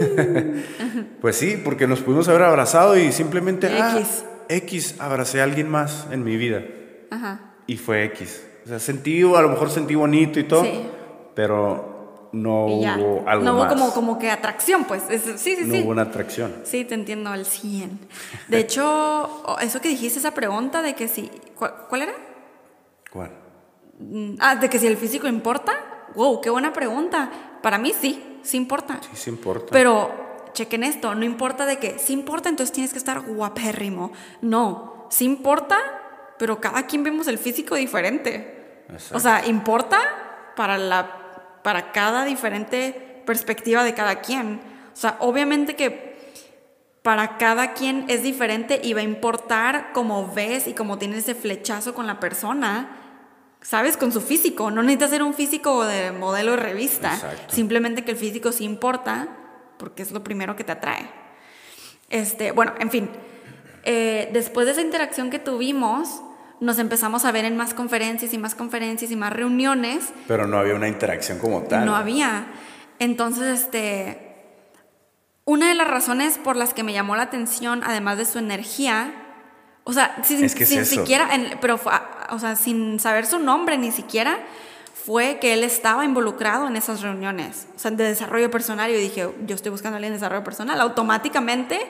pues 1.20 1.36
sí, 1.36 1.60
porque 1.62 1.86
nos 1.86 2.00
pudimos 2.00 2.28
haber 2.28 2.42
abrazado 2.42 2.96
y 2.96 3.10
simplemente... 3.12 3.66
ah, 3.68 3.96
X. 3.98 4.24
X, 4.48 4.94
abracé 5.00 5.40
a 5.40 5.44
alguien 5.44 5.68
más 5.68 6.06
en 6.10 6.24
mi 6.24 6.36
vida. 6.36 6.62
Ajá. 7.10 7.54
Y 7.66 7.76
fue 7.76 8.04
X. 8.04 8.46
O 8.64 8.68
sea, 8.68 8.78
sentí, 8.78 9.20
a 9.22 9.42
lo 9.42 9.48
mejor 9.48 9.70
sentí 9.70 9.94
bonito 9.94 10.38
y 10.40 10.44
todo, 10.44 10.62
Sí. 10.62 10.86
pero 11.34 12.28
no 12.32 12.66
hubo 12.66 13.24
algo 13.28 13.44
no 13.44 13.54
hubo 13.54 13.64
más. 13.64 13.72
como, 13.72 13.92
como 13.92 14.18
que 14.18 14.30
atracción, 14.30 14.84
pues. 14.84 15.02
Es- 15.10 15.22
sí, 15.40 15.56
sí, 15.56 15.64
no 15.64 15.74
sí. 15.74 15.82
hubo 15.82 15.90
una 15.90 16.02
atracción. 16.02 16.54
Sí, 16.64 16.84
te 16.84 16.94
entiendo 16.94 17.30
al 17.30 17.44
100. 17.44 17.98
De 18.48 18.58
hecho, 18.60 18.84
o- 19.44 19.58
eso 19.60 19.80
que 19.80 19.88
dijiste, 19.88 20.18
esa 20.18 20.30
pregunta 20.32 20.80
de 20.82 20.94
que 20.94 21.08
si... 21.08 21.30
¿Cuál, 21.56 21.74
cuál 21.88 22.02
era? 22.02 22.12
¿Cuál? 23.10 23.30
Mm, 23.98 24.34
Ah, 24.40 24.56
de 24.56 24.68
que 24.68 24.78
si 24.78 24.86
el 24.86 24.96
físico 24.96 25.26
importa. 25.26 25.72
Wow, 26.14 26.40
qué 26.40 26.50
buena 26.50 26.72
pregunta. 26.72 27.30
Para 27.62 27.78
mí 27.78 27.92
sí, 27.98 28.40
sí 28.42 28.56
importa. 28.56 29.00
Sí, 29.02 29.10
sí 29.14 29.30
importa. 29.30 29.68
Pero 29.70 30.50
chequen 30.52 30.82
esto, 30.84 31.14
no 31.14 31.24
importa 31.24 31.66
de 31.66 31.78
que 31.78 31.98
sí 31.98 32.12
importa, 32.12 32.48
entonces 32.48 32.72
tienes 32.72 32.92
que 32.92 32.98
estar 32.98 33.20
guapérrimo. 33.20 34.12
No, 34.40 35.06
sí 35.10 35.24
importa, 35.24 35.76
pero 36.38 36.60
cada 36.60 36.86
quien 36.86 37.02
vemos 37.04 37.28
el 37.28 37.38
físico 37.38 37.74
diferente. 37.74 38.84
Exacto. 38.88 39.16
O 39.16 39.20
sea, 39.20 39.46
importa 39.46 39.98
para 40.56 40.78
la 40.78 41.14
para 41.62 41.92
cada 41.92 42.24
diferente 42.24 43.22
perspectiva 43.26 43.84
de 43.84 43.92
cada 43.94 44.20
quien. 44.20 44.60
O 44.92 44.96
sea, 44.96 45.16
obviamente 45.20 45.76
que 45.76 46.16
para 47.02 47.36
cada 47.36 47.74
quien 47.74 48.04
es 48.08 48.22
diferente 48.22 48.80
y 48.82 48.94
va 48.94 49.00
a 49.00 49.04
importar 49.04 49.92
cómo 49.92 50.32
ves 50.32 50.66
y 50.66 50.72
cómo 50.72 50.98
tienes 50.98 51.18
ese 51.20 51.34
flechazo 51.34 51.94
con 51.94 52.06
la 52.06 52.20
persona, 52.20 53.07
¿sabes? 53.60 53.96
Con 53.96 54.12
su 54.12 54.20
físico. 54.20 54.70
No 54.70 54.82
necesitas 54.82 55.10
ser 55.10 55.22
un 55.22 55.34
físico 55.34 55.84
de 55.84 56.12
modelo 56.12 56.52
de 56.52 56.56
revista. 56.58 57.14
Exacto. 57.14 57.54
Simplemente 57.54 58.04
que 58.04 58.12
el 58.12 58.16
físico 58.16 58.52
sí 58.52 58.64
importa 58.64 59.28
porque 59.78 60.02
es 60.02 60.10
lo 60.12 60.22
primero 60.24 60.56
que 60.56 60.64
te 60.64 60.72
atrae. 60.72 61.08
Este, 62.10 62.52
bueno, 62.52 62.74
en 62.78 62.90
fin. 62.90 63.10
Eh, 63.84 64.30
después 64.32 64.66
de 64.66 64.72
esa 64.72 64.80
interacción 64.80 65.30
que 65.30 65.38
tuvimos, 65.38 66.22
nos 66.60 66.78
empezamos 66.78 67.24
a 67.24 67.32
ver 67.32 67.44
en 67.44 67.56
más 67.56 67.74
conferencias 67.74 68.32
y 68.34 68.38
más 68.38 68.54
conferencias 68.54 69.10
y 69.10 69.16
más 69.16 69.32
reuniones 69.32 70.08
Pero 70.26 70.46
no 70.46 70.58
había 70.58 70.74
una 70.74 70.88
interacción 70.88 71.38
como 71.38 71.62
tal. 71.62 71.84
no 71.86 71.94
había. 71.94 72.46
Entonces, 72.98 73.60
este, 73.60 74.34
una 75.44 75.68
de 75.68 75.74
las 75.74 75.86
razones 75.88 76.38
por 76.38 76.56
las 76.56 76.74
que 76.74 76.82
me 76.82 76.92
llamó 76.92 77.14
la 77.16 77.22
atención, 77.22 77.82
además 77.84 78.18
de 78.18 78.24
su 78.24 78.38
energía, 78.38 79.14
o 79.84 79.92
sea, 79.92 80.16
sin, 80.24 80.42
Es 80.44 80.54
que 80.54 80.64
es 80.64 80.68
sin 80.68 80.80
eso. 80.80 80.96
siquiera, 80.96 81.32
en- 81.34 81.58
pero, 81.60 81.78
fue- 81.78 81.92
o 82.30 82.38
sea, 82.38 82.56
sin 82.56 83.00
saber 83.00 83.26
su 83.26 83.38
nombre 83.38 83.78
ni 83.78 83.90
siquiera, 83.90 84.38
fue 84.92 85.38
que 85.40 85.54
él 85.54 85.64
estaba 85.64 86.04
involucrado 86.04 86.66
en 86.66 86.76
esas 86.76 87.00
reuniones, 87.00 87.66
o 87.74 87.78
sea, 87.78 87.90
de 87.90 88.04
desarrollo 88.04 88.50
personal. 88.50 88.90
Yo 88.90 88.98
dije, 88.98 89.30
yo 89.46 89.54
estoy 89.54 89.70
buscando 89.70 89.94
a 89.94 89.96
alguien 89.96 90.12
de 90.12 90.18
desarrollo 90.18 90.44
personal. 90.44 90.80
Automáticamente, 90.80 91.80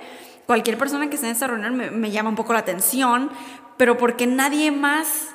cualquier 0.46 0.78
persona 0.78 1.08
que 1.08 1.16
esté 1.16 1.26
en 1.26 1.32
esa 1.32 1.46
reunión 1.48 1.76
me, 1.76 1.90
me 1.90 2.10
llama 2.10 2.28
un 2.28 2.36
poco 2.36 2.52
la 2.52 2.60
atención, 2.60 3.30
pero 3.76 3.98
porque 3.98 4.26
nadie 4.26 4.70
más 4.70 5.30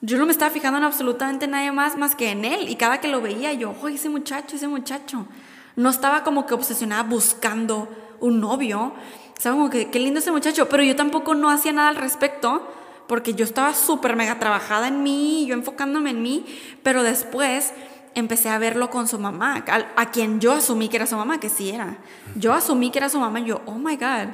yo 0.00 0.16
no 0.16 0.26
me 0.26 0.32
estaba 0.32 0.50
fijando 0.50 0.78
en 0.78 0.84
absolutamente 0.84 1.48
nadie 1.48 1.72
más 1.72 1.96
más 1.96 2.14
que 2.14 2.30
en 2.30 2.44
él. 2.44 2.68
Y 2.68 2.76
cada 2.76 3.00
que 3.00 3.08
lo 3.08 3.20
veía, 3.20 3.52
yo, 3.52 3.74
oh, 3.82 3.88
ese 3.88 4.08
muchacho, 4.08 4.56
ese 4.56 4.68
muchacho. 4.68 5.26
No 5.74 5.90
estaba 5.90 6.22
como 6.22 6.46
que 6.46 6.54
obsesionada 6.54 7.02
buscando 7.02 7.88
un 8.20 8.40
novio. 8.40 8.94
Estaba 9.36 9.56
como 9.56 9.70
que, 9.70 9.90
qué 9.90 9.98
lindo 9.98 10.20
ese 10.20 10.30
muchacho. 10.30 10.68
Pero 10.68 10.84
yo 10.84 10.94
tampoco 10.94 11.34
no 11.34 11.50
hacía 11.50 11.72
nada 11.72 11.88
al 11.88 11.96
respecto 11.96 12.72
porque 13.08 13.34
yo 13.34 13.44
estaba 13.44 13.74
súper 13.74 14.14
mega 14.14 14.38
trabajada 14.38 14.86
en 14.86 15.02
mí, 15.02 15.46
yo 15.46 15.54
enfocándome 15.54 16.10
en 16.10 16.22
mí. 16.22 16.46
Pero 16.84 17.02
después 17.02 17.72
empecé 18.14 18.48
a 18.50 18.58
verlo 18.58 18.90
con 18.90 19.08
su 19.08 19.18
mamá, 19.18 19.64
a, 19.66 20.00
a 20.00 20.10
quien 20.10 20.40
yo 20.40 20.52
asumí 20.52 20.88
que 20.88 20.96
era 20.96 21.06
su 21.06 21.16
mamá, 21.16 21.40
que 21.40 21.48
sí 21.48 21.70
era. 21.70 21.96
Yo 22.36 22.52
asumí 22.52 22.90
que 22.90 22.98
era 22.98 23.08
su 23.08 23.18
mamá 23.18 23.40
y 23.40 23.46
yo, 23.46 23.62
oh 23.66 23.78
my 23.78 23.96
God 23.96 24.28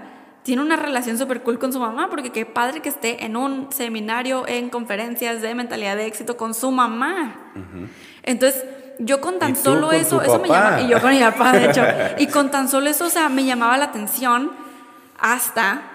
tiene 0.45 0.61
una 0.61 0.77
relación 0.77 1.17
súper 1.17 1.43
cool 1.43 1.59
con 1.59 1.73
su 1.73 1.81
mamá, 1.81 2.09
porque 2.11 2.31
qué 2.31 2.45
padre 2.45 2.81
que 2.81 2.91
esté 2.91 3.25
en 3.25 3.35
un 3.35 3.73
seminario, 3.73 4.47
en 4.47 4.69
conferencias 4.69 5.41
de 5.41 5.55
mentalidad 5.55 5.97
de 5.97 6.07
éxito 6.07 6.37
con 6.37 6.53
su 6.53 6.71
mamá. 6.71 7.35
Entonces, 8.23 8.63
yo 8.99 9.23
con 9.23 9.39
tan 9.39 9.53
¿Y 9.53 9.55
tú 9.55 9.61
solo 9.61 9.87
con 9.87 9.97
eso, 9.97 10.21
eso 10.21 10.39
me 10.39 10.49
llama, 10.49 10.83
y 10.83 10.89
yo 10.89 11.01
con 11.01 11.11
mi 11.11 11.21
papá, 11.21 11.53
de 11.53 11.65
hecho, 11.65 11.83
y 12.19 12.27
con 12.27 12.51
tan 12.51 12.69
solo 12.69 12.91
eso, 12.91 13.07
o 13.07 13.11
sea, 13.11 13.31
me 13.31 13.47
llamaba 13.47 13.79
la 13.79 13.87
atención 13.87 14.53
hasta 15.19 15.94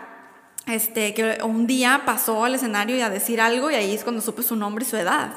este, 0.71 1.13
que 1.13 1.39
un 1.43 1.67
día 1.67 2.03
pasó 2.05 2.45
al 2.45 2.55
escenario 2.55 2.95
y 2.95 3.01
a 3.01 3.09
decir 3.09 3.41
algo, 3.41 3.71
y 3.71 3.75
ahí 3.75 3.93
es 3.93 4.03
cuando 4.03 4.21
supe 4.21 4.43
su 4.43 4.55
nombre 4.55 4.85
y 4.85 4.87
su 4.87 4.97
edad. 4.97 5.31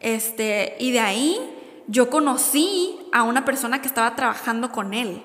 este, 0.00 0.76
y 0.78 0.92
de 0.92 1.00
ahí 1.00 1.38
yo 1.86 2.10
conocí 2.10 2.98
a 3.12 3.22
una 3.22 3.44
persona 3.44 3.80
que 3.80 3.88
estaba 3.88 4.14
trabajando 4.14 4.70
con 4.70 4.94
él. 4.94 5.22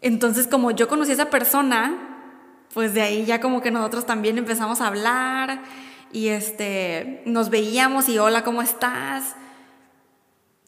Entonces, 0.00 0.46
como 0.46 0.70
yo 0.70 0.88
conocí 0.88 1.10
a 1.10 1.14
esa 1.14 1.30
persona, 1.30 2.16
pues 2.72 2.94
de 2.94 3.02
ahí 3.02 3.24
ya 3.24 3.40
como 3.40 3.60
que 3.60 3.70
nosotros 3.70 4.06
también 4.06 4.38
empezamos 4.38 4.80
a 4.80 4.88
hablar 4.88 5.62
y 6.12 6.28
este, 6.28 7.22
nos 7.24 7.50
veíamos 7.50 8.08
y 8.08 8.18
hola, 8.18 8.44
¿cómo 8.44 8.62
estás? 8.62 9.34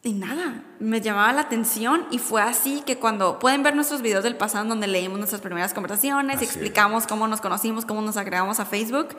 Y 0.01 0.13
nada, 0.13 0.63
me 0.79 1.01
llamaba 1.01 1.33
la 1.33 1.41
atención 1.41 2.05
y 2.09 2.19
fue 2.19 2.41
así 2.41 2.81
que 2.85 2.97
cuando 2.97 3.37
pueden 3.37 3.63
ver 3.63 3.75
nuestros 3.75 4.01
videos 4.01 4.23
del 4.23 4.37
pasado 4.37 4.63
donde 4.65 4.87
leímos 4.87 5.17
nuestras 5.17 5.41
primeras 5.41 5.73
conversaciones, 5.73 6.37
Así 6.37 6.45
y 6.45 6.47
es. 6.47 6.55
explicamos 6.55 7.05
cómo 7.05 7.27
nos 7.27 7.41
conocimos, 7.41 7.83
cómo 7.85 8.01
nos 8.01 8.15
agregamos 8.15 8.61
a 8.61 8.65
Facebook, 8.65 9.09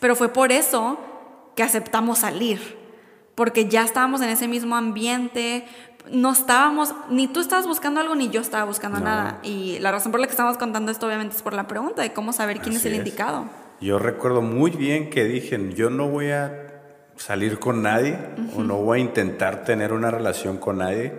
pero 0.00 0.14
fue 0.14 0.28
por 0.32 0.52
eso 0.52 0.98
que 1.56 1.64
aceptamos 1.64 2.18
salir, 2.20 2.60
porque 3.34 3.68
ya 3.68 3.82
estábamos 3.82 4.20
en 4.20 4.28
ese 4.28 4.46
mismo 4.46 4.76
ambiente, 4.76 5.66
no 6.12 6.30
estábamos, 6.30 6.94
ni 7.10 7.26
tú 7.26 7.40
estabas 7.40 7.66
buscando 7.66 8.00
algo, 8.00 8.14
ni 8.14 8.30
yo 8.30 8.40
estaba 8.40 8.64
buscando 8.64 8.98
No. 9.00 9.04
nada. 9.04 9.40
Y 9.42 9.80
la 9.80 9.90
razón 9.90 10.12
por 10.12 10.20
la 10.20 10.28
que 10.28 10.30
estamos 10.30 10.56
contando 10.58 10.92
esto 10.92 11.06
obviamente 11.08 11.34
es 11.36 11.42
por 11.42 11.54
la 11.54 11.66
pregunta 11.66 12.02
de 12.02 12.12
cómo 12.12 12.32
saber 12.32 12.60
quién 12.60 12.76
es 12.76 12.84
el 12.84 12.92
es. 12.92 12.98
indicado. 12.98 13.46
Yo 13.80 13.98
recuerdo 13.98 14.42
muy 14.42 14.70
bien 14.70 15.10
que 15.10 15.24
dije, 15.24 15.72
yo 15.74 15.90
no 15.90 16.06
voy 16.08 16.30
a 16.30 16.67
salir 17.18 17.58
con 17.58 17.82
nadie 17.82 18.16
o 18.56 18.62
no 18.62 18.76
voy 18.76 19.00
a 19.00 19.02
intentar 19.02 19.64
tener 19.64 19.92
una 19.92 20.10
relación 20.10 20.56
con 20.56 20.78
nadie 20.78 21.12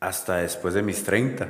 hasta 0.00 0.38
después 0.38 0.74
de 0.74 0.82
mis 0.82 1.04
30. 1.04 1.48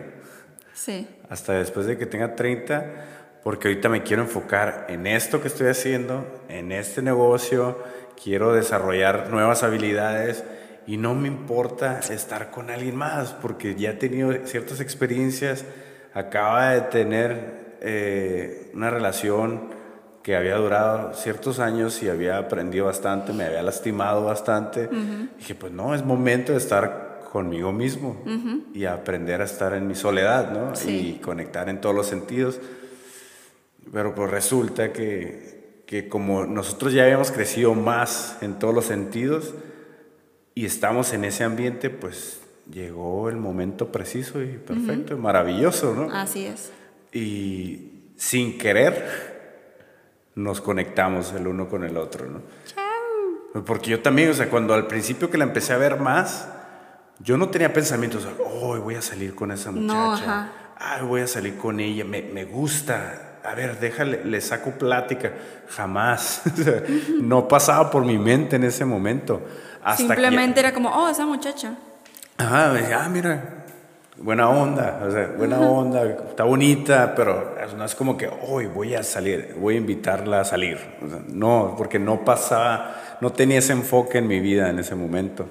Sí, 0.74 1.08
hasta 1.28 1.52
después 1.54 1.86
de 1.86 1.96
que 1.96 2.06
tenga 2.06 2.34
30, 2.34 3.40
porque 3.44 3.68
ahorita 3.68 3.88
me 3.88 4.02
quiero 4.02 4.22
enfocar 4.22 4.86
en 4.88 5.06
esto 5.06 5.40
que 5.40 5.48
estoy 5.48 5.68
haciendo, 5.68 6.42
en 6.48 6.72
este 6.72 7.02
negocio, 7.02 7.78
quiero 8.22 8.52
desarrollar 8.52 9.30
nuevas 9.30 9.62
habilidades 9.62 10.44
y 10.86 10.96
no 10.96 11.14
me 11.14 11.28
importa 11.28 12.00
estar 12.00 12.50
con 12.50 12.70
alguien 12.70 12.96
más, 12.96 13.32
porque 13.32 13.76
ya 13.76 13.90
he 13.90 13.94
tenido 13.94 14.32
ciertas 14.46 14.80
experiencias, 14.80 15.64
acaba 16.14 16.70
de 16.70 16.80
tener 16.82 17.76
eh, 17.80 18.70
una 18.74 18.90
relación 18.90 19.79
que 20.22 20.36
había 20.36 20.56
durado 20.56 21.14
ciertos 21.14 21.58
años 21.58 22.02
y 22.02 22.08
había 22.08 22.38
aprendido 22.38 22.86
bastante, 22.86 23.32
me 23.32 23.44
había 23.44 23.62
lastimado 23.62 24.24
bastante. 24.24 24.88
Dije, 25.38 25.54
pues 25.54 25.72
no, 25.72 25.94
es 25.94 26.04
momento 26.04 26.52
de 26.52 26.58
estar 26.58 27.22
conmigo 27.32 27.72
mismo 27.72 28.22
y 28.74 28.84
aprender 28.84 29.40
a 29.40 29.44
estar 29.44 29.72
en 29.74 29.86
mi 29.86 29.94
soledad, 29.94 30.52
¿no? 30.52 30.76
Sí. 30.76 31.16
Y 31.16 31.22
conectar 31.22 31.68
en 31.68 31.80
todos 31.80 31.94
los 31.94 32.06
sentidos. 32.06 32.60
Pero 33.92 34.14
pues 34.14 34.30
resulta 34.30 34.92
que, 34.92 35.82
que 35.86 36.08
como 36.08 36.44
nosotros 36.44 36.92
ya 36.92 37.04
habíamos 37.04 37.30
crecido 37.30 37.74
más 37.74 38.36
en 38.42 38.58
todos 38.58 38.74
los 38.74 38.84
sentidos 38.84 39.54
y 40.54 40.66
estamos 40.66 41.12
en 41.14 41.24
ese 41.24 41.44
ambiente, 41.44 41.88
pues 41.88 42.40
llegó 42.70 43.28
el 43.30 43.36
momento 43.36 43.90
preciso 43.90 44.42
y 44.42 44.58
perfecto 44.58 45.14
y 45.14 45.16
maravilloso, 45.16 45.94
¿no? 45.94 46.12
Así 46.12 46.44
es. 46.46 46.70
Y 47.12 48.12
sin 48.16 48.58
querer 48.58 49.39
nos 50.34 50.60
conectamos 50.60 51.32
el 51.32 51.46
uno 51.46 51.68
con 51.68 51.84
el 51.84 51.96
otro, 51.96 52.26
¿no? 52.26 52.40
Porque 53.62 53.90
yo 53.90 54.00
también, 54.00 54.30
o 54.30 54.34
sea, 54.34 54.48
cuando 54.48 54.74
al 54.74 54.86
principio 54.86 55.28
que 55.30 55.36
la 55.38 55.44
empecé 55.44 55.72
a 55.72 55.76
ver 55.76 55.98
más, 55.98 56.48
yo 57.18 57.36
no 57.36 57.48
tenía 57.48 57.72
pensamientos, 57.72 58.26
oh, 58.44 58.78
voy 58.78 58.94
a 58.94 59.02
salir 59.02 59.34
con 59.34 59.50
esa 59.50 59.70
muchacha, 59.72 59.92
No, 59.94 60.12
ajá. 60.14 60.48
ay, 60.78 61.02
voy 61.04 61.20
a 61.22 61.26
salir 61.26 61.56
con 61.56 61.80
ella, 61.80 62.04
me, 62.04 62.22
me 62.22 62.44
gusta, 62.44 63.38
a 63.44 63.54
ver, 63.54 63.78
déjale, 63.80 64.24
le 64.24 64.40
saco 64.40 64.70
plática, 64.72 65.32
jamás, 65.68 66.42
no 67.20 67.48
pasaba 67.48 67.90
por 67.90 68.04
mi 68.04 68.18
mente 68.18 68.56
en 68.56 68.64
ese 68.64 68.84
momento. 68.84 69.42
Hasta 69.82 70.04
Simplemente 70.04 70.60
era 70.60 70.72
como, 70.72 70.90
oh, 70.90 71.08
esa 71.08 71.26
muchacha. 71.26 71.74
que, 72.36 72.42
ajá, 72.44 72.72
ah, 73.04 73.08
mira, 73.08 73.59
buena 74.20 74.50
onda, 74.50 75.02
o 75.06 75.10
sea, 75.10 75.32
buena 75.36 75.58
onda, 75.60 76.04
está 76.04 76.44
bonita, 76.44 77.14
pero 77.16 77.54
no 77.76 77.84
es 77.84 77.94
como 77.94 78.16
que 78.16 78.28
hoy 78.46 78.66
voy 78.66 78.94
a 78.94 79.02
salir, 79.02 79.54
voy 79.58 79.74
a 79.74 79.78
invitarla 79.78 80.40
a 80.40 80.44
salir. 80.44 80.78
O 81.04 81.08
sea, 81.08 81.20
no, 81.28 81.74
porque 81.76 81.98
no 81.98 82.24
pasaba, 82.24 83.18
no 83.20 83.32
tenía 83.32 83.58
ese 83.58 83.72
enfoque 83.72 84.18
en 84.18 84.28
mi 84.28 84.40
vida 84.40 84.68
en 84.68 84.78
ese 84.78 84.94
momento. 84.94 85.46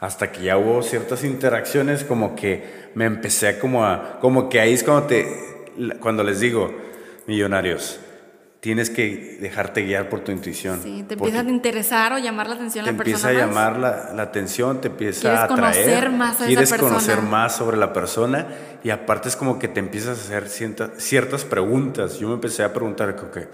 Hasta 0.00 0.30
que 0.30 0.42
ya 0.42 0.56
hubo 0.56 0.82
ciertas 0.82 1.24
interacciones, 1.24 2.04
como 2.04 2.36
que 2.36 2.90
me 2.94 3.04
empecé 3.04 3.58
como 3.58 3.84
a, 3.84 4.18
como 4.20 4.48
que 4.48 4.60
ahí 4.60 4.74
es 4.74 4.84
cuando 4.84 5.06
te, 5.06 5.26
cuando 6.00 6.22
les 6.22 6.40
digo, 6.40 6.70
millonarios, 7.26 7.98
tienes 8.64 8.88
que 8.88 9.36
dejarte 9.42 9.82
guiar 9.82 10.08
por 10.08 10.20
tu 10.20 10.32
intuición. 10.32 10.80
Sí, 10.82 11.04
te 11.06 11.14
empieza 11.14 11.40
a 11.40 11.42
interesar 11.44 12.14
o 12.14 12.18
llamar 12.18 12.48
la 12.48 12.54
atención 12.54 12.86
te 12.86 12.92
la 12.92 12.96
empieza 12.96 13.28
persona 13.28 13.44
a 13.44 13.46
más. 13.46 13.54
llamar 13.54 13.78
la, 13.78 14.12
la 14.14 14.22
atención, 14.22 14.80
te 14.80 14.88
empieza 14.88 15.20
Quieres 15.20 15.38
a 15.40 15.44
atraer. 15.44 15.60
conocer 15.84 16.10
más 16.10 16.30
a 16.30 16.34
esa 16.38 16.46
quieres 16.46 16.70
persona. 16.70 16.88
conocer 16.94 17.20
más 17.20 17.54
sobre 17.56 17.76
la 17.76 17.92
persona 17.92 18.46
y 18.82 18.88
aparte 18.88 19.28
es 19.28 19.36
como 19.36 19.58
que 19.58 19.68
te 19.68 19.80
empiezas 19.80 20.18
a 20.18 20.22
hacer 20.22 20.48
cierta- 20.48 20.92
ciertas 20.96 21.44
preguntas. 21.44 22.18
Yo 22.18 22.28
me 22.28 22.34
empecé 22.34 22.62
a 22.64 22.72
preguntar, 22.72 23.14
que, 23.30 23.48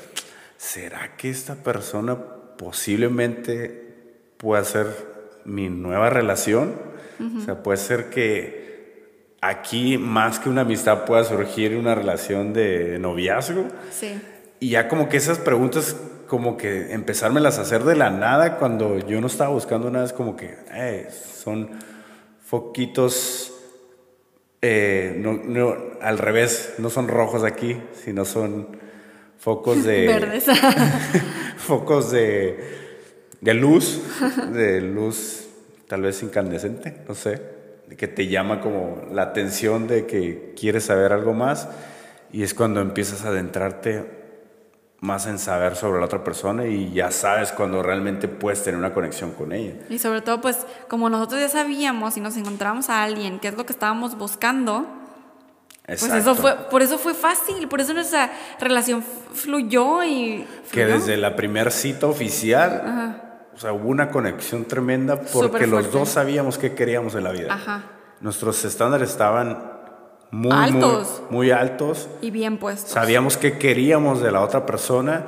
¿será 0.56 1.16
que 1.16 1.28
esta 1.28 1.56
persona 1.56 2.16
posiblemente 2.56 4.32
pueda 4.36 4.62
ser 4.64 4.86
mi 5.44 5.68
nueva 5.68 6.08
relación? 6.10 6.74
O 7.36 7.44
sea, 7.44 7.62
puede 7.64 7.78
ser 7.78 8.10
que 8.10 9.34
aquí 9.42 9.98
más 9.98 10.38
que 10.38 10.48
una 10.48 10.60
amistad 10.62 11.04
pueda 11.04 11.24
surgir 11.24 11.76
una 11.76 11.94
relación 11.94 12.52
de 12.52 12.98
noviazgo. 13.00 13.66
Sí. 13.90 14.20
Y 14.60 14.70
ya 14.70 14.88
como 14.88 15.08
que 15.08 15.16
esas 15.16 15.38
preguntas, 15.38 15.96
como 16.26 16.58
que 16.58 16.92
empezármelas 16.92 17.58
a 17.58 17.62
hacer 17.62 17.82
de 17.84 17.96
la 17.96 18.10
nada 18.10 18.58
cuando 18.58 18.98
yo 18.98 19.20
no 19.20 19.26
estaba 19.26 19.50
buscando 19.50 19.90
nada, 19.90 20.04
es 20.04 20.12
como 20.12 20.36
que 20.36 20.54
eh, 20.72 21.08
son 21.10 21.70
foquitos, 22.44 23.54
eh, 24.60 25.16
no, 25.18 25.32
no, 25.32 25.74
al 26.02 26.18
revés, 26.18 26.74
no 26.76 26.90
son 26.90 27.08
rojos 27.08 27.42
aquí, 27.42 27.80
sino 28.04 28.26
son 28.26 28.68
focos 29.38 29.82
de... 29.82 30.06
Verdes. 30.06 30.44
focos 31.56 32.10
de, 32.10 32.60
de 33.40 33.54
luz, 33.54 34.02
de 34.52 34.82
luz 34.82 35.48
tal 35.88 36.02
vez 36.02 36.22
incandescente, 36.22 36.98
no 37.08 37.14
sé, 37.14 37.40
que 37.96 38.06
te 38.06 38.28
llama 38.28 38.60
como 38.60 39.02
la 39.10 39.22
atención 39.22 39.88
de 39.88 40.06
que 40.06 40.52
quieres 40.54 40.84
saber 40.84 41.12
algo 41.12 41.32
más 41.32 41.68
y 42.32 42.42
es 42.42 42.54
cuando 42.54 42.80
empiezas 42.80 43.24
a 43.24 43.28
adentrarte 43.28 44.19
más 45.00 45.26
en 45.26 45.38
saber 45.38 45.76
sobre 45.76 45.98
la 45.98 46.04
otra 46.06 46.22
persona 46.22 46.66
y 46.66 46.92
ya 46.92 47.10
sabes 47.10 47.52
cuando 47.52 47.82
realmente 47.82 48.28
puedes 48.28 48.62
tener 48.62 48.78
una 48.78 48.92
conexión 48.92 49.32
con 49.32 49.52
ella. 49.52 49.74
Y 49.88 49.98
sobre 49.98 50.20
todo, 50.20 50.40
pues, 50.40 50.66
como 50.88 51.08
nosotros 51.08 51.40
ya 51.40 51.48
sabíamos 51.48 52.16
y 52.16 52.20
nos 52.20 52.36
encontramos 52.36 52.90
a 52.90 53.02
alguien, 53.02 53.38
que 53.38 53.48
es 53.48 53.56
lo 53.56 53.64
que 53.64 53.72
estábamos 53.72 54.18
buscando, 54.18 54.86
pues 55.86 56.02
eso 56.02 56.16
Exacto. 56.16 56.34
fue, 56.36 56.56
por 56.70 56.82
eso 56.82 56.98
fue 56.98 57.14
fácil, 57.14 57.66
por 57.66 57.80
eso 57.80 57.94
nuestra 57.94 58.30
relación 58.60 59.02
fluyó 59.02 60.04
y 60.04 60.46
que 60.70 60.84
fluyó. 60.84 60.94
desde 60.94 61.16
la 61.16 61.34
primera 61.34 61.70
cita 61.70 62.06
oficial, 62.06 63.42
o 63.54 63.58
sea, 63.58 63.72
hubo 63.72 63.88
una 63.88 64.10
conexión 64.10 64.66
tremenda 64.66 65.20
porque 65.20 65.66
los 65.66 65.90
dos 65.90 66.10
sabíamos 66.10 66.58
qué 66.58 66.74
queríamos 66.74 67.14
en 67.14 67.24
la 67.24 67.32
vida. 67.32 67.54
Ajá. 67.54 67.82
Nuestros 68.20 68.64
estándares 68.66 69.10
estaban 69.10 69.69
muy, 70.30 70.52
Altos. 70.52 71.22
muy, 71.30 71.36
muy 71.36 71.50
altos. 71.50 72.08
Y 72.20 72.30
bien 72.30 72.58
puestos. 72.58 72.90
Sabíamos 72.92 73.36
qué 73.36 73.58
queríamos 73.58 74.20
de 74.22 74.30
la 74.32 74.42
otra 74.42 74.64
persona 74.66 75.24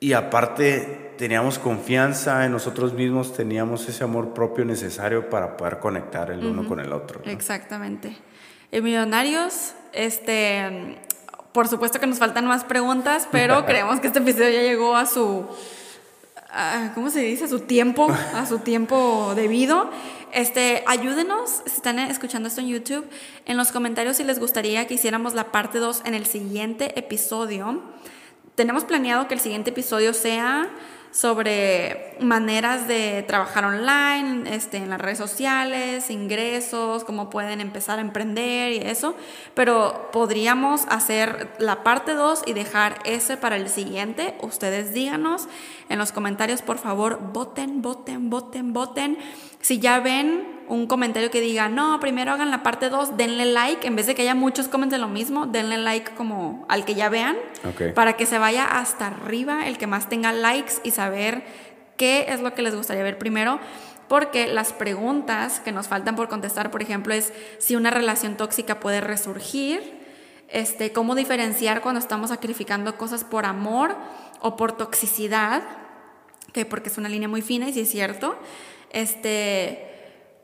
y 0.00 0.12
aparte 0.12 1.14
teníamos 1.18 1.58
confianza 1.58 2.44
en 2.46 2.52
nosotros 2.52 2.94
mismos, 2.94 3.34
teníamos 3.34 3.86
ese 3.88 4.04
amor 4.04 4.32
propio 4.32 4.64
necesario 4.64 5.28
para 5.28 5.56
poder 5.56 5.78
conectar 5.78 6.30
el 6.30 6.44
uno 6.44 6.66
con 6.66 6.80
el 6.80 6.92
otro. 6.92 7.20
¿no? 7.24 7.30
Exactamente. 7.30 8.16
En 8.72 8.84
Millonarios, 8.84 9.74
este, 9.92 10.98
por 11.52 11.68
supuesto 11.68 12.00
que 12.00 12.06
nos 12.06 12.18
faltan 12.18 12.46
más 12.46 12.64
preguntas, 12.64 13.28
pero 13.30 13.64
creemos 13.66 14.00
que 14.00 14.06
este 14.06 14.20
episodio 14.20 14.48
ya 14.50 14.62
llegó 14.62 14.96
a 14.96 15.04
su, 15.04 15.44
a- 16.50 16.92
¿cómo 16.94 17.10
se 17.10 17.20
dice? 17.20 17.44
A 17.44 17.48
su 17.48 17.60
tiempo, 17.60 18.08
a 18.34 18.46
su 18.46 18.60
tiempo 18.60 19.34
debido. 19.36 19.90
Este, 20.32 20.84
ayúdenos, 20.86 21.62
si 21.66 21.76
están 21.76 21.98
escuchando 21.98 22.48
esto 22.48 22.60
en 22.60 22.68
YouTube, 22.68 23.08
en 23.46 23.56
los 23.56 23.72
comentarios 23.72 24.16
si 24.16 24.24
les 24.24 24.38
gustaría 24.38 24.86
que 24.86 24.94
hiciéramos 24.94 25.34
la 25.34 25.50
parte 25.50 25.78
2 25.78 26.02
en 26.04 26.14
el 26.14 26.26
siguiente 26.26 26.98
episodio. 26.98 27.82
Tenemos 28.54 28.84
planeado 28.84 29.26
que 29.28 29.34
el 29.34 29.40
siguiente 29.40 29.70
episodio 29.70 30.14
sea 30.14 30.68
sobre 31.10 32.16
maneras 32.20 32.86
de 32.86 33.24
trabajar 33.26 33.64
online, 33.64 34.54
este, 34.54 34.76
en 34.76 34.90
las 34.90 35.00
redes 35.00 35.18
sociales, 35.18 36.08
ingresos, 36.10 37.04
cómo 37.04 37.30
pueden 37.30 37.60
empezar 37.60 37.98
a 37.98 38.02
emprender 38.02 38.72
y 38.72 38.78
eso, 38.78 39.16
pero 39.54 40.10
podríamos 40.12 40.86
hacer 40.88 41.50
la 41.58 41.82
parte 41.82 42.14
2 42.14 42.44
y 42.46 42.52
dejar 42.52 42.98
ese 43.04 43.36
para 43.36 43.56
el 43.56 43.68
siguiente. 43.68 44.36
Ustedes 44.40 44.92
díganos 44.92 45.48
en 45.88 45.98
los 45.98 46.12
comentarios, 46.12 46.62
por 46.62 46.78
favor, 46.78 47.18
voten, 47.32 47.82
voten, 47.82 48.30
voten, 48.30 48.72
voten. 48.72 49.18
Si 49.60 49.80
ya 49.80 49.98
ven 49.98 50.59
un 50.70 50.86
comentario 50.86 51.30
que 51.30 51.40
diga, 51.40 51.68
no, 51.68 51.98
primero 51.98 52.32
hagan 52.32 52.50
la 52.50 52.62
parte 52.62 52.88
2, 52.88 53.16
denle 53.16 53.44
like, 53.44 53.86
en 53.86 53.96
vez 53.96 54.06
de 54.06 54.14
que 54.14 54.22
haya 54.22 54.36
muchos 54.36 54.68
comenten 54.68 55.00
lo 55.00 55.08
mismo, 55.08 55.46
denle 55.46 55.78
like 55.78 56.12
como 56.12 56.64
al 56.68 56.84
que 56.84 56.94
ya 56.94 57.08
vean, 57.08 57.36
para 57.94 58.16
que 58.16 58.24
se 58.24 58.38
vaya 58.38 58.64
hasta 58.64 59.08
arriba 59.08 59.66
el 59.66 59.78
que 59.78 59.88
más 59.88 60.08
tenga 60.08 60.32
likes 60.32 60.74
y 60.84 60.92
saber 60.92 61.42
qué 61.96 62.26
es 62.28 62.40
lo 62.40 62.54
que 62.54 62.62
les 62.62 62.74
gustaría 62.74 63.02
ver 63.02 63.18
primero. 63.18 63.58
Porque 64.06 64.46
las 64.48 64.72
preguntas 64.72 65.60
que 65.60 65.72
nos 65.72 65.88
faltan 65.88 66.16
por 66.16 66.28
contestar, 66.28 66.70
por 66.70 66.82
ejemplo, 66.82 67.14
es 67.14 67.32
si 67.58 67.76
una 67.76 67.90
relación 67.90 68.36
tóxica 68.36 68.80
puede 68.80 69.00
resurgir, 69.00 70.00
este, 70.48 70.92
cómo 70.92 71.14
diferenciar 71.14 71.80
cuando 71.80 72.00
estamos 72.00 72.30
sacrificando 72.30 72.96
cosas 72.96 73.24
por 73.24 73.44
amor 73.44 73.96
o 74.40 74.56
por 74.56 74.72
toxicidad, 74.72 75.62
que 76.52 76.64
porque 76.64 76.88
es 76.88 76.98
una 76.98 77.08
línea 77.08 77.28
muy 77.28 77.42
fina 77.42 77.68
y 77.68 77.72
sí 77.72 77.80
es 77.80 77.90
cierto. 77.90 78.36
Este, 78.92 79.89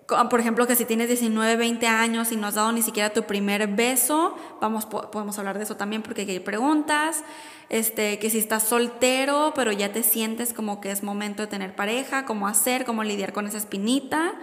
por 0.07 0.41
ejemplo, 0.41 0.67
que 0.67 0.77
si 0.77 0.85
tienes 0.85 1.09
19, 1.09 1.57
20 1.57 1.87
años 1.87 2.31
y 2.33 2.37
no 2.37 2.47
has 2.47 2.55
dado 2.55 2.71
ni 2.73 2.83
siquiera 2.83 3.11
tu 3.13 3.25
primer 3.25 3.67
beso, 3.67 4.37
vamos, 4.61 4.87
po- 4.87 5.11
podemos 5.11 5.39
hablar 5.39 5.59
de 5.59 5.65
eso 5.65 5.77
también 5.77 6.03
porque 6.03 6.23
hay 6.23 6.41
preguntas. 6.41 7.25
Este, 7.69 8.21
que 8.21 8.31
si 8.31 8.39
estás 8.39 8.63
soltero, 8.63 9.53
pero 9.57 9.73
ya 9.73 9.91
te 9.93 10.05
sientes 10.05 10.53
como 10.53 10.81
que 10.81 10.93
es 10.93 11.03
momento 11.03 11.43
de 11.43 11.49
tener 11.49 11.75
pareja, 11.75 12.25
cómo 12.25 12.47
hacer, 12.47 12.85
cómo 12.85 13.03
lidiar 13.03 13.33
con 13.33 13.49
esa 13.49 13.59
espinita. 13.59 14.35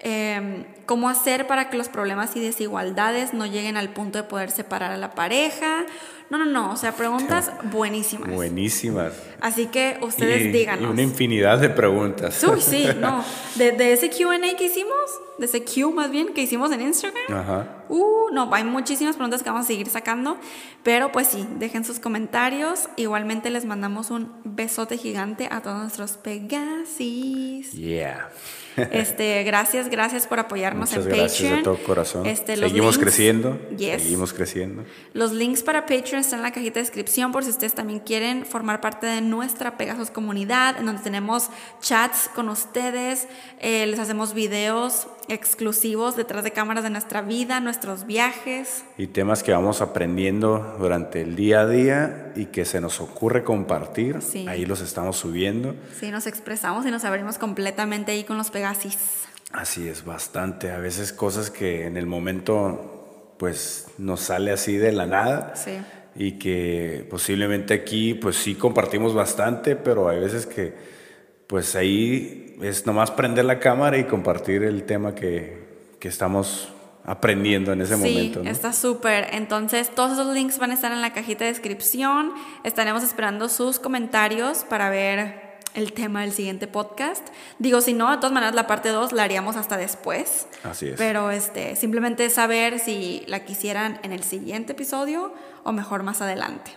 Eh, 0.00 0.66
cómo 0.86 1.08
hacer 1.08 1.46
para 1.46 1.68
que 1.68 1.76
los 1.76 1.88
problemas 1.88 2.34
y 2.36 2.40
desigualdades 2.40 3.34
no 3.34 3.44
lleguen 3.44 3.76
al 3.76 3.90
punto 3.90 4.18
de 4.18 4.24
poder 4.24 4.50
separar 4.50 4.92
a 4.92 4.96
la 4.96 5.14
pareja. 5.14 5.84
No, 6.28 6.38
no, 6.38 6.44
no, 6.44 6.72
o 6.72 6.76
sea, 6.76 6.92
preguntas 6.92 7.52
buenísimas. 7.64 8.30
Buenísimas. 8.30 9.12
Así 9.40 9.66
que 9.66 9.98
ustedes 10.00 10.46
y, 10.46 10.48
díganos. 10.48 10.82
y 10.82 10.86
una 10.86 11.02
infinidad 11.02 11.58
de 11.58 11.68
preguntas. 11.68 12.42
Uy, 12.44 12.60
sí, 12.60 12.86
no. 12.98 13.24
De, 13.54 13.72
de 13.72 13.92
ese 13.92 14.10
QA 14.10 14.38
que 14.56 14.64
hicimos, 14.64 14.94
de 15.38 15.46
ese 15.46 15.64
Q 15.64 15.92
más 15.92 16.10
bien 16.10 16.34
que 16.34 16.42
hicimos 16.42 16.72
en 16.72 16.80
Instagram. 16.80 17.32
Ajá. 17.32 17.84
Uh, 17.88 18.30
no, 18.32 18.52
hay 18.52 18.64
muchísimas 18.64 19.14
preguntas 19.14 19.42
que 19.42 19.50
vamos 19.50 19.66
a 19.66 19.68
seguir 19.68 19.88
sacando. 19.88 20.36
Pero 20.82 21.12
pues 21.12 21.28
sí, 21.28 21.46
dejen 21.58 21.84
sus 21.84 22.00
comentarios. 22.00 22.88
Igualmente 22.96 23.50
les 23.50 23.64
mandamos 23.64 24.10
un 24.10 24.32
besote 24.44 24.98
gigante 24.98 25.48
a 25.50 25.60
todos 25.60 25.78
nuestros 25.78 26.12
Pegasis. 26.12 27.72
Yeah. 27.72 28.30
Este, 28.92 29.42
gracias, 29.44 29.88
gracias 29.88 30.26
por 30.26 30.38
apoyarnos 30.38 30.75
Muchas 30.78 31.04
en 31.04 31.04
gracias 31.12 31.32
Patreon. 31.32 31.56
de 31.58 31.62
todo 31.64 31.78
corazón. 31.84 32.26
Este, 32.26 32.56
Seguimos 32.56 32.96
links- 32.96 33.02
creciendo. 33.02 33.58
Yes. 33.76 34.02
Seguimos 34.02 34.32
creciendo. 34.32 34.84
Los 35.12 35.32
links 35.32 35.62
para 35.62 35.80
Patreon 35.80 35.96
Patreon 35.96 36.20
está 36.20 36.36
en 36.36 36.42
la 36.42 36.52
cajita 36.52 36.74
de 36.74 36.80
descripción 36.82 37.32
por 37.32 37.42
si 37.42 37.50
ustedes 37.50 37.74
también 37.74 38.00
quieren 38.00 38.44
formar 38.44 38.80
parte 38.80 39.06
de 39.06 39.20
nuestra 39.22 39.76
Pegasus 39.78 40.10
comunidad, 40.10 40.78
en 40.78 40.86
donde 40.86 41.02
tenemos 41.02 41.48
chats 41.80 42.28
con 42.34 42.48
ustedes, 42.50 43.26
eh, 43.60 43.86
les 43.86 43.98
hacemos 43.98 44.34
videos 44.34 45.06
exclusivos 45.28 46.16
detrás 46.16 46.44
de 46.44 46.52
cámaras 46.52 46.84
de 46.84 46.90
nuestra 46.90 47.22
vida, 47.22 47.60
nuestros 47.60 48.06
viajes. 48.06 48.84
Y 48.98 49.06
temas 49.08 49.42
que 49.42 49.52
vamos 49.52 49.80
aprendiendo 49.80 50.76
durante 50.78 51.22
el 51.22 51.34
día 51.34 51.60
a 51.62 51.66
día 51.66 52.32
y 52.36 52.46
que 52.46 52.64
se 52.64 52.80
nos 52.80 53.00
ocurre 53.00 53.42
compartir. 53.42 54.20
Sí. 54.22 54.46
Ahí 54.48 54.66
los 54.66 54.80
estamos 54.82 55.16
subiendo. 55.16 55.74
Sí, 55.98 56.10
nos 56.10 56.26
expresamos 56.26 56.84
y 56.86 56.90
nos 56.90 57.04
abrimos 57.04 57.38
completamente 57.38 58.12
ahí 58.12 58.22
con 58.24 58.36
los 58.36 58.50
Pegasis. 58.50 58.98
Así 59.52 59.88
es, 59.88 60.04
bastante. 60.04 60.70
A 60.70 60.78
veces 60.78 61.12
cosas 61.12 61.50
que 61.50 61.86
en 61.86 61.96
el 61.96 62.06
momento 62.06 63.34
pues 63.38 63.88
nos 63.98 64.20
sale 64.20 64.52
así 64.52 64.76
de 64.76 64.92
la 64.92 65.06
nada. 65.06 65.54
Sí. 65.56 65.78
Y 66.14 66.32
que 66.32 67.06
posiblemente 67.10 67.74
aquí 67.74 68.14
pues 68.14 68.36
sí 68.36 68.54
compartimos 68.54 69.14
bastante, 69.14 69.76
pero 69.76 70.08
hay 70.08 70.20
veces 70.20 70.46
que 70.46 70.74
pues 71.46 71.76
ahí 71.76 72.56
es 72.62 72.86
nomás 72.86 73.10
prender 73.10 73.44
la 73.44 73.60
cámara 73.60 73.98
y 73.98 74.04
compartir 74.04 74.62
el 74.62 74.84
tema 74.84 75.14
que, 75.14 75.64
que 76.00 76.08
estamos 76.08 76.72
aprendiendo 77.04 77.72
en 77.72 77.80
ese 77.80 77.96
sí, 77.96 78.00
momento. 78.00 78.42
¿no? 78.42 78.50
está 78.50 78.72
súper. 78.72 79.28
Entonces, 79.32 79.94
todos 79.94 80.12
esos 80.12 80.34
links 80.34 80.58
van 80.58 80.72
a 80.72 80.74
estar 80.74 80.90
en 80.90 81.00
la 81.00 81.12
cajita 81.12 81.44
de 81.44 81.52
descripción. 81.52 82.32
Estaremos 82.64 83.04
esperando 83.04 83.48
sus 83.48 83.78
comentarios 83.78 84.64
para 84.68 84.90
ver 84.90 85.45
el 85.76 85.92
tema 85.92 86.22
del 86.22 86.32
siguiente 86.32 86.66
podcast. 86.66 87.28
Digo, 87.58 87.80
si 87.80 87.92
no, 87.92 88.10
de 88.10 88.16
todas 88.16 88.32
maneras 88.32 88.54
la 88.54 88.66
parte 88.66 88.88
2 88.88 89.12
la 89.12 89.22
haríamos 89.22 89.56
hasta 89.56 89.76
después. 89.76 90.48
Así 90.64 90.88
es. 90.88 90.94
Pero 90.96 91.30
este, 91.30 91.76
simplemente 91.76 92.28
saber 92.30 92.78
si 92.78 93.22
la 93.28 93.44
quisieran 93.44 94.00
en 94.02 94.12
el 94.12 94.24
siguiente 94.24 94.72
episodio 94.72 95.32
o 95.64 95.72
mejor 95.72 96.02
más 96.02 96.22
adelante. 96.22 96.72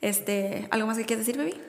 Este, 0.00 0.66
¿algo 0.70 0.86
más 0.86 0.96
que 0.96 1.04
quieras 1.04 1.26
decir, 1.26 1.38
baby? 1.38 1.60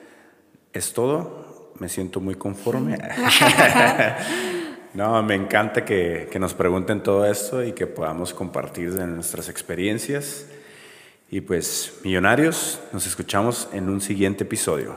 Es 0.72 0.92
todo. 0.94 1.72
Me 1.78 1.88
siento 1.88 2.20
muy 2.20 2.36
conforme. 2.36 2.96
no, 4.94 5.22
me 5.22 5.34
encanta 5.34 5.84
que, 5.84 6.28
que 6.32 6.38
nos 6.38 6.54
pregunten 6.54 7.02
todo 7.02 7.26
esto 7.26 7.62
y 7.62 7.72
que 7.72 7.86
podamos 7.86 8.32
compartir 8.32 8.94
de 8.94 9.06
nuestras 9.06 9.50
experiencias. 9.50 10.46
Y 11.30 11.42
pues, 11.42 12.00
millonarios, 12.02 12.80
nos 12.92 13.06
escuchamos 13.06 13.68
en 13.72 13.88
un 13.88 14.00
siguiente 14.00 14.44
episodio. 14.44 14.96